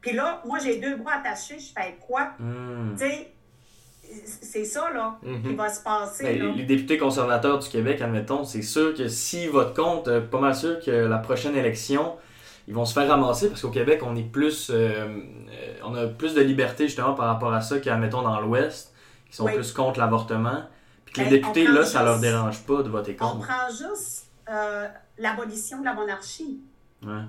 Puis 0.00 0.12
là, 0.12 0.42
moi, 0.46 0.58
j'ai 0.58 0.78
deux 0.78 0.96
bras 0.96 1.14
attachés, 1.16 1.58
je 1.58 1.72
fais 1.72 1.98
quoi? 2.06 2.32
Hmm. 2.38 2.94
Tu 2.96 3.04
sais, 3.04 3.32
c'est 4.24 4.64
ça, 4.64 4.90
là, 4.92 5.18
qui 5.22 5.50
mhm. 5.50 5.56
va 5.56 5.68
se 5.68 5.82
passer. 5.82 6.24
Ben, 6.24 6.54
les 6.56 6.64
députés 6.64 6.98
conservateurs 6.98 7.58
du 7.58 7.68
Québec, 7.68 8.00
admettons, 8.00 8.44
c'est 8.44 8.62
sûr 8.62 8.94
que 8.94 9.08
s'ils 9.08 9.50
votent 9.50 9.76
contre, 9.76 10.10
euh, 10.10 10.20
pas 10.20 10.40
mal 10.40 10.54
sûr 10.54 10.80
que 10.84 10.90
la 10.90 11.18
prochaine 11.18 11.56
élection, 11.56 12.16
ils 12.68 12.74
vont 12.74 12.84
se 12.84 12.92
faire 12.92 13.08
ramasser 13.08 13.48
parce 13.48 13.62
qu'au 13.62 13.70
Québec, 13.70 14.00
on 14.04 14.16
est 14.16 14.30
plus. 14.30 14.70
Euh, 14.70 14.74
euh, 14.74 15.74
on 15.84 15.94
a 15.94 16.06
plus 16.06 16.34
de 16.34 16.40
liberté, 16.40 16.86
justement, 16.86 17.14
par 17.14 17.26
rapport 17.26 17.52
à 17.52 17.60
ça 17.60 17.78
qu'admettons 17.78 18.22
dans 18.22 18.40
l'Ouest, 18.40 18.94
qui 19.28 19.36
sont 19.36 19.46
plus 19.46 19.72
contre 19.72 19.98
l'avortement. 19.98 20.62
Puis 21.04 21.14
que 21.14 21.20
les 21.22 21.40
députés, 21.40 21.66
là, 21.66 21.84
ça 21.84 22.02
leur 22.02 22.20
dérange 22.20 22.62
pas 22.62 22.82
de 22.82 22.88
voter 22.88 23.16
contre. 23.16 23.36
On 23.36 23.40
prend 23.40 23.70
juste 23.70 24.26
l'abolition 25.18 25.80
de 25.80 25.84
la 25.84 25.94
monarchie. 25.94 26.60
Ouais. 27.02 27.22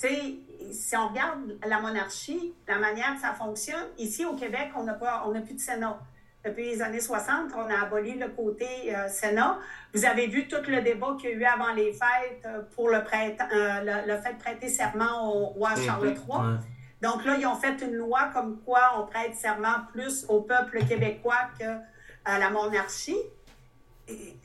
Tu 0.00 0.08
sais, 0.08 0.34
si 0.72 0.96
on 0.96 1.08
regarde 1.08 1.56
la 1.66 1.80
monarchie, 1.80 2.52
la 2.66 2.78
manière 2.78 3.14
que 3.14 3.20
ça 3.20 3.32
fonctionne, 3.32 3.84
ici 3.98 4.24
au 4.24 4.34
Québec, 4.34 4.70
on 4.76 4.84
n'a 4.84 4.94
plus 4.94 5.54
de 5.54 5.60
Sénat 5.60 5.98
depuis 6.44 6.64
les 6.64 6.82
années 6.82 7.00
60, 7.00 7.52
on 7.54 7.70
a 7.70 7.82
aboli 7.82 8.18
le 8.18 8.28
côté 8.28 8.66
euh, 8.94 9.08
Sénat. 9.08 9.58
Vous 9.94 10.04
avez 10.04 10.26
vu 10.26 10.48
tout 10.48 10.62
le 10.66 10.82
débat 10.82 11.16
qu'il 11.20 11.30
y 11.30 11.32
a 11.34 11.36
eu 11.36 11.44
avant 11.44 11.72
les 11.72 11.92
fêtes 11.92 12.44
euh, 12.46 12.62
pour 12.74 12.88
le, 12.88 12.96
euh, 12.96 14.02
le, 14.06 14.16
fait 14.20 14.34
de 14.34 14.38
prêter 14.38 14.68
serment 14.68 15.32
au 15.32 15.46
roi 15.46 15.70
mhm. 15.76 15.82
Charles 15.84 16.08
III. 16.08 16.58
Donc 17.00 17.24
là, 17.24 17.36
ils 17.38 17.46
ont 17.46 17.56
fait 17.56 17.80
une 17.82 17.94
loi 17.94 18.30
comme 18.32 18.60
quoi 18.62 18.92
on 18.98 19.06
prête 19.06 19.34
serment 19.34 19.86
plus 19.92 20.24
au 20.28 20.40
peuple 20.40 20.84
québécois 20.84 21.48
qu'à 21.58 22.38
la 22.38 22.50
monarchie. 22.50 23.18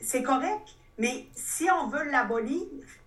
C'est 0.00 0.22
correct, 0.22 0.68
mais 0.98 1.26
si 1.34 1.68
on 1.70 1.88
veut 1.88 2.04
l'abolir, 2.10 2.62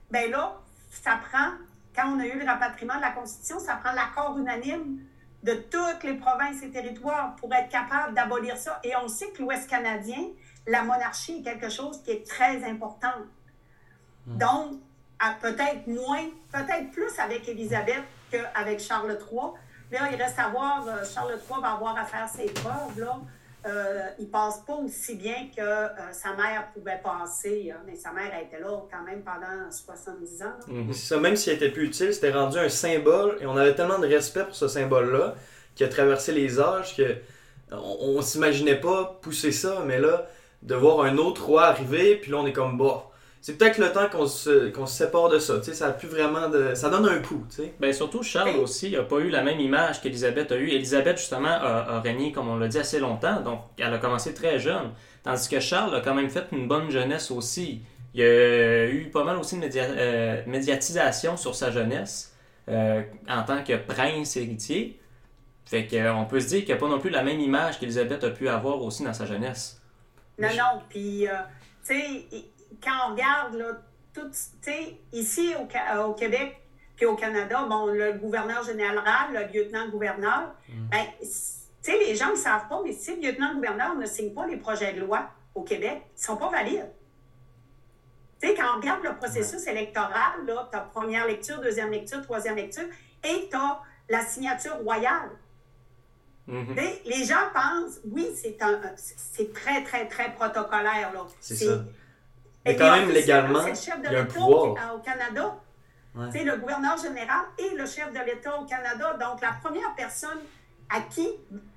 ben 0.09 0.29
là, 0.31 0.57
ça 0.89 1.19
prend, 1.29 1.51
quand 1.95 2.13
on 2.15 2.19
a 2.19 2.25
eu 2.25 2.39
le 2.39 2.45
rapatriement 2.45 2.97
de 2.97 3.01
la 3.01 3.11
Constitution, 3.11 3.59
ça 3.59 3.75
prend 3.75 3.93
l'accord 3.93 4.37
unanime 4.37 4.99
de 5.43 5.53
toutes 5.53 6.03
les 6.03 6.13
provinces 6.15 6.61
et 6.63 6.69
territoires 6.69 7.35
pour 7.37 7.53
être 7.53 7.69
capable 7.69 8.13
d'abolir 8.13 8.57
ça. 8.57 8.79
Et 8.83 8.95
on 8.95 9.07
sait 9.07 9.29
que 9.31 9.41
l'Ouest 9.41 9.69
canadien, 9.69 10.19
la 10.67 10.83
monarchie 10.83 11.39
est 11.39 11.43
quelque 11.43 11.69
chose 11.69 12.01
qui 12.03 12.11
est 12.11 12.27
très 12.27 12.63
important. 12.63 13.13
Hmm. 14.27 14.37
Donc, 14.37 14.79
peut-être 15.41 15.87
moins, 15.87 16.25
peut-être 16.51 16.91
plus 16.91 17.17
avec 17.19 17.47
Élisabeth 17.47 18.03
qu'avec 18.31 18.79
Charles 18.79 19.17
III. 19.31 19.51
Là, 19.91 20.09
il 20.11 20.21
reste 20.21 20.39
à 20.39 20.49
voir, 20.49 20.87
euh, 20.87 21.03
Charles 21.03 21.33
III 21.33 21.61
va 21.61 21.71
avoir 21.71 21.97
à 21.97 22.05
faire 22.05 22.27
ses 22.29 22.45
preuves. 22.45 22.99
Là. 22.99 23.19
Euh, 23.65 24.07
il 24.19 24.27
passe 24.27 24.61
pas 24.65 24.75
aussi 24.75 25.15
bien 25.15 25.47
que 25.55 25.61
euh, 25.61 25.87
sa 26.11 26.33
mère 26.33 26.69
pouvait 26.73 26.99
passer. 27.03 27.71
Hein. 27.71 27.79
mais 27.85 27.95
sa 27.95 28.11
mère 28.11 28.31
a 28.33 28.41
été 28.41 28.57
là 28.59 28.81
quand 28.91 29.03
même 29.03 29.21
pendant 29.21 29.69
70 29.69 30.43
ans. 30.43 30.45
Mhm. 30.67 31.21
Même 31.21 31.35
s'il 31.35 31.53
était 31.53 31.69
plus 31.69 31.85
utile, 31.85 32.13
c'était 32.13 32.31
rendu 32.31 32.57
un 32.57 32.69
symbole 32.69 33.37
et 33.39 33.45
on 33.45 33.55
avait 33.55 33.75
tellement 33.75 33.99
de 33.99 34.07
respect 34.07 34.45
pour 34.45 34.55
ce 34.55 34.67
symbole-là 34.67 35.35
qui 35.75 35.83
a 35.83 35.89
traversé 35.89 36.31
les 36.31 36.59
âges 36.59 36.95
que 36.97 37.17
on, 37.71 38.17
on 38.17 38.21
s'imaginait 38.21 38.79
pas 38.79 39.19
pousser 39.21 39.51
ça, 39.51 39.83
mais 39.85 39.99
là, 39.99 40.27
de 40.63 40.75
voir 40.75 41.01
un 41.05 41.17
autre 41.17 41.45
roi 41.45 41.65
arriver, 41.65 42.15
puis 42.15 42.31
là 42.31 42.37
on 42.37 42.45
est 42.45 42.53
comme 42.53 42.77
bah 42.77 43.10
c'est 43.41 43.57
peut-être 43.57 43.79
le 43.79 43.91
temps 43.91 44.07
qu'on 44.07 44.27
se, 44.27 44.69
qu'on 44.69 44.85
se 44.85 44.95
sépare 44.95 45.29
de 45.29 45.39
ça. 45.39 45.61
Ça 45.63 45.87
a 45.87 45.91
plus 45.91 46.07
vraiment 46.07 46.47
de. 46.47 46.75
Ça 46.75 46.91
donne 46.91 47.07
un 47.07 47.19
coup. 47.19 47.43
sais. 47.49 47.73
Ben, 47.79 47.91
surtout, 47.91 48.21
Charles 48.21 48.55
aussi 48.57 48.91
n'a 48.91 49.01
pas 49.01 49.17
eu 49.17 49.29
la 49.29 49.41
même 49.41 49.59
image 49.59 49.99
qu'Elisabeth 49.99 50.51
a 50.51 50.57
eu. 50.57 50.69
Elisabeth, 50.69 51.17
justement, 51.17 51.49
a, 51.49 51.99
régné, 52.01 52.31
comme 52.31 52.49
on 52.49 52.57
l'a 52.57 52.67
dit, 52.67 52.77
assez 52.77 52.99
longtemps. 52.99 53.41
Donc, 53.41 53.61
elle 53.79 53.91
a 53.91 53.97
commencé 53.97 54.35
très 54.35 54.59
jeune. 54.59 54.91
Tandis 55.23 55.49
que 55.49 55.59
Charles 55.59 55.95
a 55.95 56.01
quand 56.01 56.13
même 56.13 56.29
fait 56.29 56.45
une 56.51 56.67
bonne 56.67 56.91
jeunesse 56.91 57.31
aussi. 57.31 57.81
Il 58.13 58.19
y 58.19 58.23
a 58.23 58.87
eu 58.87 59.09
pas 59.11 59.23
mal 59.23 59.37
aussi 59.37 59.57
de 59.59 59.67
euh, 59.75 60.43
médiatisation 60.45 61.35
sur 61.35 61.55
sa 61.55 61.71
jeunesse 61.71 62.35
euh, 62.69 63.01
en 63.27 63.41
tant 63.41 63.63
que 63.63 63.75
prince 63.75 64.37
héritier. 64.37 64.99
Fait 65.65 65.87
qu'on 65.87 66.25
peut 66.25 66.41
se 66.41 66.49
dire 66.49 66.59
qu'il 66.59 66.67
n'y 66.67 66.73
a 66.73 66.77
pas 66.77 66.89
non 66.89 66.99
plus 66.99 67.09
la 67.09 67.23
même 67.23 67.39
image 67.39 67.79
qu'Elisabeth 67.79 68.23
a 68.23 68.29
pu 68.29 68.49
avoir 68.49 68.83
aussi 68.83 69.03
dans 69.03 69.13
sa 69.13 69.25
jeunesse. 69.25 69.81
Non, 70.37 70.49
non. 70.49 70.81
Puis, 70.89 71.27
euh, 71.27 71.31
tu 71.83 71.95
sais 71.95 72.50
quand 72.83 73.07
on 73.07 73.11
regarde 73.11 73.81
tout, 74.13 74.31
ici 75.11 75.53
au, 75.55 76.03
au 76.05 76.13
Québec, 76.13 76.61
puis 76.95 77.05
au 77.05 77.15
Canada, 77.15 77.65
bon, 77.67 77.87
le 77.87 78.13
gouverneur 78.13 78.63
général, 78.63 79.33
le 79.33 79.51
lieutenant-gouverneur, 79.51 80.53
mm. 80.69 80.89
ben, 80.91 81.05
tu 81.19 81.27
sais, 81.81 81.97
les 81.97 82.15
gens 82.15 82.29
ne 82.29 82.35
savent 82.35 82.67
pas, 82.67 82.81
mais 82.83 82.93
si 82.93 83.15
le 83.15 83.27
lieutenant-gouverneur 83.27 83.95
ne 83.95 84.05
signe 84.05 84.33
pas 84.33 84.45
les 84.45 84.57
projets 84.57 84.93
de 84.93 84.99
loi 84.99 85.27
au 85.55 85.63
Québec, 85.63 86.03
ils 86.15 86.19
ne 86.19 86.23
sont 86.23 86.37
pas 86.37 86.49
valides. 86.49 86.91
Tu 88.39 88.47
sais, 88.47 88.55
quand 88.55 88.75
on 88.75 88.79
regarde 88.79 89.03
le 89.03 89.15
processus 89.15 89.65
électoral, 89.67 90.45
là, 90.45 90.67
tu 90.71 90.77
as 90.77 90.81
première 90.81 91.25
lecture, 91.25 91.59
deuxième 91.59 91.89
lecture, 91.89 92.21
troisième 92.21 92.55
lecture, 92.55 92.85
et 93.23 93.47
tu 93.49 93.55
as 93.55 93.81
la 94.09 94.21
signature 94.21 94.77
royale. 94.77 95.31
Mm-hmm. 96.47 96.99
Les 97.05 97.23
gens 97.23 97.49
pensent, 97.53 97.99
oui, 98.05 98.29
c'est 98.35 98.61
un, 98.61 98.79
c'est 98.95 99.53
très, 99.53 99.83
très, 99.83 100.07
très 100.07 100.33
protocolaire. 100.33 101.11
C'est 101.39 101.55
ça. 101.55 101.83
Mais 102.65 102.75
quand 102.75 102.91
même, 102.91 103.09
légalement, 103.09 103.65
il 103.65 104.11
y 104.11 104.15
a 104.15 104.21
un 104.21 104.25
pouvoir. 104.25 104.95
Au 104.95 104.99
Canada, 104.99 105.57
c'est 106.31 106.43
le 106.43 106.57
gouverneur 106.57 106.97
général 106.97 107.45
et 107.57 107.75
le 107.75 107.85
chef 107.85 108.11
de 108.11 108.19
l'État 108.25 108.57
au 108.59 108.65
Canada. 108.65 109.17
Donc, 109.19 109.41
la 109.41 109.53
première 109.63 109.95
personne 109.95 110.39
à 110.89 111.01
qui 111.01 111.27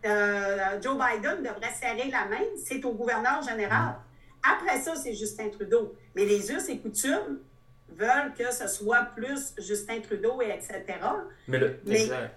euh, 0.05 0.81
Joe 0.83 0.97
Biden 0.97 1.39
devrait 1.39 1.73
serrer 1.81 2.11
la 2.11 2.27
main, 2.27 2.45
c'est 2.65 2.85
au 2.85 2.93
gouverneur 2.93 3.43
général. 3.43 3.95
Après 4.43 4.79
ça, 4.79 4.97
c'est 4.97 5.15
Justin 5.15 5.49
Trudeau. 5.51 5.95
Mais 6.15 6.25
les 6.25 6.51
us 6.51 6.69
et 6.69 6.79
coutumes 6.79 7.39
veulent 7.97 8.33
que 8.37 8.53
ce 8.53 8.67
soit 8.67 9.07
plus 9.15 9.55
Justin 9.59 10.01
Trudeau 10.01 10.43
et 10.43 10.51
etc. 10.51 10.83
Mais 11.47 11.59
le, 11.59 11.79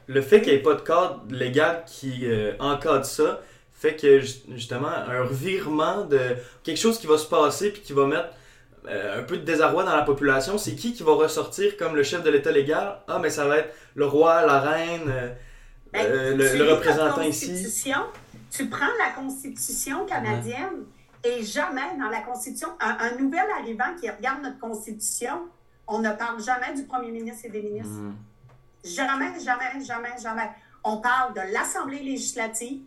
le 0.08 0.22
fait 0.22 0.42
qu'il 0.42 0.54
n'y 0.54 0.60
ait 0.60 0.64
pas 0.64 0.76
de 0.76 0.82
cadre 0.82 1.24
légal 1.30 1.84
qui 1.88 2.28
euh, 2.28 2.54
encadre 2.60 3.06
ça 3.06 3.42
fait 3.74 3.96
que 3.96 4.20
justement 4.20 4.88
un 4.88 5.24
revirement 5.24 6.04
de 6.06 6.20
quelque 6.64 6.78
chose 6.78 7.00
qui 7.00 7.08
va 7.08 7.18
se 7.18 7.28
passer 7.28 7.72
puis 7.72 7.82
qui 7.82 7.94
va 7.94 8.08
mettre 8.08 8.30
euh, 8.88 9.20
un 9.20 9.24
peu 9.24 9.38
de 9.38 9.44
désarroi 9.44 9.84
dans 9.84 9.96
la 9.96 10.04
population, 10.04 10.58
c'est 10.58 10.76
qui 10.76 10.94
qui 10.94 11.04
va 11.04 11.14
ressortir 11.14 11.76
comme 11.76 11.96
le 11.96 12.04
chef 12.04 12.24
de 12.24 12.30
l'État 12.30 12.52
légal? 12.52 13.00
Ah, 13.08 13.20
mais 13.20 13.30
ça 13.30 13.46
va 13.46 13.58
être 13.58 13.76
le 13.96 14.06
roi, 14.06 14.46
la 14.46 14.62
reine, 14.62 15.10
euh, 15.10 15.34
ben, 15.92 16.06
euh, 16.06 16.36
le, 16.36 16.72
représentant 16.74 17.22
ici. 17.22 17.68
Tu 18.50 18.70
prends 18.70 18.86
la 19.06 19.12
Constitution 19.12 20.06
canadienne 20.06 20.86
et 21.24 21.44
jamais 21.44 21.98
dans 22.00 22.08
la 22.08 22.22
Constitution, 22.22 22.70
un, 22.80 23.18
nouvel 23.18 23.46
arrivant 23.60 23.94
qui 24.00 24.10
regarde 24.10 24.42
notre 24.42 24.60
Constitution, 24.60 25.42
on 25.86 26.00
ne 26.00 26.12
parle 26.12 26.42
jamais 26.42 26.74
du 26.74 26.84
premier 26.84 27.12
ministre 27.12 27.46
et 27.46 27.50
des 27.50 27.62
ministres. 27.62 27.94
Mm. 27.94 28.16
Jamais, 28.86 29.40
jamais, 29.44 29.86
jamais, 29.86 30.18
jamais. 30.22 30.50
On 30.86 30.98
parle 30.98 31.34
de 31.34 31.42
l'Assemblée 31.54 32.00
législative, 32.00 32.84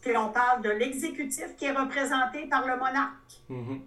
puis 0.00 0.16
on 0.16 0.30
parle 0.30 0.62
de 0.62 0.70
l'exécutif 0.70 1.56
qui 1.58 1.66
est 1.66 1.72
représenté 1.72 2.46
par 2.46 2.66
le 2.66 2.78
monarque. 2.78 3.42
Mm-hmm. 3.50 3.80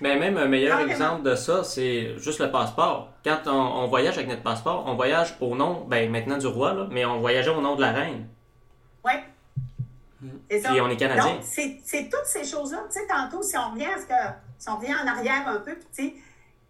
Mais 0.00 0.16
même 0.16 0.36
un 0.36 0.46
meilleur 0.46 0.80
exemple 0.80 1.22
de 1.22 1.34
ça, 1.34 1.64
c'est 1.64 2.18
juste 2.18 2.40
le 2.40 2.50
passeport. 2.50 3.10
Quand 3.24 3.40
on, 3.46 3.86
voyage 3.88 4.16
avec 4.16 4.28
notre 4.28 4.42
passeport, 4.42 4.84
on 4.86 4.94
voyage 4.94 5.36
au 5.40 5.54
nom, 5.54 5.84
ben 5.88 6.10
maintenant 6.10 6.38
du 6.38 6.46
roi, 6.46 6.74
là, 6.74 6.88
mais 6.90 7.04
on 7.04 7.20
voyageait 7.20 7.50
au 7.50 7.60
nom 7.60 7.76
de 7.76 7.80
la 7.80 7.92
reine. 7.92 8.28
Oui. 9.04 9.12
Puis 10.48 10.80
on 10.80 10.88
est 10.88 10.96
Canadien. 10.96 11.34
Donc, 11.34 11.42
c'est 11.44 12.08
toutes 12.10 12.26
ces 12.26 12.44
choses-là. 12.44 12.84
Tu 12.92 13.00
sais, 13.00 13.06
tantôt, 13.06 13.42
si 13.42 13.56
on 13.56 13.70
revient 13.70 13.86
à 13.86 13.98
ce 13.98 14.06
que, 14.06 14.38
si 14.58 14.68
on 14.68 14.76
revient 14.76 14.94
en 14.94 15.06
arrière 15.06 15.48
un 15.48 15.58
peu, 15.58 15.74
tu 15.74 15.84
sais, 15.92 16.14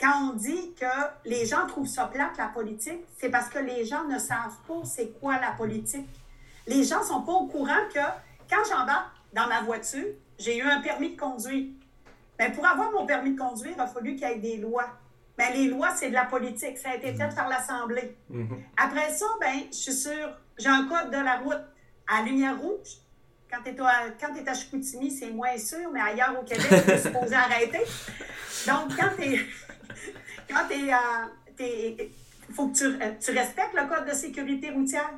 quand 0.00 0.30
on 0.30 0.32
dit 0.34 0.74
que 0.78 0.86
les 1.24 1.46
gens 1.46 1.66
trouvent 1.66 1.86
ça 1.86 2.06
plate, 2.06 2.36
la 2.36 2.48
politique, 2.48 3.04
c'est 3.18 3.28
parce 3.28 3.48
que 3.48 3.58
les 3.58 3.84
gens 3.84 4.04
ne 4.04 4.18
savent 4.18 4.56
pas 4.66 4.80
c'est 4.84 5.18
quoi 5.20 5.38
la 5.38 5.52
politique. 5.52 6.08
Les 6.66 6.82
gens 6.82 7.00
ne 7.00 7.04
sont 7.04 7.22
pas 7.22 7.32
au 7.32 7.46
courant 7.46 7.88
que 7.92 8.00
quand 8.50 8.64
j'embarque 8.68 9.10
dans 9.32 9.46
ma 9.46 9.62
voiture, 9.62 10.06
j'ai 10.38 10.58
eu 10.58 10.62
un 10.62 10.80
permis 10.80 11.14
de 11.14 11.20
conduire. 11.20 11.66
Mais 12.42 12.48
ben, 12.48 12.56
pour 12.56 12.66
avoir 12.66 12.90
mon 12.90 13.06
permis 13.06 13.34
de 13.34 13.38
conduire, 13.38 13.74
il 13.76 13.80
a 13.80 13.86
fallu 13.86 14.16
qu'il 14.16 14.26
y 14.26 14.32
ait 14.32 14.38
des 14.38 14.56
lois. 14.56 14.88
Mais 15.38 15.52
ben, 15.52 15.58
les 15.58 15.68
lois, 15.68 15.94
c'est 15.94 16.08
de 16.08 16.14
la 16.14 16.24
politique. 16.24 16.76
Ça 16.76 16.90
a 16.90 16.96
été 16.96 17.14
fait 17.14 17.32
par 17.36 17.48
l'Assemblée. 17.48 18.16
Mm-hmm. 18.32 18.58
Après 18.76 19.10
ça, 19.14 19.26
ben, 19.40 19.60
je 19.70 19.76
suis 19.76 19.92
sûre, 19.92 20.36
j'ai 20.58 20.68
un 20.68 20.88
code 20.88 21.12
de 21.12 21.24
la 21.24 21.36
route 21.36 21.62
à 22.08 22.22
lumière 22.22 22.60
rouge. 22.60 22.98
Quand 23.48 23.62
tu 23.62 23.70
es, 23.70 23.74
es, 23.74 24.48
à 24.48 24.54
Chicoutimi, 24.54 25.12
c'est 25.12 25.30
moins 25.30 25.56
sûr, 25.56 25.88
mais 25.92 26.00
ailleurs 26.00 26.36
au 26.40 26.42
Québec, 26.42 26.66
tu 26.84 26.90
es 26.90 26.98
supposé 27.02 27.34
arrêter. 27.36 27.82
Donc, 28.66 28.96
quand 28.96 29.10
tu 29.16 29.34
es. 29.34 29.38
Quand 30.48 30.66
tu 30.68 31.64
es. 31.64 32.12
Il 32.48 32.54
faut 32.54 32.68
que 32.68 32.76
tu, 32.76 32.98
tu, 33.20 33.38
respectes 33.38 33.74
le 33.74 33.88
code 33.88 34.08
de 34.08 34.14
sécurité 34.14 34.70
routière. 34.70 35.12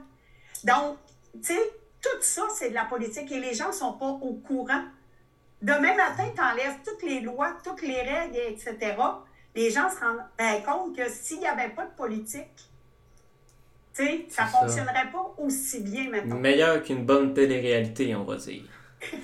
Donc, 0.62 0.98
tu 1.32 1.54
sais, 1.54 1.60
tout 2.02 2.20
ça, 2.20 2.42
c'est 2.54 2.68
de 2.68 2.74
la 2.74 2.84
politique 2.84 3.32
et 3.32 3.40
les 3.40 3.54
gens 3.54 3.68
ne 3.68 3.72
sont 3.72 3.94
pas 3.94 4.10
au 4.10 4.34
courant 4.34 4.82
Demain 5.64 5.96
matin, 5.96 6.24
tu 6.36 6.42
enlèves 6.42 6.76
toutes 6.84 7.02
les 7.02 7.22
lois, 7.22 7.56
toutes 7.64 7.80
les 7.80 8.02
règles, 8.02 8.36
etc. 8.50 8.76
Les 9.56 9.70
gens 9.70 9.88
se 9.88 9.98
rendent 9.98 10.20
compte 10.62 10.94
que 10.94 11.08
s'il 11.08 11.38
n'y 11.38 11.46
avait 11.46 11.70
pas 11.70 11.86
de 11.86 11.96
politique, 11.96 12.68
ça 13.94 14.44
ne 14.44 14.48
fonctionnerait 14.48 15.10
pas 15.10 15.34
aussi 15.38 15.80
bien 15.80 16.10
maintenant. 16.10 16.36
Meilleur 16.36 16.82
qu'une 16.82 17.06
bonne 17.06 17.32
télé-réalité, 17.32 18.14
on 18.14 18.24
va 18.24 18.36
dire. 18.36 18.64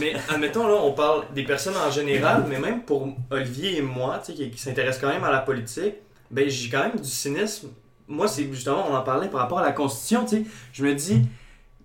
mais 0.00 0.14
admettons, 0.28 0.66
là, 0.66 0.74
on 0.82 0.94
parle 0.94 1.32
des 1.32 1.44
personnes 1.44 1.76
en 1.76 1.92
général, 1.92 2.46
mais 2.48 2.58
même 2.58 2.82
pour 2.82 3.06
Olivier 3.30 3.78
et 3.78 3.82
moi, 3.82 4.20
qui, 4.24 4.50
qui 4.50 4.58
s'intéressent 4.58 5.00
quand 5.00 5.14
même 5.14 5.24
à 5.24 5.30
la 5.30 5.40
politique, 5.40 5.94
ben 6.28 6.48
j'ai 6.48 6.68
quand 6.68 6.82
même 6.82 6.96
du 6.96 7.08
cynisme. 7.08 7.68
Moi, 8.08 8.26
c'est 8.26 8.52
justement, 8.52 8.84
on 8.90 8.96
en 8.96 9.02
parlait 9.02 9.28
par 9.28 9.42
rapport 9.42 9.60
à 9.60 9.64
la 9.64 9.72
Constitution, 9.72 10.24
tu 10.24 10.38
sais. 10.38 10.44
Je 10.72 10.84
me 10.84 10.92
dis, 10.92 11.22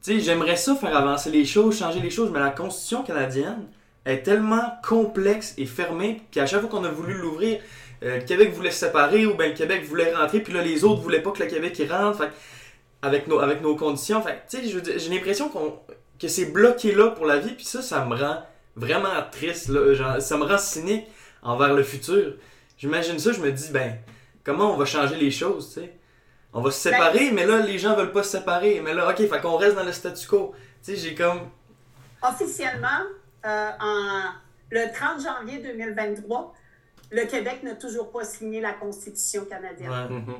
j'aimerais 0.08 0.56
ça 0.56 0.76
faire 0.76 0.96
avancer 0.96 1.30
les 1.30 1.46
choses, 1.46 1.78
changer 1.78 2.00
les 2.00 2.10
choses, 2.10 2.30
mais 2.32 2.40
la 2.40 2.52
Constitution 2.52 3.04
canadienne 3.04 3.68
est 4.06 4.24
tellement 4.24 4.74
complexe 4.88 5.56
et 5.58 5.66
fermée 5.66 6.22
qu'à 6.32 6.46
chaque 6.46 6.62
fois 6.62 6.70
qu'on 6.70 6.84
a 6.84 6.90
voulu 6.90 7.14
l'ouvrir, 7.16 7.60
euh, 8.04 8.22
Québec 8.22 8.54
voulait 8.54 8.72
se 8.72 8.86
séparer 8.86 9.26
ou 9.26 9.36
bien 9.36 9.48
le 9.48 9.54
Québec 9.54 9.84
voulait 9.86 10.14
rentrer, 10.14 10.42
puis 10.42 10.54
là 10.54 10.62
les 10.62 10.84
autres 10.84 11.02
voulaient 11.02 11.22
pas 11.22 11.32
que 11.32 11.44
le 11.44 11.50
Québec 11.50 11.78
y 11.80 11.88
rentre. 11.88 12.30
avec 13.02 13.28
nos, 13.28 13.40
avec 13.40 13.62
nos 13.62 13.76
conditions. 13.76 14.24
j'ai 14.52 15.10
l'impression 15.10 15.50
qu'on, 15.50 15.80
que 16.20 16.28
c'est 16.28 16.46
bloqué 16.46 16.94
là 16.94 17.10
pour 17.10 17.26
la 17.26 17.38
vie, 17.38 17.54
puis 17.54 17.66
ça, 17.66 17.82
ça 17.82 18.06
me 18.06 18.16
rend 18.16 18.38
vraiment 18.76 19.10
triste. 19.32 19.70
Là, 19.70 20.20
ça 20.20 20.38
me 20.38 20.44
rend 20.44 20.58
cynique 20.58 21.06
envers 21.42 21.74
le 21.74 21.84
futur. 21.84 22.34
J'imagine 22.78 23.20
ça, 23.20 23.32
je 23.32 23.40
me 23.40 23.52
dis, 23.52 23.70
ben, 23.72 23.98
comment 24.44 24.74
on 24.74 24.78
va 24.78 24.86
changer 24.86 25.16
les 25.16 25.32
choses, 25.32 25.74
tu? 25.74 25.82
On 26.56 26.62
va 26.62 26.72
se 26.72 26.88
ben, 26.88 26.96
séparer, 26.96 27.32
mais 27.32 27.46
là, 27.46 27.60
les 27.60 27.78
gens 27.78 27.96
veulent 27.96 28.14
pas 28.14 28.24
se 28.24 28.38
séparer. 28.38 28.82
Mais 28.82 28.94
là, 28.94 29.10
OK, 29.10 29.18
fait 29.18 29.42
qu'on 29.42 29.58
reste 29.58 29.76
dans 29.76 29.84
le 29.84 29.92
statu 29.92 30.26
quo. 30.26 30.56
Tu 30.82 30.96
sais, 30.96 30.96
j'ai 30.96 31.14
comme. 31.14 31.50
Officiellement, 32.24 33.02
euh, 33.46 33.72
en, 33.80 34.22
le 34.72 34.94
30 34.94 35.22
janvier 35.22 35.58
2023, 35.60 36.54
le 37.12 37.26
Québec 37.26 37.62
n'a 37.64 37.76
toujours 37.76 38.10
pas 38.10 38.24
signé 38.24 38.62
la 38.62 38.72
Constitution 38.72 39.44
canadienne. 39.44 40.08
Mhm. 40.10 40.36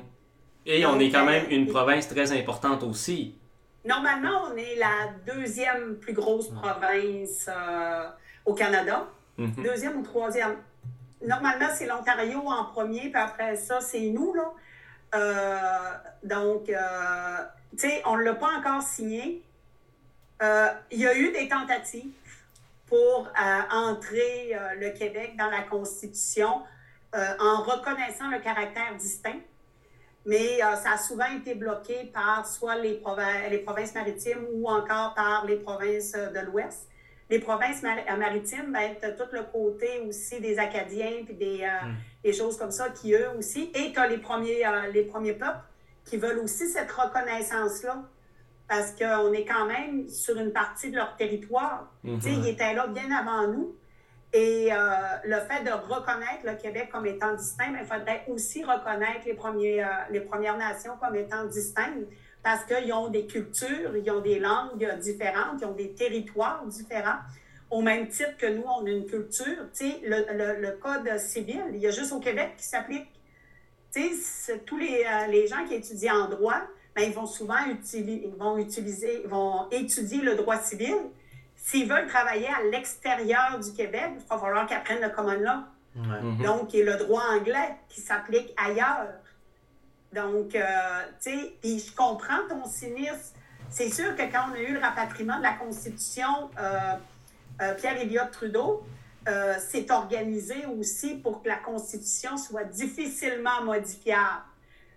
Et 0.64 0.86
on 0.86 0.98
est 0.98 1.10
quand 1.10 1.26
même 1.26 1.44
une 1.50 1.66
province 1.66 2.08
très 2.08 2.32
importante 2.32 2.82
aussi. 2.82 3.36
Normalement, 3.84 4.44
on 4.50 4.56
est 4.56 4.76
la 4.76 5.34
deuxième 5.34 5.96
plus 5.96 6.14
grosse 6.14 6.48
province 6.48 7.48
euh, 7.48 8.08
au 8.46 8.54
Canada. 8.54 9.06
Mhm. 9.36 9.62
Deuxième 9.62 9.98
ou 9.98 10.02
troisième. 10.02 10.56
Normalement, 11.22 11.68
c'est 11.74 11.86
l'Ontario 11.86 12.40
en 12.46 12.64
premier, 12.64 13.10
puis 13.10 13.20
après 13.20 13.54
ça, 13.56 13.82
c'est 13.82 14.08
nous, 14.08 14.32
là. 14.32 14.50
Euh, 15.14 15.90
donc, 16.22 16.68
euh, 16.68 17.44
tu 17.72 17.88
sais, 17.88 18.02
on 18.06 18.16
ne 18.16 18.22
l'a 18.22 18.34
pas 18.34 18.50
encore 18.58 18.82
signé. 18.82 19.42
Euh, 20.42 20.68
il 20.90 21.00
y 21.00 21.06
a 21.06 21.16
eu 21.16 21.32
des 21.32 21.48
tentatives 21.48 22.12
pour 22.86 23.28
entrer 23.72 24.56
le 24.78 24.90
Québec 24.96 25.34
dans 25.36 25.50
la 25.50 25.62
Constitution 25.62 26.62
en 27.12 27.62
reconnaissant 27.62 28.30
le 28.30 28.38
caractère 28.38 28.94
distinct 28.96 29.40
mais 30.24 30.58
ça 30.58 30.92
a 30.94 30.98
souvent 30.98 31.26
été 31.36 31.56
bloqué 31.56 32.10
par 32.14 32.46
soit 32.46 32.76
les, 32.76 33.02
les, 33.50 33.58
provinces 33.58 33.92
maritimes 33.92 34.46
ou 34.52 34.68
encore 34.68 35.14
par 35.14 35.44
les 35.46 35.56
provinces 35.56 36.12
de 36.12 36.40
l'Ouest 36.46 36.88
les 37.28 37.40
provinces 37.40 37.82
maritimes, 37.82 38.72
ben, 38.72 38.94
tout 39.16 39.28
le 39.32 39.42
côté 39.42 40.00
aussi 40.06 40.40
des 40.40 40.58
Acadiens 40.58 41.24
puis 41.24 41.34
des, 41.34 41.66
hmm. 41.66 41.96
Des 42.26 42.32
choses 42.32 42.58
comme 42.58 42.72
ça 42.72 42.90
qui, 42.90 43.14
eux 43.14 43.30
aussi, 43.38 43.70
et 43.72 43.92
tu 43.92 43.98
as 43.98 44.08
les 44.08 44.18
premiers, 44.18 44.66
euh, 44.66 44.90
les 44.92 45.04
premiers 45.04 45.32
peuples 45.32 45.64
qui 46.04 46.16
veulent 46.16 46.40
aussi 46.40 46.68
cette 46.68 46.90
reconnaissance-là 46.90 48.02
parce 48.68 48.90
qu'on 48.92 49.32
est 49.32 49.44
quand 49.44 49.66
même 49.66 50.08
sur 50.08 50.36
une 50.36 50.52
partie 50.52 50.90
de 50.90 50.96
leur 50.96 51.14
territoire. 51.14 51.92
Hmm. 52.02 52.18
Ils 52.24 52.48
étaient 52.48 52.74
là 52.74 52.88
bien 52.88 53.10
avant 53.12 53.46
nous. 53.46 53.76
Et 54.32 54.72
euh, 54.72 54.76
le 55.24 55.36
fait 55.36 55.62
de 55.62 55.70
reconnaître 55.70 56.44
le 56.44 56.54
Québec 56.54 56.88
comme 56.92 57.06
étant 57.06 57.34
distinct, 57.34 57.70
ben, 57.70 57.78
il 57.82 57.86
faudrait 57.86 58.24
aussi 58.26 58.64
reconnaître 58.64 59.24
les, 59.24 59.34
premiers, 59.34 59.86
les 60.10 60.20
Premières 60.20 60.58
Nations 60.58 60.94
comme 61.00 61.14
étant 61.14 61.44
distinctes 61.44 62.08
parce 62.42 62.64
qu'ils 62.64 62.92
ont 62.92 63.08
des 63.08 63.26
cultures, 63.26 63.96
ils 63.96 64.10
ont 64.10 64.20
des 64.20 64.40
langues 64.40 64.98
différentes, 64.98 65.60
ils 65.60 65.64
ont 65.64 65.72
des 65.72 65.94
territoires 65.94 66.64
différents. 66.66 67.20
Au 67.70 67.82
même 67.82 68.08
titre 68.08 68.36
que 68.36 68.46
nous, 68.46 68.64
on 68.64 68.86
a 68.86 68.90
une 68.90 69.06
culture. 69.06 69.70
Tu 69.74 69.90
sais, 69.90 70.00
le, 70.04 70.70
code 70.78 71.18
civil, 71.18 71.62
il 71.72 71.80
y 71.80 71.86
a 71.86 71.90
juste 71.90 72.12
au 72.12 72.20
Québec 72.20 72.54
qui 72.56 72.64
s'applique. 72.64 73.08
Tu 73.92 74.14
sais, 74.14 74.58
tous 74.64 74.78
les, 74.78 75.04
euh, 75.04 75.26
les, 75.26 75.46
gens 75.46 75.64
qui 75.66 75.74
étudient 75.74 76.14
en 76.14 76.28
droit, 76.28 76.60
ben, 76.94 77.02
ils 77.02 77.12
vont 77.12 77.26
souvent 77.26 77.64
utiliser, 77.68 78.26
ils 78.26 78.38
vont 78.38 78.58
utiliser, 78.58 79.22
vont 79.26 79.68
étudier 79.70 80.20
le 80.20 80.36
droit 80.36 80.58
civil. 80.58 80.94
S'ils 81.56 81.88
veulent 81.88 82.06
travailler 82.06 82.48
à 82.48 82.62
l'extérieur 82.70 83.58
du 83.58 83.72
Québec, 83.72 84.10
il 84.14 84.26
va 84.28 84.38
falloir 84.38 84.66
qu'ils 84.66 84.76
apprennent 84.76 85.02
le 85.02 85.10
common 85.10 85.40
law. 85.40 85.64
Mhm. 85.96 86.42
Donc, 86.42 86.74
il 86.74 86.80
y 86.80 86.82
a 86.82 86.96
le 86.96 87.04
droit 87.04 87.22
anglais 87.32 87.74
qui 87.88 88.00
s'applique 88.00 88.52
ailleurs. 88.56 89.08
Donc, 90.12 90.54
euh, 90.54 90.62
tu 91.20 91.30
sais, 91.30 91.56
puis 91.60 91.78
je 91.78 91.94
comprends 91.94 92.46
ton 92.48 92.64
cynisme. 92.66 93.34
C'est 93.70 93.90
sûr 93.90 94.14
que 94.14 94.22
quand 94.30 94.50
on 94.50 94.54
a 94.54 94.60
eu 94.60 94.74
le 94.74 94.80
rapatriement 94.80 95.38
de 95.38 95.42
la 95.42 95.54
Constitution, 95.54 96.50
euh, 96.58 96.94
euh, 97.60 97.74
Pierre 97.74 98.00
Elliott 98.00 98.30
Trudeau 98.30 98.84
s'est 99.58 99.90
organisé 99.90 100.66
aussi 100.66 101.16
pour 101.16 101.42
que 101.42 101.48
la 101.48 101.56
Constitution 101.56 102.36
soit 102.36 102.62
difficilement 102.62 103.60
modifiable. 103.64 104.44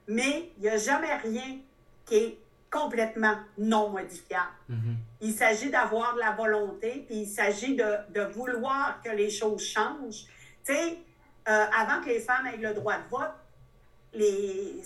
Mais 0.07 0.51
il 0.57 0.61
n'y 0.61 0.69
a 0.69 0.77
jamais 0.77 1.15
rien 1.15 1.57
qui 2.05 2.15
est 2.15 2.39
complètement 2.69 3.37
non 3.57 3.89
modifiable. 3.89 4.51
Mhm. 4.67 4.97
Il 5.21 5.33
s'agit 5.33 5.71
d'avoir 5.71 6.13
de 6.13 6.19
la 6.19 6.33
volonté, 6.33 7.05
puis 7.07 7.21
il 7.21 7.27
s'agit 7.27 7.75
de, 7.75 7.95
de, 8.13 8.21
vouloir 8.21 9.01
que 9.03 9.09
les 9.09 9.31
choses 9.31 9.63
changent. 9.63 10.25
Tu 10.63 10.73
sais, 10.75 10.99
avant 11.47 11.99
que 12.03 12.09
les 12.09 12.19
femmes 12.19 12.45
aient 12.45 12.57
le 12.57 12.75
droit 12.75 12.97
de 12.97 13.09
vote, 13.09 13.33
les, 14.13 14.83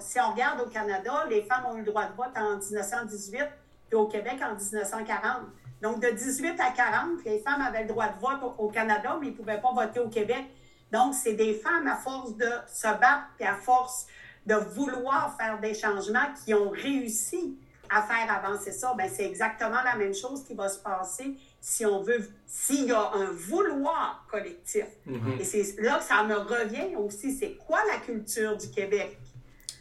si 0.00 0.20
on 0.20 0.32
regarde 0.32 0.60
au 0.60 0.66
Canada, 0.68 1.24
les 1.28 1.42
femmes 1.42 1.66
ont 1.66 1.76
eu 1.76 1.80
le 1.80 1.86
droit 1.86 2.06
de 2.06 2.14
vote 2.16 2.36
en 2.36 2.58
1918, 2.58 3.46
puis 3.90 3.98
au 3.98 4.06
Québec 4.06 4.36
en 4.40 4.54
1940. 4.54 5.42
Donc, 5.82 6.00
de 6.00 6.10
18 6.10 6.60
à 6.60 6.70
40, 6.70 7.24
les 7.24 7.40
femmes 7.40 7.60
avaient 7.60 7.82
le 7.82 7.88
droit 7.88 8.08
de 8.08 8.20
vote 8.20 8.54
au, 8.58 8.68
Canada, 8.68 9.18
mais 9.20 9.28
ils 9.28 9.32
ne 9.32 9.36
pouvaient 9.36 9.60
pas 9.60 9.72
voter 9.72 9.98
au 10.00 10.08
Québec. 10.08 10.44
Donc, 10.92 11.14
c'est 11.14 11.34
des 11.34 11.54
femmes, 11.54 11.86
à 11.86 11.96
force 11.96 12.36
de 12.36 12.50
se 12.72 12.86
battre, 12.86 13.26
et 13.40 13.46
à 13.46 13.54
force 13.54 14.06
de 14.46 14.54
vouloir 14.54 15.36
faire 15.36 15.58
des 15.58 15.74
changements, 15.74 16.32
qui 16.44 16.54
ont 16.54 16.70
réussi 16.70 17.58
à 17.88 18.02
faire 18.02 18.32
avancer 18.32 18.70
ça. 18.70 18.94
Bien, 18.96 19.08
c'est 19.08 19.26
exactement 19.26 19.82
la 19.82 19.96
même 19.96 20.14
chose 20.14 20.44
qui 20.44 20.54
va 20.54 20.68
se 20.68 20.78
passer 20.78 21.36
si 21.60 21.84
on 21.84 22.02
veut, 22.02 22.28
s'il 22.46 22.84
y 22.84 22.92
a 22.92 23.10
un 23.14 23.30
vouloir 23.32 24.24
collectif. 24.30 24.86
Mhm. 25.06 25.38
Et 25.40 25.44
c'est 25.44 25.80
là 25.80 25.98
que 25.98 26.04
ça 26.04 26.22
me 26.22 26.36
revient 26.36 26.94
aussi, 26.96 27.32
c'est 27.32 27.54
quoi 27.54 27.80
la 27.90 27.98
culture 27.98 28.56
du 28.56 28.70
Québec? 28.70 29.18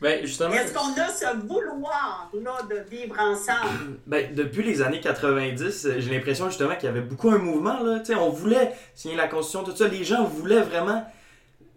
Ben, 0.01 0.25
justement. 0.25 0.53
Est-ce 0.53 0.73
qu'on 0.73 0.93
a 1.01 1.09
ce 1.09 1.37
vouloir-là 1.45 2.57
de 2.69 2.89
vivre 2.89 3.15
ensemble? 3.19 3.99
Ben, 4.07 4.33
depuis 4.33 4.63
les 4.63 4.81
années 4.81 5.01
90, 5.01 5.87
j'ai 5.97 6.09
l'impression 6.09 6.49
justement 6.49 6.75
qu'il 6.75 6.85
y 6.85 6.87
avait 6.87 7.01
beaucoup 7.01 7.29
un 7.29 7.37
mouvement. 7.37 7.81
Là. 7.81 8.01
on 8.17 8.29
voulait 8.29 8.73
signer 8.95 9.15
la 9.15 9.27
Constitution, 9.27 9.63
tout 9.63 9.75
ça. 9.75 9.87
Les 9.87 10.03
gens 10.03 10.23
voulaient 10.23 10.61
vraiment. 10.61 11.05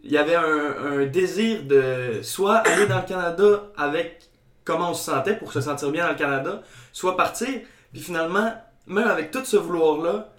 Il 0.05 0.11
y 0.11 0.19
avait 0.19 0.35
un, 0.35 1.01
un 1.01 1.07
désir 1.07 1.63
de 1.65 2.21
soit 2.23 2.57
aller 2.57 2.87
dans 2.87 2.99
le 2.99 3.07
Canada 3.07 3.71
avec 3.77 4.31
comment 4.65 4.91
on 4.91 4.95
se 4.95 5.05
sentait 5.05 5.37
pour 5.37 5.53
se 5.53 5.61
sentir 5.61 5.91
bien 5.91 6.05
dans 6.05 6.13
le 6.13 6.19
Canada, 6.19 6.63
soit 6.93 7.17
partir. 7.17 7.49
Puis 7.93 8.01
finalement, 8.01 8.53
même 8.87 9.09
avec 9.09 9.31
tout 9.31 9.45
ce 9.45 9.57
vouloir-là, 9.57 10.33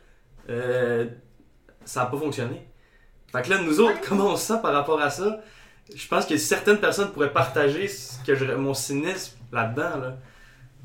euh, 0.50 1.06
ça 1.86 2.02
n'a 2.02 2.06
pas 2.08 2.18
fonctionné. 2.18 2.68
Fait 3.32 3.42
que 3.42 3.50
là, 3.50 3.60
nous 3.60 3.80
autres, 3.80 4.00
comment 4.08 4.28
on 4.28 4.36
se 4.36 4.46
sent 4.48 4.60
par 4.62 4.74
rapport 4.74 5.02
à 5.02 5.10
ça? 5.10 5.42
Je 5.96 6.08
pense 6.08 6.26
que 6.26 6.38
certaines 6.38 6.80
personnes 6.80 7.12
pourraient 7.12 7.34
partager 7.34 7.88
ce 7.88 8.24
que 8.26 8.36
je, 8.36 8.46
mon 8.46 8.74
cynisme 8.74 9.38
là-dedans. 9.52 9.98
Là. 9.98 10.14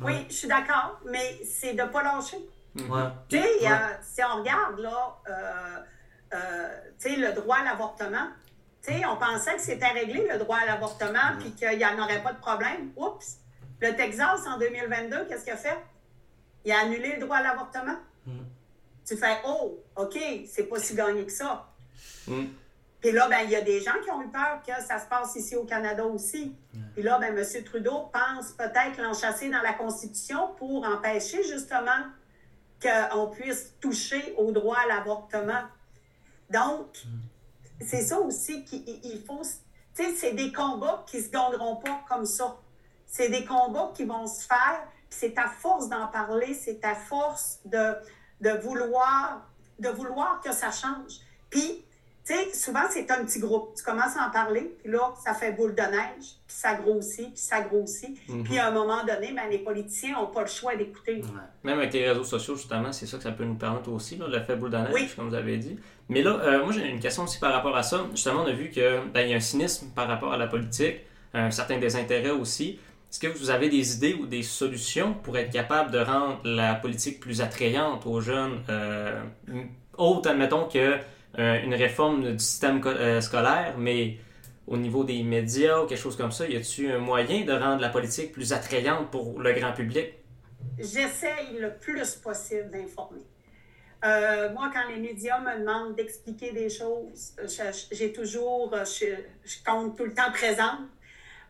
Oui, 0.03 0.27
je 0.29 0.35
suis 0.35 0.49
d'accord, 0.49 1.01
mais 1.07 1.41
c'est 1.45 1.75
de 1.75 1.83
ne 1.83 1.89
pas 1.89 2.03
lâcher. 2.03 2.39
Ouais. 2.77 3.03
Tu 3.29 3.39
sais, 3.39 3.69
si 4.03 4.21
on 4.23 4.39
regarde, 4.39 4.79
là, 4.79 5.17
euh, 5.29 5.79
euh, 6.35 6.69
tu 7.01 7.11
sais, 7.11 7.17
le 7.17 7.33
droit 7.33 7.57
à 7.57 7.65
l'avortement, 7.65 8.29
tu 8.83 8.93
sais, 8.93 9.03
on 9.07 9.17
pensait 9.17 9.57
que 9.57 9.63
c'était 9.63 9.89
réglé, 9.89 10.29
le 10.31 10.39
droit 10.39 10.59
à 10.59 10.67
l'avortement, 10.67 11.37
puis 11.41 11.53
qu'il 11.53 11.77
n'y 11.77 11.85
en 11.85 11.99
aurait 11.99 12.23
pas 12.23 12.33
de 12.33 12.39
problème. 12.39 12.93
Oups! 12.97 13.39
Le 13.81 13.95
Texas, 13.97 14.41
en 14.47 14.59
2022, 14.59 15.25
qu'est-ce 15.27 15.45
qu'il 15.45 15.53
a 15.53 15.57
fait? 15.57 15.79
il 16.65 16.73
a 16.73 16.81
annulé 16.81 17.15
le 17.15 17.21
droit 17.21 17.39
à 17.39 17.43
l'avortement. 17.43 17.97
Mm. 18.27 18.41
Tu 19.07 19.17
fais, 19.17 19.39
oh, 19.47 19.83
OK, 19.97 20.19
c'est 20.47 20.65
pas 20.65 20.79
si 20.79 20.95
gagné 20.95 21.25
que 21.25 21.33
ça. 21.33 21.67
Puis 23.01 23.13
là, 23.13 23.29
ben, 23.29 23.41
il 23.45 23.51
y 23.51 23.57
a 23.57 23.61
des 23.61 23.81
gens 23.81 23.95
qui 24.03 24.11
ont 24.11 24.21
eu 24.23 24.29
peur 24.29 24.61
que 24.67 24.83
ça 24.83 24.99
se 24.99 25.07
passe 25.07 25.37
ici 25.37 25.55
au 25.55 25.65
Canada 25.65 26.05
aussi. 26.05 26.57
Puis 26.95 27.03
là, 27.03 27.19
ben, 27.19 27.37
M. 27.37 27.65
Trudeau 27.65 28.11
pense 28.13 28.53
peut-être 28.53 29.01
l'enchasser 29.01 29.51
dans 29.51 29.63
la 29.63 29.73
Constitution 29.73 30.55
pour 30.57 30.85
empêcher 30.85 31.43
justement 31.45 32.07
qu'on 32.83 33.29
puisse 33.29 33.75
toucher 33.81 34.35
au 34.37 34.51
droit 34.51 34.79
à 34.79 34.87
l'avortement. 34.89 35.63
Donc, 36.51 36.87
mm. 37.05 37.85
c'est 37.85 38.03
ça 38.03 38.19
aussi 38.19 38.65
qu'il 38.65 39.23
faut. 39.25 39.43
Tu 39.95 40.05
sais, 40.05 40.15
c'est 40.17 40.33
des 40.33 40.53
combats 40.53 41.05
qui 41.07 41.19
ne 41.19 41.23
se 41.23 41.31
gagneront 41.31 41.77
pas 41.77 42.03
comme 42.09 42.25
ça. 42.25 42.57
C'est 43.07 43.29
des 43.29 43.45
combats 43.45 43.93
qui 43.95 44.05
vont 44.05 44.27
se 44.27 44.45
faire 44.47 44.87
c'est 45.11 45.35
ta 45.35 45.49
force 45.49 45.89
d'en 45.89 46.07
parler, 46.09 46.55
c'est 46.55 46.81
ta 46.81 46.95
force 46.95 47.61
de, 47.65 47.95
de, 48.41 48.51
vouloir, 48.51 49.49
de 49.79 49.89
vouloir 49.89 50.41
que 50.41 50.53
ça 50.53 50.71
change. 50.71 51.21
Puis, 51.51 51.85
tu 52.29 52.35
sais, 52.35 52.53
souvent, 52.53 52.83
c'est 52.91 53.11
un 53.11 53.25
petit 53.25 53.41
groupe. 53.41 53.75
Tu 53.75 53.83
commences 53.83 54.15
à 54.19 54.27
en 54.27 54.31
parler, 54.31 54.77
puis 54.83 54.93
là, 54.93 55.15
ça 55.25 55.33
fait 55.33 55.53
boule 55.53 55.75
de 55.75 55.81
neige, 55.81 56.37
puis 56.47 56.57
ça 56.57 56.75
grossit, 56.75 57.29
puis 57.29 57.41
ça 57.41 57.63
grossit. 57.63 58.19
Mhm. 58.29 58.45
Puis, 58.45 58.59
à 58.59 58.69
un 58.69 58.71
moment 58.71 59.03
donné, 59.03 59.33
ben, 59.33 59.49
les 59.51 59.61
politiciens 59.61 60.13
n'ont 60.13 60.27
pas 60.27 60.43
le 60.43 60.49
choix 60.49 60.77
d'écouter. 60.77 61.23
Même 61.65 61.79
avec 61.79 61.95
les 61.95 62.07
réseaux 62.07 62.25
sociaux, 62.25 62.55
justement, 62.55 62.93
c'est 62.93 63.07
ça 63.07 63.17
que 63.17 63.23
ça 63.23 63.33
peut 63.33 63.45
nous 63.45 63.55
permettre 63.55 63.91
aussi, 63.91 64.21
l'effet 64.29 64.57
boule 64.57 64.71
de 64.71 64.77
neige, 64.77 65.17
comme 65.17 65.31
vous 65.31 65.35
avez 65.35 65.57
dit. 65.57 65.79
Mais 66.11 66.23
là, 66.23 66.39
euh, 66.43 66.65
moi, 66.65 66.73
j'ai 66.73 66.87
une 66.87 67.01
question 67.01 67.25
aussi 67.25 67.39
par 67.39 67.53
rapport 67.53 67.75
à 67.75 67.83
ça. 67.83 68.05
Justement, 68.11 68.43
on 68.43 68.47
a 68.47 68.53
vu 68.53 68.69
qu'il 68.69 69.01
ben, 69.15 69.27
y 69.27 69.33
a 69.33 69.37
un 69.37 69.41
cynisme 69.41 69.89
par 69.95 70.07
rapport 70.07 70.33
à 70.33 70.37
la 70.37 70.49
politique, 70.49 70.97
un 71.33 71.51
certain 71.51 71.79
désintérêt 71.79 72.31
aussi. 72.31 72.79
Est-ce 73.11 73.21
que 73.21 73.39
vous 73.39 73.49
avez 73.49 73.71
des 73.71 73.97
idées 73.97 74.13
ou 74.15 74.27
des 74.27 74.43
solutions 74.43 75.15
pour 75.15 75.39
être 75.39 75.51
capable 75.51 75.91
de 75.91 75.99
rendre 75.99 76.41
la 76.45 76.75
politique 76.75 77.21
plus 77.21 77.41
attrayante 77.41 78.05
aux 78.07 78.21
jeunes, 78.21 78.61
euh, 78.69 79.19
autre, 79.97 80.29
admettons, 80.29 80.69
que 80.69 80.99
euh, 81.39 81.63
une 81.63 81.75
réforme 81.75 82.33
du 82.33 82.39
système 82.39 82.81
euh, 82.85 83.21
scolaire, 83.21 83.75
mais 83.79 84.19
au 84.67 84.77
niveau 84.77 85.05
des 85.05 85.23
médias 85.23 85.81
ou 85.81 85.87
quelque 85.87 86.01
chose 86.01 86.17
comme 86.17 86.33
ça, 86.33 86.49
y 86.49 86.57
a-t-il 86.57 86.91
un 86.91 86.99
moyen 86.99 87.45
de 87.45 87.53
rendre 87.53 87.81
la 87.81 87.91
politique 87.91 88.33
plus 88.33 88.53
attrayante 88.53 89.11
pour 89.11 89.41
le 89.41 89.53
grand 89.53 89.73
public? 89.73 90.15
J'essaye 90.79 91.59
le 91.61 91.75
plus 91.75 92.17
possible 92.17 92.71
d'informer. 92.71 93.23
Euh, 94.05 94.53
moi, 94.53 94.71
quand 94.73 94.89
les 94.89 95.01
médias 95.01 95.41
me 95.41 95.61
demandent 95.61 95.95
d'expliquer 95.95 96.53
des 96.53 96.69
choses, 96.69 97.35
j'ai 97.93 98.13
toujours, 98.13 98.75
je, 98.85 99.65
compte 99.65 99.97
tout 99.97 100.05
le 100.05 100.15
temps 100.15 100.31
présente 100.33 100.81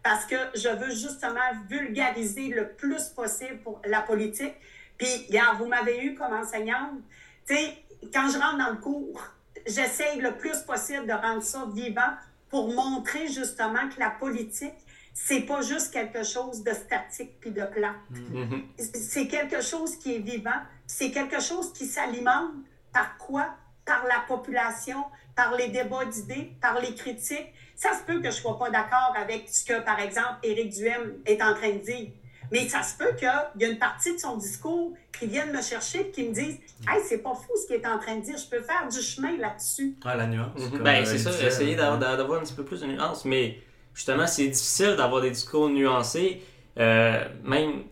parce 0.03 0.25
que 0.27 0.37
je 0.55 0.69
veux 0.69 0.91
justement 0.91 1.41
vulgariser 1.69 2.49
le 2.49 2.69
plus 2.69 3.09
possible 3.09 3.59
pour 3.65 3.81
la 3.87 4.03
politique. 4.03 4.55
Puis, 4.97 5.27
regarde, 5.29 5.59
vous 5.59 5.67
m'avez 5.67 6.05
eu 6.05 6.15
comme 6.15 6.33
enseignante. 6.33 7.01
Tu 7.47 7.55
sais, 7.55 7.75
quand 8.13 8.29
je 8.31 8.39
rentre 8.39 8.59
dans 8.59 8.71
le 8.71 8.81
cours, 8.81 9.23
j'essaye 9.67 10.21
le 10.21 10.37
plus 10.37 10.59
possible 10.59 11.07
de 11.07 11.13
rendre 11.13 11.43
ça 11.43 11.67
vivant 11.75 12.13
pour 12.51 12.73
montrer 12.73 13.29
justement 13.29 13.89
que 13.89 14.01
la 14.01 14.11
politique, 14.11 14.75
c'est 15.13 15.41
pas 15.41 15.63
juste 15.63 15.93
quelque 15.93 16.23
chose 16.23 16.63
de 16.63 16.73
statique 16.73 17.41
puis 17.41 17.51
de 17.51 17.65
plat. 17.65 17.95
Mm-hmm. 18.13 18.63
C'est 18.95 19.27
quelque 19.27 19.61
chose 19.61 19.97
qui 19.97 20.15
est 20.15 20.21
vivant, 20.21 20.61
c'est 20.87 21.11
quelque 21.11 21.41
chose 21.41 21.73
qui 21.73 21.87
s'alimente 21.87 22.53
par 22.93 23.19
quoi? 23.19 23.55
Par 23.85 24.07
la 24.07 24.21
population, 24.27 25.05
par 25.35 25.55
les 25.55 25.69
débats 25.69 26.05
d'idées, 26.05 26.53
par 26.61 26.81
les 26.81 26.95
critiques. 26.95 27.53
Ça 27.75 27.95
se 27.95 28.03
peut 28.03 28.17
que 28.17 28.31
je 28.31 28.37
ne 28.37 28.43
sois 28.43 28.59
pas 28.59 28.71
d'accord 28.71 29.15
avec 29.17 29.49
ce 29.49 29.65
que, 29.65 29.81
par 29.81 30.01
exemple, 30.01 30.39
Éric 30.43 30.71
Duhem 30.71 31.19
est 31.25 31.43
en 31.43 31.55
train 31.55 31.71
de 31.71 31.79
dire. 31.79 32.11
Mais 32.51 32.69
ça 32.69 32.83
se 32.83 32.97
peut 32.97 33.15
qu'il 33.17 33.29
y 33.61 33.65
a 33.65 33.69
une 33.69 33.79
partie 33.79 34.15
de 34.15 34.19
son 34.19 34.37
discours 34.37 34.93
qui 35.19 35.27
vienne 35.27 35.53
me 35.53 35.63
chercher 35.63 36.01
et 36.01 36.11
qui 36.11 36.25
me 36.25 36.35
dise 36.35 36.59
Hey, 36.89 37.03
c'est 37.07 37.19
pas 37.19 37.35
fou 37.35 37.53
ce 37.61 37.67
qu'il 37.67 37.77
est 37.77 37.87
en 37.87 37.99
train 37.99 38.17
de 38.17 38.23
dire, 38.23 38.37
je 38.37 38.49
peux 38.49 38.63
faire 38.63 38.89
du 38.89 39.01
chemin 39.01 39.37
là-dessus. 39.39 39.97
Ah, 40.05 40.17
la 40.17 40.27
nuance. 40.27 40.59
Mhm. 40.59 40.83
Ben, 40.83 41.05
c'est 41.05 41.19
ça, 41.19 41.31
essayer 41.47 41.77
d'avoir 41.77 42.41
un 42.41 42.45
petit 42.45 42.55
peu 42.55 42.65
plus 42.65 42.81
de 42.81 42.87
nuance. 42.87 43.25
Mais 43.25 43.59
justement, 43.95 44.27
c'est 44.27 44.47
difficile 44.47 44.97
d'avoir 44.97 45.23
des 45.23 45.31
discours 45.31 45.69
nuancés. 45.69 46.43
Euh, 46.79 47.25
même 47.43 47.83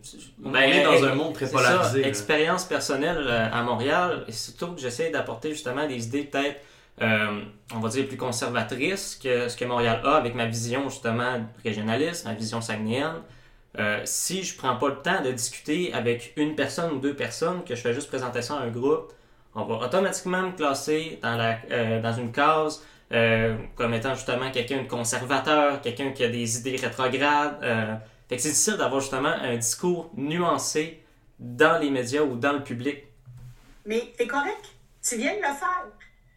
on 0.41 0.55
est 0.55 0.83
dans 0.83 1.03
un 1.03 1.13
monde 1.13 1.33
très 1.33 1.49
polarisé. 1.49 2.07
expérience 2.07 2.63
personnelle 2.63 3.21
euh, 3.27 3.49
à 3.51 3.61
Montréal, 3.61 4.23
et 4.29 4.31
surtout 4.31 4.75
que 4.75 4.79
j'essaie 4.79 5.09
d'apporter 5.09 5.49
justement 5.49 5.85
des 5.85 6.05
idées 6.05 6.23
peut-être 6.23 6.61
euh, 7.01 7.41
on 7.75 7.79
va 7.79 7.89
dire, 7.89 8.07
plus 8.07 8.17
conservatrice 8.17 9.19
que 9.21 9.49
ce 9.49 9.55
que 9.55 9.65
Montréal 9.65 10.01
a 10.03 10.15
avec 10.15 10.33
ma 10.33 10.47
vision 10.47 10.89
justement 10.89 11.45
régionaliste, 11.63 12.25
ma 12.25 12.33
vision 12.33 12.59
sagnéenne. 12.59 13.21
Euh, 13.77 14.01
si 14.05 14.43
je 14.43 14.57
prends 14.57 14.75
pas 14.77 14.89
le 14.89 14.95
temps 14.97 15.21
de 15.21 15.31
discuter 15.31 15.93
avec 15.93 16.33
une 16.35 16.55
personne 16.55 16.93
ou 16.93 16.99
deux 16.99 17.15
personnes, 17.15 17.63
que 17.63 17.75
je 17.75 17.81
fais 17.81 17.93
juste 17.93 18.07
présenter 18.07 18.41
ça 18.41 18.55
à 18.55 18.61
un 18.61 18.69
groupe, 18.69 19.13
on 19.53 19.65
va 19.65 19.85
automatiquement 19.85 20.43
me 20.43 20.51
classer 20.51 21.19
dans, 21.21 21.35
la, 21.35 21.59
euh, 21.71 22.01
dans 22.01 22.13
une 22.13 22.31
case 22.31 22.83
comme 23.09 23.93
étant 23.93 24.13
justement 24.15 24.51
quelqu'un 24.51 24.83
de 24.83 24.87
conservateur, 24.87 25.79
quelqu'un 25.81 26.11
qui 26.11 26.25
a 26.25 26.27
des 26.27 26.59
idées 26.59 26.75
rétrogrades. 26.75 27.61
fait 28.27 28.35
que 28.35 28.41
c'est 28.41 28.49
difficile 28.49 28.75
d'avoir 28.75 28.99
justement 28.99 29.29
un 29.29 29.55
discours 29.55 30.11
nuancé 30.17 31.01
dans 31.39 31.79
les 31.79 31.89
médias 31.89 32.23
ou 32.23 32.35
dans 32.35 32.51
le 32.51 32.63
public. 32.63 33.05
Mais 33.85 34.13
c'est 34.17 34.27
correct. 34.27 34.75
Tu 35.01 35.15
viens 35.17 35.35
de 35.35 35.37
le 35.37 35.43
faire. 35.43 35.85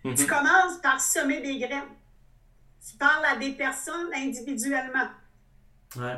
Tu 0.03 0.09
mhm. 0.09 0.27
commences 0.27 0.79
par 0.83 1.01
semer 1.01 1.41
des 1.41 1.59
graines. 1.59 1.83
Tu 2.89 2.97
parles 2.97 3.25
à 3.25 3.37
des 3.37 3.51
personnes 3.53 4.11
individuellement. 4.15 5.09
Ouais. 5.97 6.17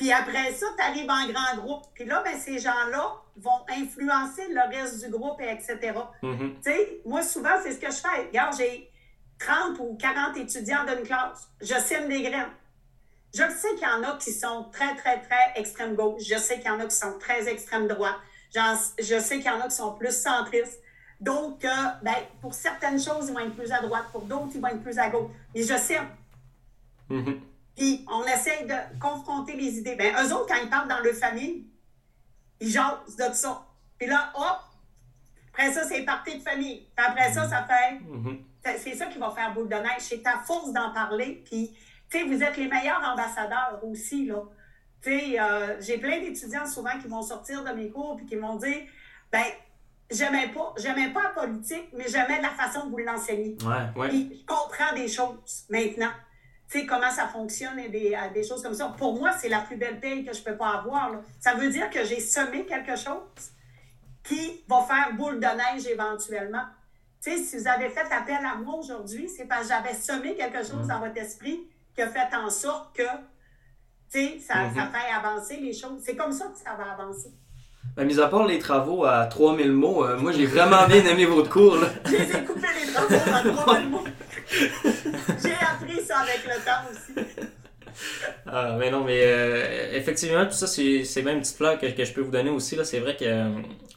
Puis 0.00 0.10
après 0.12 0.54
ça, 0.54 0.64
tu 0.78 0.82
arrives 0.82 1.10
en 1.10 1.30
grand 1.30 1.62
groupe. 1.62 1.82
Puis 1.92 2.06
là, 2.06 2.22
ben, 2.24 2.34
ces 2.34 2.58
gens-là 2.58 3.16
vont 3.36 3.66
influencer 3.68 4.48
le 4.48 4.74
reste 4.74 5.04
du 5.04 5.10
groupe, 5.10 5.38
et 5.42 5.50
etc. 5.50 5.92
Mm-hmm. 6.22 6.54
Tu 6.54 6.62
sais, 6.62 7.00
moi, 7.04 7.22
souvent, 7.22 7.50
c'est 7.62 7.72
ce 7.72 7.78
que 7.78 7.90
je 7.90 7.98
fais. 7.98 8.28
Regarde, 8.28 8.54
j'ai 8.56 8.90
30 9.38 9.78
ou 9.78 9.98
40 10.00 10.38
étudiants 10.38 10.86
d'une 10.86 11.02
classe. 11.02 11.50
Je 11.60 11.74
sème 11.74 12.08
des 12.08 12.22
graines. 12.22 12.48
Je 13.34 13.42
sais 13.42 13.74
qu'il 13.74 13.86
y 13.86 13.90
en 13.90 14.02
a 14.02 14.16
qui 14.16 14.32
sont 14.32 14.70
très, 14.72 14.96
très, 14.96 15.20
très 15.20 15.52
extrême 15.60 15.94
gauche. 15.94 16.22
Je 16.26 16.38
sais 16.38 16.56
qu'il 16.60 16.68
y 16.68 16.70
en 16.70 16.80
a 16.80 16.86
qui 16.86 16.96
sont 16.96 17.18
très 17.18 17.46
extrême 17.46 17.86
droite. 17.86 18.16
Je 18.54 19.20
sais 19.20 19.36
qu'il 19.36 19.46
y 19.46 19.50
en 19.50 19.60
a 19.60 19.68
qui 19.68 19.76
sont 19.76 19.96
plus 19.96 20.16
centristes. 20.16 20.80
Donc, 21.20 21.62
euh, 21.62 21.68
ben, 22.02 22.16
pour 22.40 22.54
certaines 22.54 22.98
choses, 22.98 23.28
ils 23.28 23.34
vont 23.34 23.40
être 23.40 23.54
plus 23.54 23.70
à 23.70 23.82
droite. 23.82 24.06
Pour 24.12 24.22
d'autres, 24.22 24.52
ils 24.54 24.62
vont 24.62 24.68
être 24.68 24.82
plus 24.82 24.98
à 24.98 25.10
gauche. 25.10 25.30
Mais 25.54 25.62
je 25.62 25.76
sais. 25.76 26.00
Mm-hmm. 27.10 27.49
Puis, 27.76 28.04
on 28.10 28.24
essaye 28.24 28.66
de 28.66 28.98
confronter 29.00 29.54
les 29.54 29.78
idées. 29.78 29.96
Ben, 29.96 30.14
eux 30.14 30.34
autres, 30.34 30.46
quand 30.46 30.60
ils 30.62 30.68
parlent 30.68 30.88
dans 30.88 31.00
leur 31.00 31.14
famille, 31.14 31.66
ils 32.60 32.68
jasent 32.68 33.16
de 33.16 33.32
ça. 33.34 33.66
Puis 33.98 34.08
là, 34.08 34.32
hop, 34.34 34.60
après 35.52 35.72
ça, 35.72 35.84
c'est 35.84 36.02
parti 36.02 36.38
de 36.38 36.42
famille. 36.42 36.88
Puis 36.96 37.06
après 37.06 37.32
ça, 37.32 37.48
ça 37.48 37.66
fait. 37.66 37.96
Mm-hmm. 37.96 38.78
C'est 38.78 38.94
ça 38.94 39.06
qui 39.06 39.18
va 39.18 39.30
faire 39.30 39.52
boule 39.54 39.68
de 39.68 39.74
neige. 39.74 40.00
C'est 40.00 40.22
ta 40.22 40.38
force 40.38 40.72
d'en 40.72 40.92
parler. 40.92 41.42
Puis, 41.44 41.74
tu 42.10 42.18
sais, 42.18 42.24
vous 42.24 42.42
êtes 42.42 42.56
les 42.56 42.68
meilleurs 42.68 43.02
ambassadeurs 43.02 43.80
aussi, 43.82 44.26
là. 44.26 44.42
Tu 45.02 45.10
sais, 45.10 45.40
euh, 45.40 45.80
j'ai 45.80 45.96
plein 45.96 46.20
d'étudiants 46.20 46.66
souvent 46.66 46.98
qui 47.00 47.08
vont 47.08 47.22
sortir 47.22 47.64
de 47.64 47.70
mes 47.70 47.90
cours 47.90 48.16
puis 48.16 48.26
qui 48.26 48.36
m'ont 48.36 48.56
dit, 48.56 48.86
ben, 49.32 49.44
j'aimais 50.10 50.48
pas, 50.48 50.74
j'aimais 50.76 51.10
pas 51.10 51.22
la 51.22 51.28
politique, 51.30 51.88
mais 51.94 52.06
j'aimais 52.06 52.42
la 52.42 52.50
façon 52.50 52.86
de 52.86 52.90
vous 52.90 52.98
l'enseigner. 52.98 53.56
Ouais, 53.64 54.00
ouais. 54.00 54.10
je 54.10 54.44
comprends 54.44 54.94
des 54.94 55.08
choses 55.08 55.64
maintenant. 55.70 56.10
Tu 56.70 56.80
sais, 56.80 56.86
comment 56.86 57.10
ça 57.10 57.26
fonctionne 57.26 57.78
et 57.80 57.88
des, 57.88 58.16
des, 58.32 58.44
choses 58.46 58.62
comme 58.62 58.74
ça. 58.74 58.94
Pour 58.96 59.18
moi, 59.18 59.32
c'est 59.32 59.48
la 59.48 59.60
plus 59.60 59.76
belle 59.76 59.98
paye 59.98 60.24
que 60.24 60.32
je 60.32 60.40
peux 60.40 60.56
pas 60.56 60.78
avoir. 60.78 61.10
Là. 61.10 61.20
Ça 61.40 61.54
veut 61.54 61.68
dire 61.68 61.90
que 61.90 62.04
j'ai 62.04 62.20
semé 62.20 62.64
quelque 62.64 62.96
chose 62.96 63.50
qui 64.22 64.62
va 64.68 64.82
faire 64.82 65.14
boule 65.16 65.40
de 65.40 65.46
neige 65.46 65.86
éventuellement. 65.86 66.64
Tu 67.22 67.32
sais, 67.32 67.38
si 67.38 67.58
vous 67.58 67.68
avez 67.68 67.88
fait 67.88 68.06
appel 68.12 68.38
à 68.44 68.54
moi 68.54 68.76
aujourd'hui, 68.76 69.28
c'est 69.28 69.46
parce 69.46 69.62
que 69.62 69.68
j'avais 69.68 69.94
semé 69.94 70.36
quelque 70.36 70.58
chose 70.58 70.86
dans 70.86 71.00
votre 71.00 71.16
esprit 71.18 71.60
qui 71.94 72.02
a 72.02 72.08
fait 72.08 72.34
en 72.36 72.48
sorte 72.48 72.96
que, 72.96 73.02
tu 73.02 74.20
sais, 74.20 74.38
ça, 74.38 74.54
ça 74.54 74.68
mm-hmm. 74.68 74.92
fait 74.92 75.12
avancer 75.12 75.56
les 75.56 75.72
choses. 75.72 76.00
C'est 76.04 76.16
comme 76.16 76.32
ça 76.32 76.46
que 76.46 76.58
ça 76.58 76.74
va 76.76 76.92
avancer. 76.92 77.32
Ben, 77.96 78.04
mis 78.06 78.20
à 78.20 78.28
part 78.28 78.46
les 78.46 78.58
travaux 78.58 79.04
à 79.04 79.26
3000 79.26 79.72
mots, 79.72 80.04
euh, 80.04 80.16
moi 80.16 80.30
j'ai 80.32 80.46
vraiment 80.46 80.86
bien 80.86 81.04
aimé 81.04 81.26
votre 81.26 81.50
cours. 81.50 81.76
J'ai 82.08 82.44
coupé 82.44 82.68
les 82.80 82.92
travaux 82.92 83.14
à 83.14 83.62
3000 83.64 83.90
mots. 83.90 84.04
j'ai 84.50 85.52
appris 85.52 86.02
ça 86.04 86.18
avec 86.20 86.44
le 86.44 86.64
temps 86.64 86.90
aussi. 86.90 87.26
Ah, 88.46 88.76
mais 88.78 88.90
non, 88.90 89.04
mais 89.04 89.22
euh, 89.24 89.92
effectivement, 89.92 90.44
tout 90.46 90.52
ça, 90.52 90.66
c'est 90.66 91.22
même 91.22 91.36
une 91.36 91.40
petite 91.42 91.56
fleur 91.56 91.78
que, 91.78 91.86
que, 91.86 92.04
je 92.04 92.12
peux 92.12 92.20
vous 92.20 92.30
donner 92.30 92.50
aussi. 92.50 92.78
C'est 92.84 93.00
vrai 93.00 93.16
que, 93.16 93.24
euh, 93.24 93.50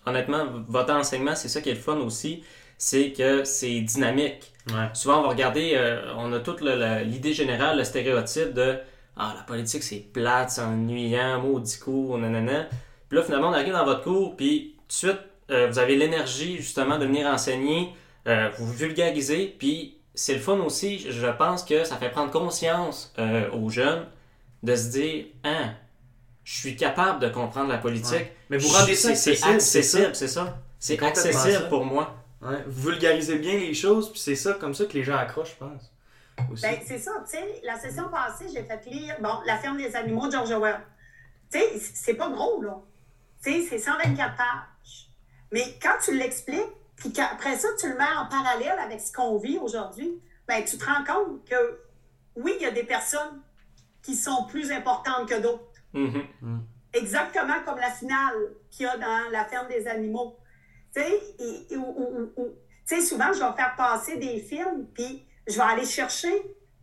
honnêtement, 0.05 0.45
votre 0.67 0.93
enseignement, 0.93 1.35
c'est 1.35 1.47
ça 1.47 1.61
qui 1.61 1.69
est 1.69 1.75
le 1.75 1.79
fun 1.79 1.97
aussi, 1.97 2.43
c'est 2.77 3.11
que 3.11 3.43
c'est 3.43 3.79
dynamique. 3.81 4.51
Souvent, 4.93 5.19
on 5.19 5.23
va 5.23 5.29
regarder, 5.29 5.77
on 6.17 6.31
a 6.33 6.39
toute 6.39 6.61
l'idée 6.61 7.33
générale, 7.33 7.77
le 7.77 7.83
stéréotype 7.83 8.53
de 8.53 8.77
Ah, 9.15 9.33
la 9.37 9.43
politique, 9.43 9.83
c'est 9.83 10.05
plate, 10.11 10.49
c'est 10.51 10.61
ennuyant, 10.61 11.39
maudit 11.39 11.77
cours, 11.79 12.17
nanana. 12.17 12.67
Puis 13.09 13.17
là, 13.17 13.23
finalement, 13.23 13.49
on 13.49 13.53
arrive 13.53 13.73
dans 13.73 13.85
votre 13.85 14.01
cours, 14.01 14.35
puis 14.35 14.75
tout 14.79 14.87
de 14.87 14.93
suite, 14.93 15.19
euh, 15.51 15.67
vous 15.67 15.79
avez 15.79 15.95
l'énergie 15.95 16.57
justement 16.57 16.97
de 16.97 17.05
venir 17.05 17.27
enseigner, 17.27 17.93
euh, 18.27 18.49
vous 18.57 18.71
vulgarisez, 18.71 19.55
puis 19.57 19.97
c'est 20.15 20.35
le 20.35 20.39
fun 20.39 20.57
aussi, 20.59 21.11
je 21.11 21.27
pense 21.27 21.63
que 21.63 21.83
ça 21.83 21.97
fait 21.97 22.09
prendre 22.09 22.31
conscience 22.31 23.13
euh, 23.17 23.49
aux 23.51 23.69
jeunes 23.69 24.07
de 24.61 24.75
se 24.75 24.89
dire, 24.89 25.25
hein, 25.43 25.73
je 26.43 26.57
suis 26.59 26.75
capable 26.75 27.19
de 27.19 27.29
comprendre 27.29 27.69
la 27.69 27.77
politique. 27.77 28.31
Mais 28.49 28.57
vous 28.57 28.69
rendez 28.69 28.95
ça 28.95 29.15
C'est 29.15 29.43
accessible, 29.43 30.15
c'est 30.15 30.27
ça? 30.27 30.57
C'est 30.79 31.01
accessible 31.01 31.69
pour 31.69 31.85
moi. 31.85 32.15
Vous 32.41 32.89
vulgarisez 32.89 33.39
bien 33.39 33.57
les 33.57 33.73
choses, 33.73 34.11
puis 34.11 34.19
c'est 34.19 34.35
ça, 34.35 34.53
comme 34.53 34.73
ça 34.73 34.85
que 34.85 34.93
les 34.93 35.03
gens 35.03 35.15
accrochent, 35.15 35.51
je 35.51 35.65
pense. 35.65 35.91
Ben, 36.61 36.79
c'est 36.85 36.97
ça, 36.97 37.11
tu 37.23 37.37
sais, 37.37 37.61
la 37.63 37.79
session 37.79 38.09
passée, 38.09 38.45
j'ai 38.53 38.63
fait 38.63 38.85
lire, 38.87 39.15
bon, 39.21 39.37
La 39.45 39.57
ferme 39.57 39.77
des 39.77 39.95
animaux 39.95 40.27
de 40.27 40.31
George 40.31 40.51
Orwell. 40.51 40.79
Tu 41.51 41.59
sais, 41.59 41.79
c'est 41.93 42.15
pas 42.15 42.29
gros, 42.29 42.61
là 42.61 42.81
c'est 43.43 43.77
124 43.77 44.35
pages. 44.35 45.09
Mais 45.51 45.77
quand 45.81 45.97
tu 46.03 46.17
l'expliques, 46.17 46.61
puis 47.03 47.11
qu'après 47.11 47.57
ça, 47.57 47.67
tu 47.77 47.89
le 47.89 47.97
mets 47.97 48.15
en 48.17 48.27
parallèle 48.27 48.79
avec 48.79 49.01
ce 49.01 49.11
qu'on 49.11 49.37
vit 49.37 49.57
aujourd'hui, 49.57 50.21
ben, 50.47 50.63
tu 50.63 50.77
te 50.77 50.85
rends 50.85 51.03
compte 51.03 51.43
que 51.43 51.81
oui, 52.37 52.53
il 52.55 52.63
y 52.63 52.65
a 52.65 52.71
des 52.71 52.85
personnes 52.85 53.41
qui 54.01 54.15
sont 54.15 54.45
plus 54.45 54.71
importantes 54.71 55.27
que 55.27 55.41
d'autres. 55.41 55.67
Mm-hmm. 55.93 56.25
Mm. 56.41 56.59
Exactement 56.93 57.61
comme 57.65 57.77
la 57.77 57.91
finale 57.91 58.55
qu'il 58.71 58.85
y 58.85 58.89
a 58.89 58.95
dans 58.95 59.31
La 59.31 59.43
ferme 59.43 59.67
des 59.67 59.85
animaux. 59.85 60.37
Tu 60.95 61.01
sais, 62.85 63.01
souvent, 63.01 63.33
je 63.33 63.39
vais 63.39 63.53
faire 63.57 63.75
passer 63.75 64.15
des 64.15 64.39
films, 64.39 64.87
puis 64.93 65.25
je 65.45 65.55
vais 65.55 65.61
aller 65.61 65.85
chercher 65.85 66.33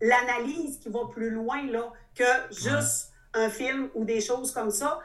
l'analyse 0.02 0.80
qui 0.80 0.90
va 0.90 1.06
plus 1.10 1.30
loin 1.30 1.64
là, 1.70 1.90
que 2.14 2.54
juste 2.54 3.12
un 3.32 3.48
film 3.48 3.88
ou 3.94 4.04
des 4.04 4.20
choses 4.20 4.52
comme 4.52 4.70
ça 4.70 5.00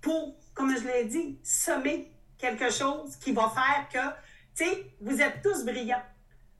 pour 0.00 0.36
comme 0.54 0.76
je 0.76 0.86
l'ai 0.86 1.04
dit, 1.06 1.38
semer 1.42 2.12
quelque 2.38 2.70
chose 2.70 3.16
qui 3.16 3.32
va 3.32 3.48
faire 3.48 3.88
que, 3.92 4.14
tu 4.54 4.64
vous 5.00 5.20
êtes 5.20 5.42
tous 5.42 5.64
brillants. 5.64 6.02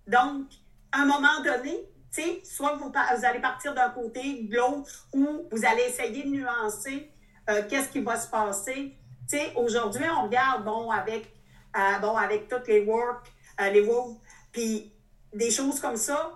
Donc, 0.06 0.46
à 0.90 1.02
un 1.02 1.06
moment 1.06 1.42
donné, 1.44 1.88
tu 2.12 2.22
soit 2.44 2.76
vous, 2.76 2.92
allez 3.24 3.40
partir 3.40 3.74
d'un 3.74 3.90
côté, 3.90 4.44
de 4.44 4.56
l'autre, 4.56 5.08
ou 5.12 5.48
vous 5.50 5.64
allez 5.64 5.82
essayer 5.82 6.24
de 6.24 6.28
nuancer 6.28 7.10
euh, 7.48 7.62
qu'est-ce 7.68 7.88
qui 7.88 8.00
va 8.00 8.16
se 8.16 8.28
passer. 8.28 8.96
Tu 9.28 9.38
aujourd'hui, 9.56 10.04
on 10.16 10.24
regarde, 10.24 10.64
bon, 10.64 10.90
avec, 10.90 11.32
euh, 11.76 11.98
bon, 12.00 12.16
avec 12.16 12.48
toutes 12.48 12.68
les 12.68 12.84
work, 12.84 13.32
euh, 13.60 13.70
les 13.70 13.80
work, 13.80 14.18
puis 14.50 14.92
des 15.32 15.50
choses 15.50 15.80
comme 15.80 15.96
ça, 15.96 16.32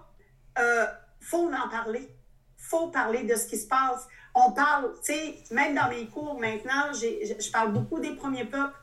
il 0.58 0.86
faut 1.20 1.50
en 1.52 1.68
parler. 1.68 2.08
faut 2.56 2.88
parler 2.88 3.24
de 3.24 3.34
ce 3.34 3.46
qui 3.46 3.58
se 3.58 3.66
passe 3.66 4.08
on 4.36 4.52
parle, 4.52 4.92
même 5.50 5.74
dans 5.74 5.88
mes 5.88 6.06
cours 6.06 6.38
maintenant, 6.38 6.92
je 6.92 7.50
parle 7.50 7.72
beaucoup 7.72 7.98
des 7.98 8.14
premiers 8.14 8.44
peuples. 8.44 8.76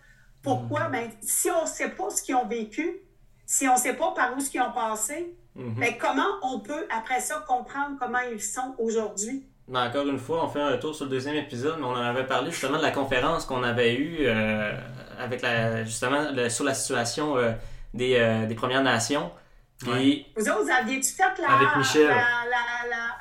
Pourquoi? 0.44 0.90
Mm. 0.90 0.92
Ben, 0.92 1.10
si 1.22 1.50
on 1.50 1.64
ne 1.64 1.68
sait 1.68 1.90
pas 1.90 2.10
ce 2.10 2.22
qu'ils 2.22 2.36
ont 2.36 2.48
vécu, 2.48 3.00
si 3.46 3.68
on 3.68 3.74
ne 3.74 3.80
sait 3.80 3.94
pas 3.94 4.12
par 4.12 4.36
où 4.36 4.40
ce 4.40 4.50
qu'ils 4.50 4.62
ont 4.62 4.72
passé, 4.72 5.36
mm-hmm. 5.58 5.80
ben, 5.80 5.94
comment 6.00 6.28
on 6.44 6.60
peut, 6.60 6.86
après 6.96 7.22
ça, 7.22 7.44
comprendre 7.48 7.96
comment 8.00 8.20
ils 8.32 8.42
sont 8.42 8.76
aujourd'hui? 8.78 9.48
Ben, 9.68 9.88
encore 9.88 10.08
une 10.08 10.20
fois, 10.20 10.44
on 10.44 10.50
fait 10.50 10.62
un 10.62 10.78
tour 10.78 10.94
sur 10.94 11.06
le 11.06 11.12
deuxième 11.12 11.36
épisode, 11.36 11.78
mais 11.80 11.86
on 11.86 11.92
en 11.92 11.96
avait 11.96 12.28
parlé 12.28 12.52
justement 12.52 12.78
de 12.78 12.84
la 12.84 12.92
conférence 12.92 13.46
qu'on 13.46 13.64
avait 13.64 13.96
eue 13.96 14.18
euh, 14.22 14.74
avec 15.18 15.42
la, 15.42 15.86
justement 15.86 16.28
sur 16.50 16.66
la 16.66 16.74
situation 16.74 17.38
euh, 17.38 17.54
des, 17.94 18.18
euh, 18.18 18.46
des, 18.46 18.56
Premières 18.56 18.84
Nations. 18.84 19.32
Puis... 19.80 20.26
Vous 20.36 20.50
autres, 20.50 20.64
vous 20.64 20.70
aviez-tu 20.70 21.14
fait 21.14 21.42
la, 21.42 21.50
avec 21.50 21.78
Michel, 21.78 22.14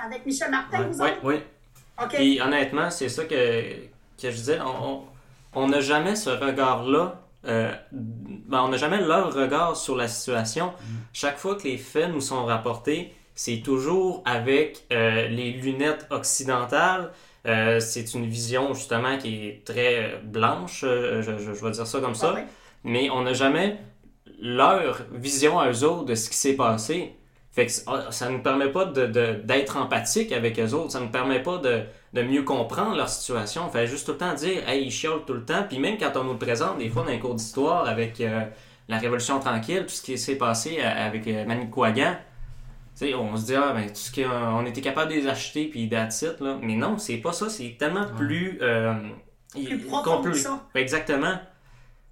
avec 0.04 0.26
Michel 0.26 0.50
Martin, 0.50 0.82
vous 0.82 1.00
autres? 1.00 1.14
Oui, 1.22 1.34
oui. 1.98 2.08
Puis 2.08 2.40
honnêtement, 2.40 2.90
c'est 2.90 3.08
ça 3.08 3.24
que, 3.24 3.74
que 4.20 4.30
je 4.30 4.30
disais. 4.30 4.58
On 4.60 5.04
n'a 5.68 5.80
jamais 5.80 6.16
ce 6.16 6.30
regard-là. 6.30 7.20
Euh, 7.46 7.72
ben, 7.92 8.62
on 8.62 8.68
n'a 8.68 8.76
jamais 8.76 9.00
leur 9.00 9.34
regard 9.34 9.76
sur 9.76 9.96
la 9.96 10.08
situation. 10.08 10.68
Mm. 10.68 10.94
Chaque 11.12 11.38
fois 11.38 11.56
que 11.56 11.64
les 11.64 11.76
faits 11.76 12.10
nous 12.10 12.20
sont 12.20 12.44
rapportés, 12.44 13.12
c'est 13.34 13.62
toujours 13.62 14.22
avec 14.24 14.84
euh, 14.92 15.28
les 15.28 15.52
lunettes 15.52 16.06
occidentales. 16.10 17.12
Euh, 17.46 17.80
c'est 17.80 18.14
une 18.14 18.26
vision 18.26 18.72
justement 18.74 19.18
qui 19.18 19.48
est 19.48 19.64
très 19.64 20.20
blanche, 20.22 20.82
je, 20.82 21.22
je, 21.22 21.50
vais 21.50 21.70
dire 21.72 21.86
ça 21.86 22.00
comme 22.00 22.14
ça. 22.14 22.36
Mais 22.84 23.10
on 23.10 23.22
n'a 23.22 23.32
jamais 23.32 23.78
leur 24.40 25.02
vision 25.12 25.58
à 25.58 25.70
eux 25.70 25.84
autres 25.84 26.04
de 26.04 26.14
ce 26.14 26.30
qui 26.30 26.36
s'est 26.36 26.54
passé. 26.54 27.16
Fait 27.52 27.66
que 27.66 27.72
ah, 27.86 28.06
ça 28.10 28.28
ne 28.28 28.36
nous 28.36 28.42
permet 28.42 28.70
pas 28.70 28.86
d'être 28.86 29.76
empathique 29.76 30.32
avec 30.32 30.58
eux 30.58 30.72
autres, 30.72 30.92
ça 30.92 31.00
ne 31.00 31.04
nous 31.04 31.10
permet 31.10 31.42
pas 31.42 31.58
de, 31.58 31.82
mieux 32.20 32.42
comprendre 32.42 32.96
leur 32.96 33.08
situation. 33.08 33.62
On 33.66 33.70
fait 33.70 33.86
juste 33.86 34.04
tout 34.06 34.12
le 34.12 34.18
temps 34.18 34.34
dire, 34.34 34.68
hey, 34.68 34.84
ils 34.84 34.90
chiolent 34.90 35.24
tout 35.24 35.32
le 35.32 35.44
temps. 35.44 35.64
Puis 35.68 35.78
même 35.78 35.96
quand 35.96 36.12
on 36.16 36.24
nous 36.24 36.32
le 36.32 36.38
présente, 36.38 36.78
des 36.78 36.90
fois, 36.90 37.04
dans 37.04 37.10
les 37.10 37.18
cours 37.18 37.34
d'histoire 37.34 37.88
avec 37.88 38.20
euh, 38.20 38.44
la 38.88 38.98
Révolution 38.98 39.40
tranquille, 39.40 39.84
tout 39.86 39.94
ce 39.94 40.02
qui 40.02 40.18
s'est 40.18 40.36
passé 40.36 40.78
euh, 40.80 41.06
avec 41.06 41.26
euh, 41.26 41.46
Manicouagan, 41.46 42.16
on 43.14 43.36
se 43.36 43.46
dit, 43.46 43.54
ah, 43.56 43.72
ben, 43.72 43.88
tout 43.88 43.96
ce 43.96 44.12
qu'on 44.12 44.66
était 44.66 44.82
capable 44.82 45.10
de 45.10 45.16
les 45.16 45.26
acheter, 45.26 45.66
puis 45.66 45.88
that's 45.88 46.22
là. 46.40 46.58
Mais 46.60 46.76
non, 46.76 46.98
c'est 46.98 47.16
pas 47.16 47.32
ça, 47.32 47.48
c'est 47.48 47.76
tellement 47.78 48.06
plus. 48.06 48.60
plus 49.54 49.78
profond 49.78 50.22
que 50.22 50.34
ça. 50.34 50.68
Exactement. 50.74 51.38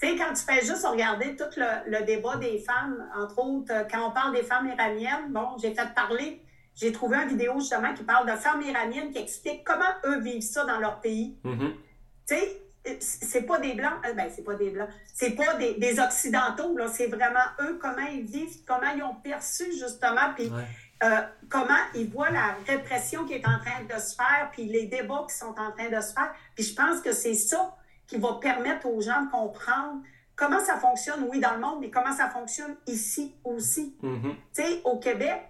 Tu 0.00 0.08
sais, 0.08 0.16
quand 0.16 0.32
tu 0.32 0.42
fais 0.42 0.64
juste 0.64 0.86
regarder 0.86 1.36
tout 1.36 1.44
le, 1.56 2.04
débat 2.06 2.36
des 2.36 2.58
femmes, 2.58 3.04
entre 3.14 3.38
autres, 3.38 3.70
euh, 3.70 3.84
quand 3.90 4.08
on 4.08 4.10
parle 4.12 4.34
des 4.34 4.42
femmes 4.42 4.66
iraniennes, 4.66 5.30
bon, 5.30 5.48
j'ai 5.60 5.74
fait 5.74 5.94
parler, 5.94 6.40
j'ai 6.74 6.92
trouvé 6.92 7.18
une 7.18 7.28
vidéo 7.28 7.54
justement 7.58 7.92
qui 7.94 8.02
parle 8.02 8.30
de 8.30 8.36
femmes 8.36 8.62
iraniennes 8.62 9.10
qui 9.10 9.18
expliquent 9.18 9.64
comment 9.64 9.92
eux 10.04 10.20
vivent 10.20 10.42
ça 10.42 10.64
dans 10.64 10.78
leur 10.78 11.00
pays. 11.00 11.38
Mm-hmm. 11.44 11.72
Tu 12.26 12.34
sais, 12.34 12.62
euh, 12.88 12.94
c'est 13.00 13.42
pas 13.42 13.58
des 13.58 13.74
blancs, 13.74 13.92
euh, 14.06 14.14
ben 14.14 14.30
c'est 14.34 14.44
pas 14.44 14.54
des 14.54 14.70
blancs, 14.70 14.88
c'est 15.12 15.32
pas 15.32 15.54
des, 15.54 16.00
occidentaux, 16.00 16.76
là, 16.76 16.88
c'est 16.88 17.08
vraiment 17.08 17.44
eux, 17.60 17.78
comment 17.80 18.06
ils 18.10 18.24
vivent, 18.24 18.64
comment 18.66 18.90
ils 18.96 19.02
ont 19.02 19.16
perçu 19.16 19.64
justement, 19.72 20.32
puis 20.34 20.50
comment 21.48 21.80
ils 21.94 22.10
voient 22.10 22.30
la 22.30 22.56
répression 22.66 23.24
qui 23.24 23.32
est 23.32 23.46
en 23.46 23.58
train 23.58 23.84
de 23.84 24.00
se 24.00 24.14
faire, 24.14 24.50
puis 24.52 24.64
les 24.64 24.86
débats 24.86 25.24
qui 25.28 25.34
sont 25.34 25.54
en 25.58 25.72
train 25.72 25.88
de 25.88 26.00
se 26.00 26.12
faire. 26.12 26.30
Puis 26.54 26.64
je 26.64 26.74
pense 26.74 27.00
que 27.00 27.12
c'est 27.12 27.34
ça 27.34 27.74
qui 28.06 28.18
va 28.18 28.34
permettre 28.34 28.86
aux 28.86 29.00
gens 29.00 29.22
de 29.22 29.30
comprendre 29.30 30.02
comment 30.40 30.60
ça 30.60 30.78
fonctionne, 30.78 31.26
oui, 31.30 31.38
dans 31.38 31.52
le 31.52 31.60
monde, 31.60 31.78
mais 31.80 31.90
comment 31.90 32.12
ça 32.12 32.28
fonctionne 32.28 32.74
ici 32.86 33.36
aussi. 33.44 33.96
Mm-hmm. 34.02 34.34
Tu 34.54 34.62
sais, 34.62 34.80
au 34.84 34.98
Québec, 34.98 35.42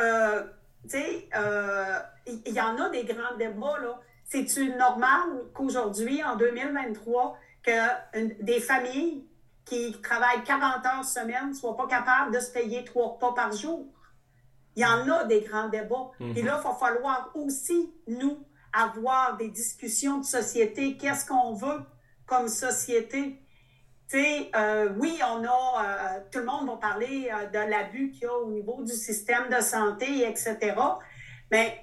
euh, 0.00 0.44
tu 0.84 0.90
sais, 0.90 1.28
euh, 1.36 1.98
il 2.26 2.52
y, 2.52 2.60
en 2.60 2.78
a 2.78 2.88
des 2.88 3.04
grands 3.04 3.36
débats, 3.38 3.78
là. 3.80 4.00
C'est-tu 4.24 4.70
normal 4.76 5.28
qu'aujourd'hui, 5.54 6.22
en 6.22 6.36
2023, 6.36 7.36
que 7.62 8.42
des 8.42 8.60
familles 8.60 9.26
qui 9.64 10.00
travaillent 10.00 10.44
40 10.44 10.86
heures 10.86 11.04
semaine 11.04 11.50
ne 11.50 11.54
soient 11.54 11.76
pas 11.76 11.88
capables 11.88 12.32
de 12.32 12.40
se 12.40 12.50
payer 12.52 12.84
trois 12.84 13.08
repas 13.08 13.32
par 13.34 13.52
jour? 13.52 13.86
Il 14.76 14.82
y 14.82 14.86
en 14.86 15.08
a 15.10 15.24
des 15.24 15.40
grands 15.40 15.68
débats. 15.68 16.12
Et 16.20 16.24
mm-hmm. 16.24 16.44
là, 16.44 16.60
il 16.60 16.68
va 16.68 16.74
falloir 16.74 17.30
aussi, 17.34 17.92
nous, 18.06 18.46
avoir 18.72 19.36
des 19.36 19.48
discussions 19.48 20.18
de 20.18 20.24
société. 20.24 20.96
Qu'est-ce 20.96 21.26
qu'on 21.26 21.54
veut 21.54 21.80
comme 22.26 22.48
société? 22.48 23.42
Euh, 24.14 24.88
oui, 24.98 25.18
on 25.22 25.44
a, 25.44 25.46
euh, 25.46 26.20
tout 26.32 26.40
le 26.40 26.44
monde 26.44 26.66
va 26.66 26.76
parler 26.76 27.30
euh, 27.32 27.46
de 27.46 27.70
l'abus 27.70 28.10
qu'il 28.10 28.22
y 28.22 28.26
a 28.26 28.34
au 28.34 28.50
niveau 28.50 28.82
du 28.82 28.92
système 28.92 29.48
de 29.48 29.60
santé, 29.60 30.28
etc. 30.28 30.74
Mais, 31.50 31.78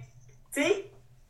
tu 0.54 0.62
sais, 0.62 0.86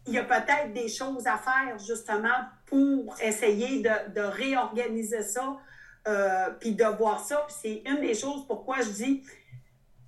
il 0.08 0.14
y 0.14 0.18
a 0.18 0.24
peut-être 0.24 0.74
des 0.74 0.88
choses 0.88 1.28
à 1.28 1.38
faire 1.38 1.78
justement 1.80 2.45
pour 2.66 3.16
essayer 3.22 3.82
de, 3.82 4.14
de 4.14 4.22
réorganiser 4.22 5.22
ça, 5.22 5.58
puis 6.62 6.74
de 6.74 6.86
voir 6.98 7.20
ça. 7.20 7.45
Puis 7.48 7.56
c'est 7.62 7.91
une 7.91 8.00
des 8.00 8.14
choses 8.14 8.48
pourquoi 8.48 8.80
je 8.80 8.89
dis, 8.89 9.24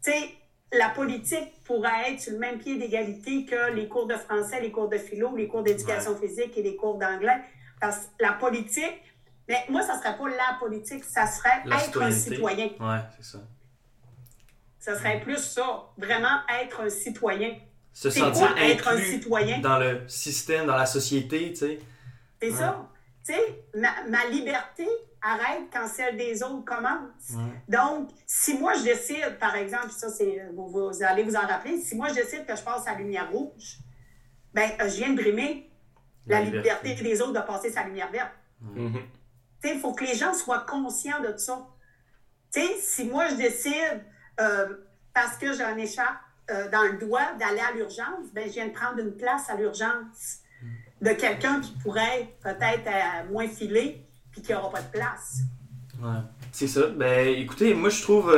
tu 0.02 0.12
sais, 0.12 0.30
la 0.72 0.90
politique 0.90 1.62
pourrait 1.66 2.14
être 2.14 2.22
sur 2.22 2.34
le 2.34 2.40
même 2.40 2.60
pied 2.60 2.78
d'égalité 2.78 3.46
que 3.46 3.74
les 3.74 3.90
cours 3.90 4.08
de 4.08 4.16
français, 4.16 4.62
les 4.62 4.72
cours 4.72 4.88
de 4.88 4.98
philo, 4.98 5.36
les 5.36 5.48
cours 5.48 5.64
d'éducation 5.64 6.16
physique 6.16 6.58
et 6.58 6.64
les 6.64 6.78
cours 6.78 6.98
d'anglais. 6.98 7.42
Parce 7.82 8.06
que 8.06 8.24
la 8.24 8.34
politique, 8.34 9.02
mais 9.50 9.66
moi, 9.68 9.82
ça 9.82 9.95
ne 9.95 10.02
serait 10.02 10.16
pas 10.16 10.30
la 10.30 10.58
politique, 10.60 11.04
ça 11.04 11.26
serait 11.26 11.64
être 11.66 12.02
un 12.02 12.12
citoyen. 12.12 12.70
Oui, 12.80 12.95
c'est 13.18 13.26
ça. 13.26 13.39
Ça 14.78 14.95
serait 14.95 15.20
plus 15.22 15.39
ça, 15.39 15.89
vraiment 15.97 16.41
être 16.62 16.82
un 16.82 16.89
citoyen. 16.89 17.56
Se 17.91 18.12
sentir 18.12 18.56
être 18.58 18.88
un 18.88 19.02
citoyen? 19.02 19.60
dans 19.60 19.80
le 19.80 20.08
système, 20.08 20.68
dans 20.68 20.78
la 20.78 20.86
société, 20.86 21.50
tu 21.50 21.56
sais. 21.56 21.80
C'est 22.39 22.52
ça. 22.52 22.88
Tu 23.26 23.34
sais, 23.34 23.64
ma, 23.76 23.89
ma, 24.08 24.26
liberté 24.28 24.88
arrête 25.22 25.64
quand 25.74 25.88
celle 25.88 26.16
des 26.16 26.43
autres 26.43 26.64
commence. 26.64 27.34
Donc, 27.68 28.10
si 28.28 28.58
moi 28.58 28.74
je 28.76 28.84
décide, 28.84 29.38
par 29.39 29.56
exemple, 29.56 29.89
ça 29.89 30.10
c'est, 30.10 30.45
vous, 30.54 30.91
allez 31.02 31.24
vous 31.24 31.36
en 31.36 31.45
rappeler, 31.45 31.82
si 31.82 31.95
moi 31.95 32.08
je 32.10 32.14
décide 32.14 32.45
que 32.45 32.56
je 32.56 32.62
passe 32.62 32.88
à 32.88 32.93
la 32.93 33.00
lumière 33.00 33.30
rouge, 33.32 33.80
ben 34.54 34.70
euh, 34.80 34.88
je 34.88 34.95
viens 34.95 35.10
de 35.10 35.22
brimer 35.22 35.70
la, 36.28 36.41
liberté. 36.41 36.93
des 36.93 37.22
autres 37.22 37.34
de 37.34 37.45
passer 37.45 37.72
sa 37.72 37.84
lumière 37.84 38.12
verte. 38.12 38.32
Mm-hmm. 38.64 39.18
Il 39.64 39.80
faut 39.80 39.93
que 39.93 40.05
les 40.05 40.16
gens 40.16 40.34
soient 40.34 40.66
conscients 40.68 41.22
de 41.22 41.36
ça. 41.38 41.68
si 42.53 43.05
moi, 43.05 43.28
je 43.30 43.36
décide, 43.36 44.03
euh, 44.39 44.68
parce 45.14 45.38
que 45.38 45.53
j'ai 45.53 45.64
un 45.64 45.78
écharpe 45.78 46.18
euh, 46.49 46.70
dans 46.70 46.84
le 46.84 46.97
doigt, 46.97 47.34
d'aller 47.39 47.60
à 47.60 47.76
l'urgence, 47.76 48.32
ben, 48.34 48.45
je 48.47 48.53
viens 48.53 48.68
de 48.68 48.74
prendre 48.74 48.99
une 48.99 49.16
place 49.16 49.49
à 49.49 49.55
l'urgence 49.55 50.39
de 51.01 51.12
quelqu'un 51.12 51.62
qui 51.62 51.72
pourrait 51.84 52.34
peut-être 52.43 52.88
euh, 52.88 53.32
moins 53.32 53.47
filer 53.47 54.05
puis 54.32 54.41
qui 54.41 54.51
n'aura 54.51 54.70
pas 54.70 54.82
de 54.82 54.91
place. 54.91 55.39
Ouais, 56.01 56.20
c'est 56.51 56.68
ça. 56.68 56.88
Ben, 56.88 57.28
écoutez, 57.28 57.74
moi, 57.74 57.89
je 57.89 58.01
trouve 58.01 58.34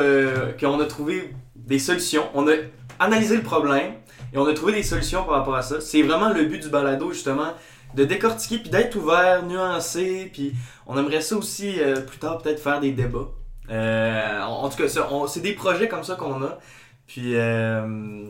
qu'on 0.60 0.80
a 0.80 0.86
trouvé 0.86 1.34
des 1.56 1.80
solutions. 1.80 2.30
On 2.34 2.48
a 2.48 2.54
analysé 3.00 3.38
le 3.38 3.44
problème 3.44 3.94
et 4.34 4.38
on 4.38 4.46
a 4.46 4.54
trouvé 4.54 4.74
des 4.74 4.84
solutions 4.84 5.24
par 5.24 5.36
rapport 5.36 5.56
à 5.56 5.62
ça. 5.62 5.82
C'est 5.82 6.02
vraiment 6.02 6.30
le 6.30 6.46
but 6.46 6.62
du 6.62 6.70
balado, 6.70 7.12
justement, 7.12 7.54
de 7.94 8.06
décortiquer 8.06 8.60
puis 8.60 8.70
d'être 8.70 8.96
ouvert, 8.96 9.44
nuancé, 9.44 10.30
puis 10.32 10.54
on 10.86 10.98
aimerait 10.98 11.22
ça 11.22 11.36
aussi 11.36 11.80
euh, 11.80 12.02
plus 12.02 12.18
tard 12.18 12.38
peut-être 12.40 12.62
faire 12.62 12.80
des 12.80 12.92
débats. 12.92 13.30
Euh, 13.70 14.42
en, 14.42 14.70
tout 14.70 14.78
cas, 14.78 15.28
c'est 15.28 15.42
des 15.42 15.54
projets 15.54 15.88
comme 15.88 16.04
ça 16.04 16.16
qu'on 16.16 16.44
a. 16.44 16.58
Puis 17.08 17.36
euh, 17.36 18.26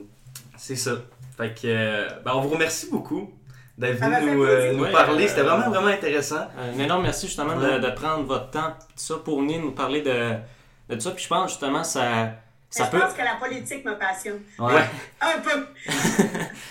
c'est 0.58 0.76
ça. 0.76 0.92
Fait 1.38 1.54
que 1.60 2.08
ben, 2.24 2.32
on 2.36 2.42
vous 2.42 2.50
remercie 2.50 2.90
beaucoup 2.92 3.32
d'être 3.78 4.00
venu 4.00 4.76
nous, 4.78 4.92
parler. 4.92 5.28
C'était 5.28 5.42
vraiment 5.42 5.70
vraiment 5.70 5.88
intéressant. 5.88 6.48
Un 6.58 6.78
énorme 6.80 7.04
merci 7.04 7.28
justement 7.28 7.56
de, 7.56 7.90
prendre 7.92 8.26
votre 8.26 8.52
temps 8.52 8.76
ça 8.96 9.16
pour 9.24 9.42
venir 9.42 9.60
nous 9.62 9.72
parler 9.72 10.02
de, 10.02 10.36
de 10.94 11.00
ça. 11.00 11.12
Puis 11.12 11.24
je 11.24 11.30
pense 11.30 11.52
justement 11.52 11.84
ça 11.84 12.34
je 12.74 12.84
pense 12.84 13.14
que 13.14 13.22
la 13.22 13.36
politique 13.40 13.84
me 13.86 13.98
passionne. 13.98 14.42
Ouais. 14.60 14.82
un 15.20 15.40
peu. 15.40 15.66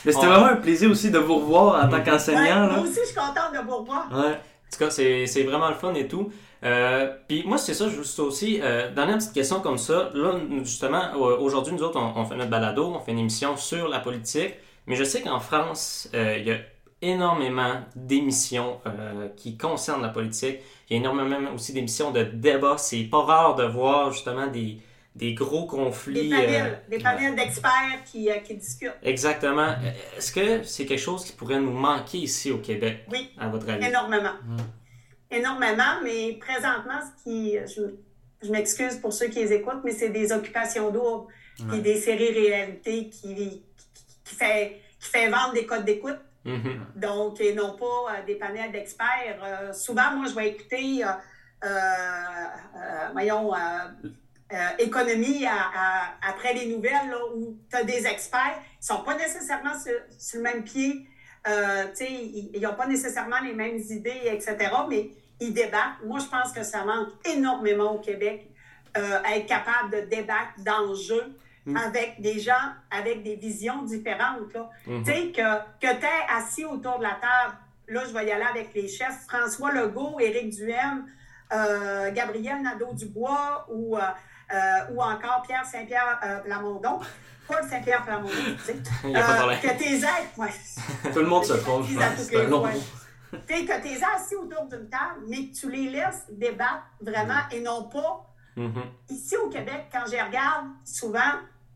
Mais 0.04 0.12
c'était 0.12 0.26
vraiment 0.26 0.46
un 0.46 0.56
plaisir 0.56 0.90
aussi 0.90 1.10
de 1.10 1.18
vous 1.18 1.36
revoir 1.36 1.84
en 1.84 1.88
tant 1.88 2.02
qu'enseignant. 2.02 2.68
moi 2.68 2.80
aussi, 2.80 3.00
je 3.00 3.06
suis 3.06 3.14
contente 3.14 3.52
de 3.52 3.64
vous 3.66 3.76
revoir. 3.76 4.08
Ouais. 4.10 4.32
En 4.32 4.72
tout 4.72 4.78
cas, 4.78 4.90
c'est 4.90 5.42
vraiment 5.42 5.68
le 5.68 5.74
fun 5.74 5.94
et 5.94 6.08
tout. 6.08 6.30
Euh, 6.62 7.10
puis 7.26 7.42
moi, 7.46 7.58
c'est 7.58 7.74
ça, 7.74 7.88
juste 7.88 8.18
aussi, 8.20 8.60
euh, 8.62 8.92
dernière 8.92 9.18
petite 9.18 9.32
question 9.32 9.60
comme 9.60 9.78
ça. 9.78 10.10
Là, 10.14 10.34
justement, 10.62 11.12
aujourd'hui, 11.14 11.72
nous 11.72 11.82
autres, 11.82 11.98
on, 11.98 12.24
fait 12.24 12.36
notre 12.36 12.50
balado, 12.50 12.92
on 12.94 13.00
fait 13.00 13.12
une 13.12 13.18
émission 13.18 13.56
sur 13.56 13.88
la 13.88 13.98
politique. 13.98 14.54
Mais 14.86 14.96
je 14.96 15.04
sais 15.04 15.22
qu'en 15.22 15.40
France, 15.40 16.08
euh, 16.14 16.36
il 16.38 16.46
y 16.46 16.52
a 16.52 16.58
énormément 17.02 17.80
d'émissions 17.96 18.80
euh, 18.86 19.28
qui 19.36 19.56
concernent 19.56 20.02
la 20.02 20.08
politique. 20.08 20.58
Il 20.88 20.94
y 20.94 20.96
a 20.96 21.00
énormément 21.00 21.52
aussi 21.54 21.72
d'émissions 21.72 22.10
de 22.10 22.22
débats. 22.22 22.76
C'est 22.78 23.04
pas 23.04 23.22
rare 23.22 23.54
de 23.54 23.64
voir 23.64 24.12
justement 24.12 24.46
des, 24.46 24.78
des 25.14 25.34
gros 25.34 25.66
conflits. 25.66 26.28
Des 26.28 26.36
panels, 26.36 26.82
des 26.88 26.98
panels 26.98 27.34
d'experts 27.34 28.04
qui, 28.04 28.28
qui, 28.44 28.54
discutent. 28.54 28.92
Exactement. 29.02 29.74
Est-ce 30.16 30.32
que 30.32 30.62
c'est 30.62 30.86
quelque 30.86 31.00
chose 31.00 31.24
qui 31.24 31.32
pourrait 31.32 31.60
nous 31.60 31.72
manquer 31.72 32.18
ici 32.18 32.50
au 32.50 32.58
Québec? 32.58 33.06
Oui. 33.10 33.30
À 33.38 33.48
votre 33.48 33.68
avis? 33.68 33.86
Énormément. 33.86 34.34
Hmm. 34.44 34.56
Énormément, 35.30 36.00
mais 36.02 36.38
présentement, 36.40 37.00
ce 37.00 37.24
qui. 37.24 37.56
Je, 37.66 37.82
je 38.42 38.50
m'excuse 38.50 38.96
pour 38.96 39.12
ceux 39.12 39.26
qui 39.26 39.40
les 39.40 39.52
écoutent, 39.52 39.82
mais 39.84 39.92
c'est 39.92 40.10
des 40.10 40.32
occupations 40.32 40.90
doubles 40.90 41.32
et 41.74 41.80
des 41.80 42.00
séries 42.00 42.32
réalités 42.32 43.08
qui, 43.10 43.34
qui, 43.34 43.62
qui, 44.24 44.34
fait, 44.34 44.80
qui 44.98 45.08
fait 45.08 45.28
vendre 45.28 45.52
des 45.52 45.66
codes 45.66 45.84
d'écoute. 45.84 46.18
Mm-hmm. 46.46 46.78
Donc, 46.96 47.40
et 47.40 47.54
non 47.54 47.76
pas 47.76 47.84
euh, 47.84 48.26
des 48.26 48.36
panels 48.36 48.72
d'experts. 48.72 49.42
Euh, 49.44 49.72
souvent, 49.74 50.16
moi, 50.16 50.26
je 50.26 50.34
vais 50.34 50.48
écouter, 50.48 51.04
euh, 51.04 51.68
voyons, 53.12 53.52
euh, 54.52 54.56
économie 54.80 55.44
après 56.22 56.54
les 56.54 56.66
nouvelles, 56.66 57.08
là, 57.08 57.18
où 57.36 57.56
tu 57.70 57.76
as 57.76 57.84
des 57.84 58.04
experts 58.04 58.58
qui 58.80 58.86
sont 58.86 59.02
pas 59.04 59.14
nécessairement 59.16 59.78
sur, 59.78 59.92
le 60.34 60.42
même 60.42 60.64
pied, 60.64 61.06
euh, 61.46 61.84
ils 62.00 62.60
n'ont 62.60 62.74
pas 62.74 62.88
nécessairement 62.88 63.38
les 63.44 63.52
mêmes 63.52 63.78
idées, 63.78 64.22
etc., 64.26 64.56
mais 64.88 65.10
ils 65.38 65.54
débattent. 65.54 66.02
Moi, 66.04 66.18
je 66.18 66.26
pense 66.26 66.52
que 66.52 66.64
ça 66.64 66.84
manque 66.84 67.10
énormément 67.24 67.94
au 67.94 68.00
Québec, 68.00 68.50
euh, 68.96 69.22
être 69.32 69.46
capable 69.46 69.92
de 69.92 70.00
débattre 70.10 70.58
d'enjeux 70.58 71.36
mm. 71.66 71.76
avec 71.76 72.20
des 72.20 72.40
gens 72.40 72.72
avec 72.90 73.22
des 73.22 73.36
visions 73.36 73.82
différentes. 73.82 74.52
Mm-hmm. 74.88 75.04
Tu 75.04 75.12
sais, 75.12 75.28
que, 75.30 75.86
que 75.86 76.00
tu 76.00 76.06
es 76.06 76.36
assis 76.36 76.64
autour 76.64 76.98
de 76.98 77.04
la 77.04 77.20
table, 77.20 77.56
là, 77.86 78.02
je 78.04 78.12
vais 78.12 78.26
y 78.26 78.32
aller 78.32 78.46
avec 78.50 78.74
les 78.74 78.88
chefs, 78.88 79.26
François 79.28 79.70
Legault, 79.70 80.18
Éric 80.18 80.50
Duhem, 80.50 81.06
Gabriel 82.12 82.62
Nadeau-Dubois 82.62 83.66
ou 83.70 83.96
ou 84.92 85.02
encore 85.02 85.42
Pierre 85.46 85.64
Saint-Pierre 85.64 86.20
euh, 86.24 86.38
Plamondon. 86.40 87.00
Paul 87.46 87.68
Saint-Pierre 87.68 88.04
Plamondon, 88.04 88.30
tu 88.58 88.64
sais. 88.64 88.76
Euh, 89.04 89.56
que 89.56 89.78
tes 89.78 89.96
aides, 89.96 90.30
ouais. 90.36 91.12
Tout 91.12 91.18
le 91.18 91.26
monde 91.26 91.44
se 91.44 91.54
trompe, 91.54 91.86
je 91.86 91.96
pense. 91.96 92.28
que 93.64 93.82
tes 93.82 94.04
assis 94.04 94.36
autour 94.36 94.66
d'une 94.66 94.88
table, 94.88 95.24
mais 95.28 95.46
que 95.46 95.54
tu 95.54 95.70
les 95.70 95.90
laisses 95.90 96.26
débattre 96.30 96.84
vraiment 97.00 97.40
et 97.50 97.60
non 97.60 97.84
pas. 97.88 98.26
Mm-hmm. 98.56 98.84
Ici 99.10 99.36
au 99.36 99.48
Québec, 99.48 99.86
quand 99.92 100.04
je 100.06 100.12
regarde, 100.12 100.66
souvent, 100.84 101.18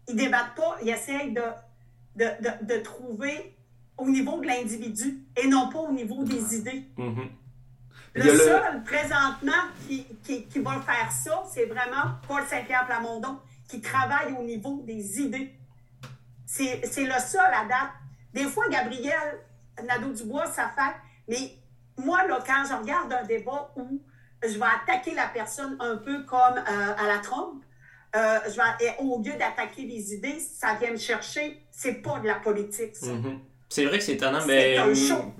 ils 0.09 0.17
débattent 0.17 0.55
pas, 0.55 0.77
ils 0.83 0.91
essayent 0.91 1.33
de, 1.33 1.43
de, 2.17 2.27
de, 2.41 2.75
de 2.75 2.83
trouver 2.83 3.57
au 3.97 4.09
niveau 4.09 4.41
de 4.41 4.47
l'individu 4.47 5.25
et 5.37 5.47
non 5.49 5.69
pas 5.69 5.79
au 5.79 5.93
niveau 5.93 6.25
des 6.25 6.57
idées. 6.57 6.89
Mm-hmm. 6.99 7.29
Le 8.15 8.39
seul, 8.39 8.83
présentement, 8.85 9.53
qui, 9.87 10.05
qui, 10.23 10.47
qui, 10.47 10.59
va 10.61 10.81
faire 10.81 11.11
ça, 11.11 11.43
c'est 11.53 11.67
vraiment 11.67 12.15
Paul 12.29 12.45
Saint-Pierre 12.49 12.87
Plamondon, 12.87 13.39
qui 13.69 13.81
travaille 13.81 14.33
au 14.39 14.43
niveau 14.43 14.83
des 14.87 15.21
idées. 15.21 15.53
C'est 16.47 16.81
le 16.97 17.19
seul 17.19 17.53
à 17.53 17.65
date. 17.65 17.91
Des 18.33 18.45
fois, 18.45 18.69
Gabriel 18.69 19.41
Nadeau-Dubois, 19.83 20.47
ça 20.47 20.71
fait. 20.77 20.95
Mais 21.27 21.59
moi, 21.97 22.27
là, 22.27 22.39
quand 22.47 22.65
je 22.69 22.75
regarde 22.75 23.13
un 23.13 23.25
débat 23.25 23.73
où 23.77 24.01
je 24.43 24.59
vais 24.59 24.65
attaquer 24.83 25.15
la 25.15 25.27
personne 25.29 25.77
un 25.81 25.97
peu 25.97 26.25
comme 26.25 26.59
euh, 26.59 26.95
à 26.97 27.07
la 27.07 27.19
trompe, 27.19 27.65
euh, 28.15 28.39
je 28.47 28.55
vais, 28.55 28.97
au 29.01 29.21
lieu 29.21 29.33
d'attaquer 29.33 29.83
les 29.83 30.15
idées, 30.15 30.39
ça 30.39 30.75
vient 30.75 30.93
me 30.93 30.97
chercher. 30.97 31.67
C'est 31.73 31.95
pas 31.95 32.21
de 32.21 32.29
la 32.29 32.37
politique, 32.37 32.95
ça. 32.95 33.07
Mm-hmm. 33.07 33.39
C'est 33.75 33.87
vrai 33.87 33.99
que 33.99 34.05
c'est 34.05 34.13
étonnant, 34.13 34.47
mais 34.47 34.79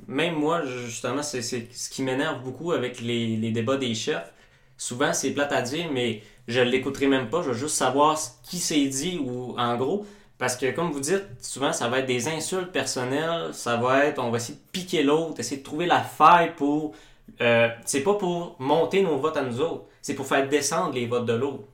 même 0.09 0.35
moi, 0.35 0.63
justement, 0.65 1.23
c'est 1.23 1.41
ce 1.41 1.89
qui 1.89 2.03
m'énerve 2.03 2.43
beaucoup 2.43 2.73
avec 2.73 3.01
les, 3.01 3.37
les, 3.37 3.53
débats 3.53 3.77
des 3.77 3.95
chefs. 3.95 4.33
Souvent, 4.77 5.13
c'est 5.13 5.31
plate 5.31 5.53
à 5.53 5.63
dire, 5.63 5.89
mais 5.93 6.21
je 6.49 6.61
l'écouterai 6.61 7.07
même 7.07 7.31
pas. 7.31 7.43
Je 7.43 7.51
veux 7.51 7.55
juste 7.55 7.77
savoir 7.77 8.19
ce 8.19 8.31
qui 8.43 8.59
s'est 8.59 8.87
dit 8.87 9.21
ou 9.25 9.55
en 9.57 9.77
gros. 9.77 10.05
Parce 10.37 10.57
que, 10.57 10.73
comme 10.73 10.91
vous 10.91 10.99
dites, 10.99 11.23
souvent, 11.41 11.73
ça 11.73 11.87
va 11.87 12.01
être 12.01 12.07
des 12.07 12.27
insultes 12.27 12.73
personnelles. 12.73 13.55
Ça 13.55 13.77
va 13.77 14.05
être, 14.07 14.19
on 14.19 14.33
va 14.33 14.39
essayer 14.39 14.59
de 14.59 14.71
piquer 14.73 15.05
l'autre, 15.05 15.39
essayer 15.39 15.59
de 15.59 15.63
trouver 15.63 15.87
la 15.87 16.03
faille 16.03 16.57
pour 16.57 16.97
euh, 17.41 17.69
c'est 17.85 18.03
pas 18.03 18.15
pour 18.15 18.57
monter 18.59 19.03
nos 19.03 19.19
votes 19.19 19.37
à 19.37 19.43
nous 19.43 19.61
autres, 19.61 19.85
c'est 20.03 20.15
pour 20.15 20.27
faire 20.27 20.49
descendre 20.49 20.95
les 20.95 21.07
votes 21.07 21.27
de 21.27 21.35
l'autre. 21.35 21.69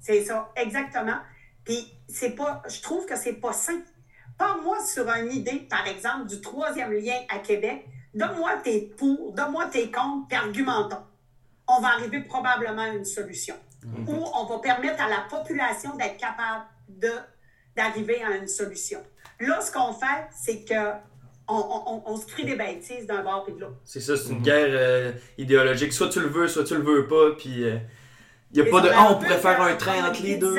C'est 0.00 0.24
ça, 0.24 0.50
exactement. 0.56 1.18
Puis 1.64 1.92
c'est 2.08 2.34
pas, 2.34 2.62
je 2.68 2.80
trouve 2.82 3.06
que 3.06 3.16
c'est 3.16 3.34
pas 3.34 3.52
sain. 3.52 3.80
Parle-moi 4.38 4.78
sur 4.84 5.08
une 5.08 5.32
idée, 5.32 5.66
par 5.70 5.86
exemple, 5.86 6.26
du 6.26 6.40
troisième 6.40 6.92
lien 6.92 7.18
à 7.28 7.38
Québec. 7.38 7.86
Donne-moi 8.14 8.56
tes 8.62 8.92
pour, 8.96 9.32
donne-moi 9.32 9.66
tes 9.66 9.90
contre, 9.90 10.28
puis 10.28 10.36
argumentons. 10.36 11.04
On 11.68 11.80
va 11.80 11.88
arriver 11.88 12.20
probablement 12.20 12.82
à 12.82 12.88
une 12.88 13.04
solution. 13.04 13.54
Mhm. 13.84 14.08
Ou 14.08 14.24
on 14.34 14.44
va 14.44 14.58
permettre 14.58 15.00
à 15.02 15.08
la 15.08 15.24
population 15.30 15.96
d'être 15.96 16.16
capable 16.16 16.64
de, 16.88 17.10
d'arriver 17.76 18.22
à 18.22 18.36
une 18.36 18.48
solution. 18.48 19.00
Là, 19.40 19.60
ce 19.60 19.72
qu'on 19.72 19.92
fait, 19.92 20.28
c'est 20.34 20.64
que 20.64 20.92
on, 21.48 22.02
on, 22.06 22.16
se 22.16 22.26
crie 22.26 22.44
des 22.44 22.56
bêtises 22.56 23.06
d'un 23.06 23.22
bord 23.22 23.44
et 23.48 23.52
de 23.52 23.60
l'autre. 23.60 23.76
C'est 23.84 24.00
ça, 24.00 24.16
c'est 24.16 24.30
une 24.30 24.42
guerre 24.42 24.68
euh, 24.70 25.12
idéologique. 25.38 25.92
Soit 25.92 26.08
tu 26.08 26.20
le 26.20 26.28
veux, 26.28 26.48
soit 26.48 26.64
tu 26.64 26.74
le 26.74 26.82
veux 26.82 27.06
pas, 27.06 27.32
puis 27.36 27.50
il 27.50 27.64
euh, 27.64 27.78
n'y 28.54 28.60
a 28.60 28.64
pas 28.64 28.80
de 28.80 28.90
«Ah, 28.94 29.08
on 29.10 29.14
pourrait 29.16 29.38
faire 29.38 29.60
un 29.60 29.74
train 29.76 30.08
entre 30.08 30.22
les 30.22 30.36
deux». 30.36 30.54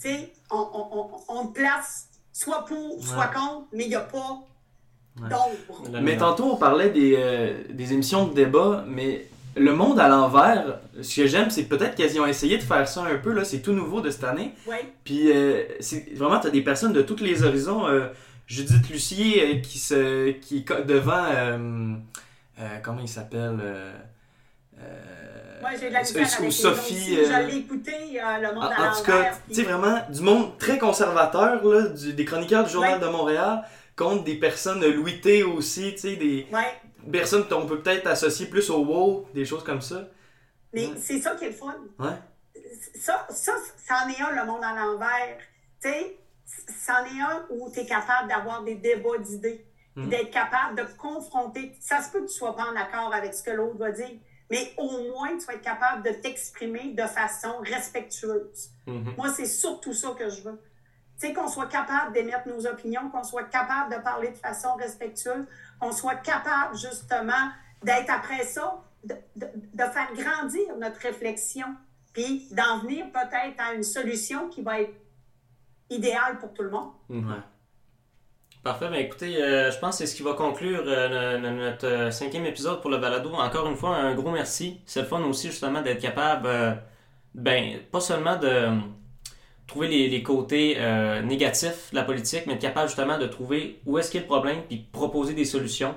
Tu 0.00 0.08
sais, 0.08 0.32
on, 0.50 0.68
on, 0.74 1.10
on, 1.28 1.46
place 1.48 2.08
soit 2.32 2.64
pour, 2.64 3.04
soit 3.04 3.28
contre, 3.28 3.66
mais 3.72 3.84
il 3.84 3.88
n'y 3.88 3.94
a 3.94 4.00
pas 4.00 4.40
d'ombre. 5.16 6.00
Mais 6.00 6.16
tantôt, 6.16 6.52
on 6.52 6.56
parlait 6.56 6.90
des, 6.90 7.14
euh, 7.18 7.54
des 7.70 7.92
émissions 7.92 8.26
de 8.26 8.34
débat, 8.34 8.84
mais 8.86 9.28
le 9.54 9.74
monde 9.74 10.00
à 10.00 10.08
l'envers, 10.08 10.80
ce 11.02 11.16
que 11.20 11.26
j'aime, 11.26 11.50
c'est 11.50 11.64
peut-être 11.64 11.94
qu'ils 11.94 12.20
ont 12.20 12.26
essayé 12.26 12.56
de 12.56 12.62
faire 12.62 12.88
ça 12.88 13.04
un 13.04 13.18
peu, 13.18 13.32
là, 13.32 13.44
c'est 13.44 13.60
tout 13.60 13.72
nouveau 13.72 14.00
de 14.00 14.10
cette 14.10 14.24
année. 14.24 14.54
Oui. 14.66 14.76
Puis, 15.04 15.30
c'est 15.80 16.16
vraiment, 16.16 16.40
tu 16.40 16.46
as 16.46 16.50
des 16.50 16.62
personnes 16.62 16.92
de 16.92 17.02
tous 17.02 17.20
les 17.20 17.44
horizons. 17.44 17.86
Judith 18.52 18.90
Lucier 18.90 19.56
euh, 19.56 19.60
qui 19.60 19.78
se 19.78 20.32
qui 20.32 20.64
devant 20.86 21.24
euh, 21.24 21.94
euh, 22.58 22.78
comment 22.82 23.00
il 23.00 23.08
s'appelle 23.08 23.58
J'ai 25.78 25.88
de 25.88 25.94
la 25.94 26.46
ou 26.46 26.50
Sophie. 26.50 27.16
Je 27.16 27.46
l'ai 27.46 27.56
écouté, 27.58 27.92
Le 28.12 28.54
Monde 28.54 28.64
en, 28.64 28.70
à 28.70 28.90
En 28.90 28.96
tout 28.96 29.04
cas, 29.04 29.32
tu 29.48 29.54
sais, 29.54 29.62
vraiment, 29.62 29.98
du 30.10 30.20
monde 30.20 30.58
très 30.58 30.78
conservateur, 30.78 31.64
là, 31.64 31.88
des 31.88 32.24
chroniqueurs 32.24 32.64
du 32.64 32.70
Journal 32.70 33.00
de 33.00 33.06
Montréal, 33.06 33.64
contre 33.96 34.24
des 34.24 34.36
personnes 34.36 34.84
louitées 34.84 35.42
aussi, 35.42 35.92
tu 35.92 35.98
sais, 35.98 36.16
des 36.16 36.46
personnes 37.10 37.46
qu'on 37.48 37.66
peut 37.66 37.80
peut-être 37.80 38.06
associer 38.06 38.46
plus 38.46 38.70
au 38.70 38.84
wow, 38.84 39.28
des 39.34 39.44
choses 39.44 39.64
comme 39.64 39.80
ça. 39.80 40.08
Mais 40.72 40.88
c'est 40.96 41.20
ça 41.20 41.34
qui 41.34 41.44
est 41.44 41.48
le 41.48 41.54
fun. 41.54 41.74
Ouais. 41.98 42.16
Ça, 42.94 43.26
ça, 43.30 43.52
ça 43.76 44.04
en 44.04 44.08
est 44.08 44.20
un, 44.20 44.30
Le 44.40 44.46
Monde 44.46 44.62
à 44.64 44.74
l'envers. 44.74 45.38
Tu 45.82 45.88
sais, 45.88 46.16
c'en 46.86 47.04
est 47.04 47.20
un 47.20 47.46
où 47.50 47.70
tu 47.70 47.80
es 47.80 47.86
capable 47.86 48.28
d'avoir 48.28 48.62
des 48.62 48.76
débats 48.76 49.18
d'idées, 49.18 49.66
hmm. 49.96 50.08
d'être 50.08 50.30
capable 50.30 50.76
de 50.76 50.84
confronter. 50.96 51.72
Ça 51.80 52.00
se 52.00 52.10
peut 52.10 52.20
que 52.20 52.28
tu 52.28 52.34
sois 52.34 52.56
pas 52.56 52.64
en 52.64 52.76
accord 52.76 53.12
avec 53.12 53.34
ce 53.34 53.42
que 53.42 53.50
l'autre 53.50 53.78
va 53.78 53.90
dire, 53.90 54.10
mais 54.52 54.74
au 54.76 55.08
moins 55.08 55.38
tu 55.38 55.46
vas 55.46 55.54
être 55.54 55.62
capable 55.62 56.02
de 56.02 56.10
t'exprimer 56.10 56.92
de 56.92 57.04
façon 57.04 57.56
respectueuse. 57.62 58.68
Hmm. 58.86 59.12
Moi, 59.16 59.30
c'est 59.30 59.46
surtout 59.46 59.94
ça 59.94 60.10
que 60.10 60.28
je 60.28 60.42
veux. 60.42 60.60
Tu 61.18 61.28
sais, 61.28 61.32
qu'on 61.32 61.48
soit 61.48 61.68
capable 61.68 62.12
d'émettre 62.12 62.46
nos 62.48 62.66
opinions, 62.66 63.08
qu'on 63.08 63.24
soit 63.24 63.44
capable 63.44 63.94
de 63.94 64.00
parler 64.02 64.28
de 64.28 64.36
façon 64.36 64.74
respectueuse, 64.74 65.46
qu'on 65.80 65.90
soit 65.90 66.16
capable 66.16 66.76
justement 66.76 67.48
d'être 67.82 68.10
après 68.10 68.44
ça, 68.44 68.82
de, 69.04 69.14
de 69.36 69.84
faire 69.84 70.12
grandir 70.14 70.76
notre 70.78 71.00
réflexion, 71.00 71.68
puis 72.12 72.46
d'en 72.50 72.80
venir 72.80 73.06
peut-être 73.10 73.58
à 73.58 73.72
une 73.72 73.82
solution 73.82 74.50
qui 74.50 74.60
va 74.60 74.82
être 74.82 74.94
idéal 75.88 76.38
pour 76.38 76.52
tout 76.52 76.62
le 76.62 76.70
monde. 76.70 76.92
Ouais. 77.08 77.40
Parfait. 78.62 78.88
Ben 78.88 79.00
écoutez, 79.00 79.42
euh, 79.42 79.72
je 79.72 79.78
pense 79.80 79.98
que 79.98 80.04
c'est 80.04 80.06
ce 80.06 80.14
qui 80.14 80.22
va 80.22 80.34
conclure 80.34 80.84
euh, 80.86 81.36
notre 81.36 81.86
euh, 81.86 82.10
cinquième 82.12 82.46
épisode 82.46 82.80
pour 82.80 82.90
le 82.90 82.98
balado. 82.98 83.30
Encore 83.32 83.66
une 83.68 83.74
fois, 83.74 83.96
un 83.96 84.14
gros 84.14 84.30
merci. 84.30 84.78
C'est 84.86 85.00
le 85.00 85.06
fun 85.06 85.20
aussi 85.22 85.48
justement 85.48 85.82
d'être 85.82 86.00
capable, 86.00 86.48
ben, 87.34 87.80
pas 87.90 88.00
seulement 88.00 88.36
de 88.36 88.68
trouver 89.66 89.88
les, 89.88 90.22
côtés 90.22 90.76
négatifs 91.24 91.90
de 91.90 91.96
la 91.96 92.04
politique, 92.04 92.44
mais 92.46 92.54
être 92.54 92.60
capable 92.60 92.88
justement 92.88 93.18
de 93.18 93.26
trouver 93.26 93.80
où 93.86 93.98
est-ce 93.98 94.10
qu'il 94.12 94.20
y 94.20 94.22
a 94.22 94.26
le 94.26 94.28
problème, 94.28 94.58
puis 94.68 94.86
proposer 94.92 95.34
des 95.34 95.44
solutions. 95.44 95.94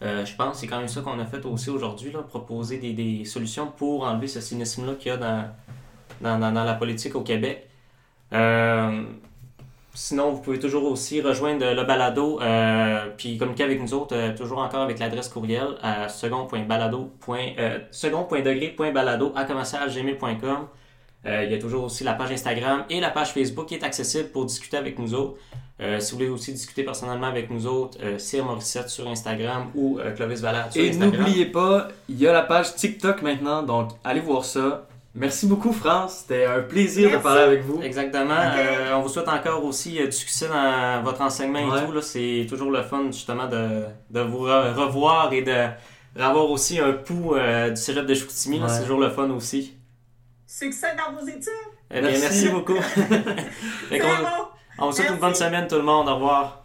je 0.00 0.34
pense 0.34 0.54
que 0.54 0.56
c'est 0.58 0.66
quand 0.66 0.78
même 0.78 0.88
ça 0.88 1.02
qu'on 1.02 1.18
a 1.20 1.26
fait 1.26 1.44
aussi 1.44 1.70
aujourd'hui, 1.70 2.12
proposer 2.28 2.78
des, 2.78 3.24
solutions 3.26 3.68
pour 3.68 4.04
enlever 4.04 4.28
ce 4.28 4.40
cynisme-là 4.40 4.94
qu'il 4.94 5.08
y 5.08 5.14
a 5.14 5.18
dans, 5.18 5.50
dans, 6.20 6.38
dans, 6.38 6.64
la 6.64 6.74
politique 6.74 7.14
au 7.14 7.22
Québec. 7.22 7.68
Sinon, 10.00 10.30
vous 10.30 10.40
pouvez 10.40 10.60
toujours 10.60 10.84
aussi 10.84 11.20
rejoindre 11.20 11.72
le 11.74 11.82
balado 11.82 12.40
euh, 12.40 13.08
puis 13.16 13.36
communiquer 13.36 13.64
avec 13.64 13.82
nous 13.82 13.94
autres, 13.94 14.14
euh, 14.14 14.32
toujours 14.32 14.58
encore 14.58 14.82
avec 14.82 15.00
l'adresse 15.00 15.28
courriel 15.28 15.74
à 15.82 16.08
second.balado. 16.08 17.10
Euh, 17.28 17.78
second.degré.balado 17.90 19.32
à 19.34 19.44
commercialgmail.com. 19.44 20.68
Euh, 21.26 21.42
il 21.44 21.50
y 21.50 21.54
a 21.56 21.58
toujours 21.58 21.82
aussi 21.82 22.04
la 22.04 22.12
page 22.12 22.30
Instagram 22.30 22.84
et 22.88 23.00
la 23.00 23.10
page 23.10 23.32
Facebook 23.32 23.66
qui 23.66 23.74
est 23.74 23.82
accessible 23.82 24.28
pour 24.28 24.46
discuter 24.46 24.76
avec 24.76 25.00
nous 25.00 25.14
autres. 25.14 25.36
si 25.98 26.12
vous 26.12 26.18
voulez 26.18 26.30
aussi 26.30 26.52
discuter 26.52 26.84
personnellement 26.84 27.26
avec 27.26 27.50
nous 27.50 27.66
autres, 27.66 27.98
Cyr 28.18 28.44
Morissette 28.44 28.90
sur 28.90 29.08
Instagram 29.08 29.72
ou 29.74 29.98
Clovis 30.14 30.40
Valade 30.40 30.72
sur 30.72 30.80
Instagram. 30.80 31.12
Et 31.12 31.16
n'oubliez 31.16 31.46
pas, 31.46 31.88
il 32.08 32.20
y 32.20 32.28
a 32.28 32.32
la 32.32 32.42
page 32.42 32.76
TikTok 32.76 33.22
maintenant, 33.22 33.64
donc 33.64 33.90
allez 34.04 34.20
voir 34.20 34.44
ça. 34.44 34.86
Merci 35.18 35.46
beaucoup, 35.46 35.72
France. 35.72 36.18
C'était 36.20 36.46
un 36.46 36.60
plaisir 36.60 37.10
de 37.10 37.16
parler 37.16 37.42
avec 37.42 37.62
vous. 37.64 37.82
Exactement. 37.82 38.34
Euh, 38.38 38.94
on 38.94 39.02
vous 39.02 39.08
souhaite 39.08 39.28
encore 39.28 39.64
aussi 39.64 40.00
euh, 40.00 40.06
du 40.06 40.12
succès 40.12 40.46
dans 40.48 41.02
votre 41.02 41.20
enseignement 41.22 41.76
et 41.76 41.84
tout. 41.84 42.00
C'est 42.00 42.46
toujours 42.48 42.70
le 42.70 42.82
fun, 42.82 43.06
justement, 43.06 43.46
de, 43.48 43.84
de 44.10 44.20
vous 44.20 44.42
revoir 44.42 45.32
et 45.32 45.42
de 45.42 45.66
d'avoir 46.16 46.50
aussi 46.50 46.80
un 46.80 46.92
pouls 46.92 47.36
euh, 47.36 47.70
du 47.70 47.76
cégep 47.76 48.06
de 48.06 48.14
Choutimi. 48.14 48.60
C'est 48.68 48.82
toujours 48.82 49.00
le 49.00 49.10
fun 49.10 49.28
aussi. 49.30 49.76
Succès 50.46 50.96
dans 50.96 51.12
vos 51.18 51.26
études. 51.26 51.48
Eh 51.90 52.00
bien, 52.00 52.10
merci, 52.10 52.48
beaucoup. 52.48 52.74
on, 53.92 53.96
on 54.78 54.86
vous 54.86 54.92
souhaite 54.92 55.10
une 55.10 55.16
bonne 55.16 55.34
semaine, 55.34 55.66
tout 55.68 55.76
le 55.76 55.82
monde. 55.82 56.08
Au 56.08 56.14
revoir. 56.14 56.64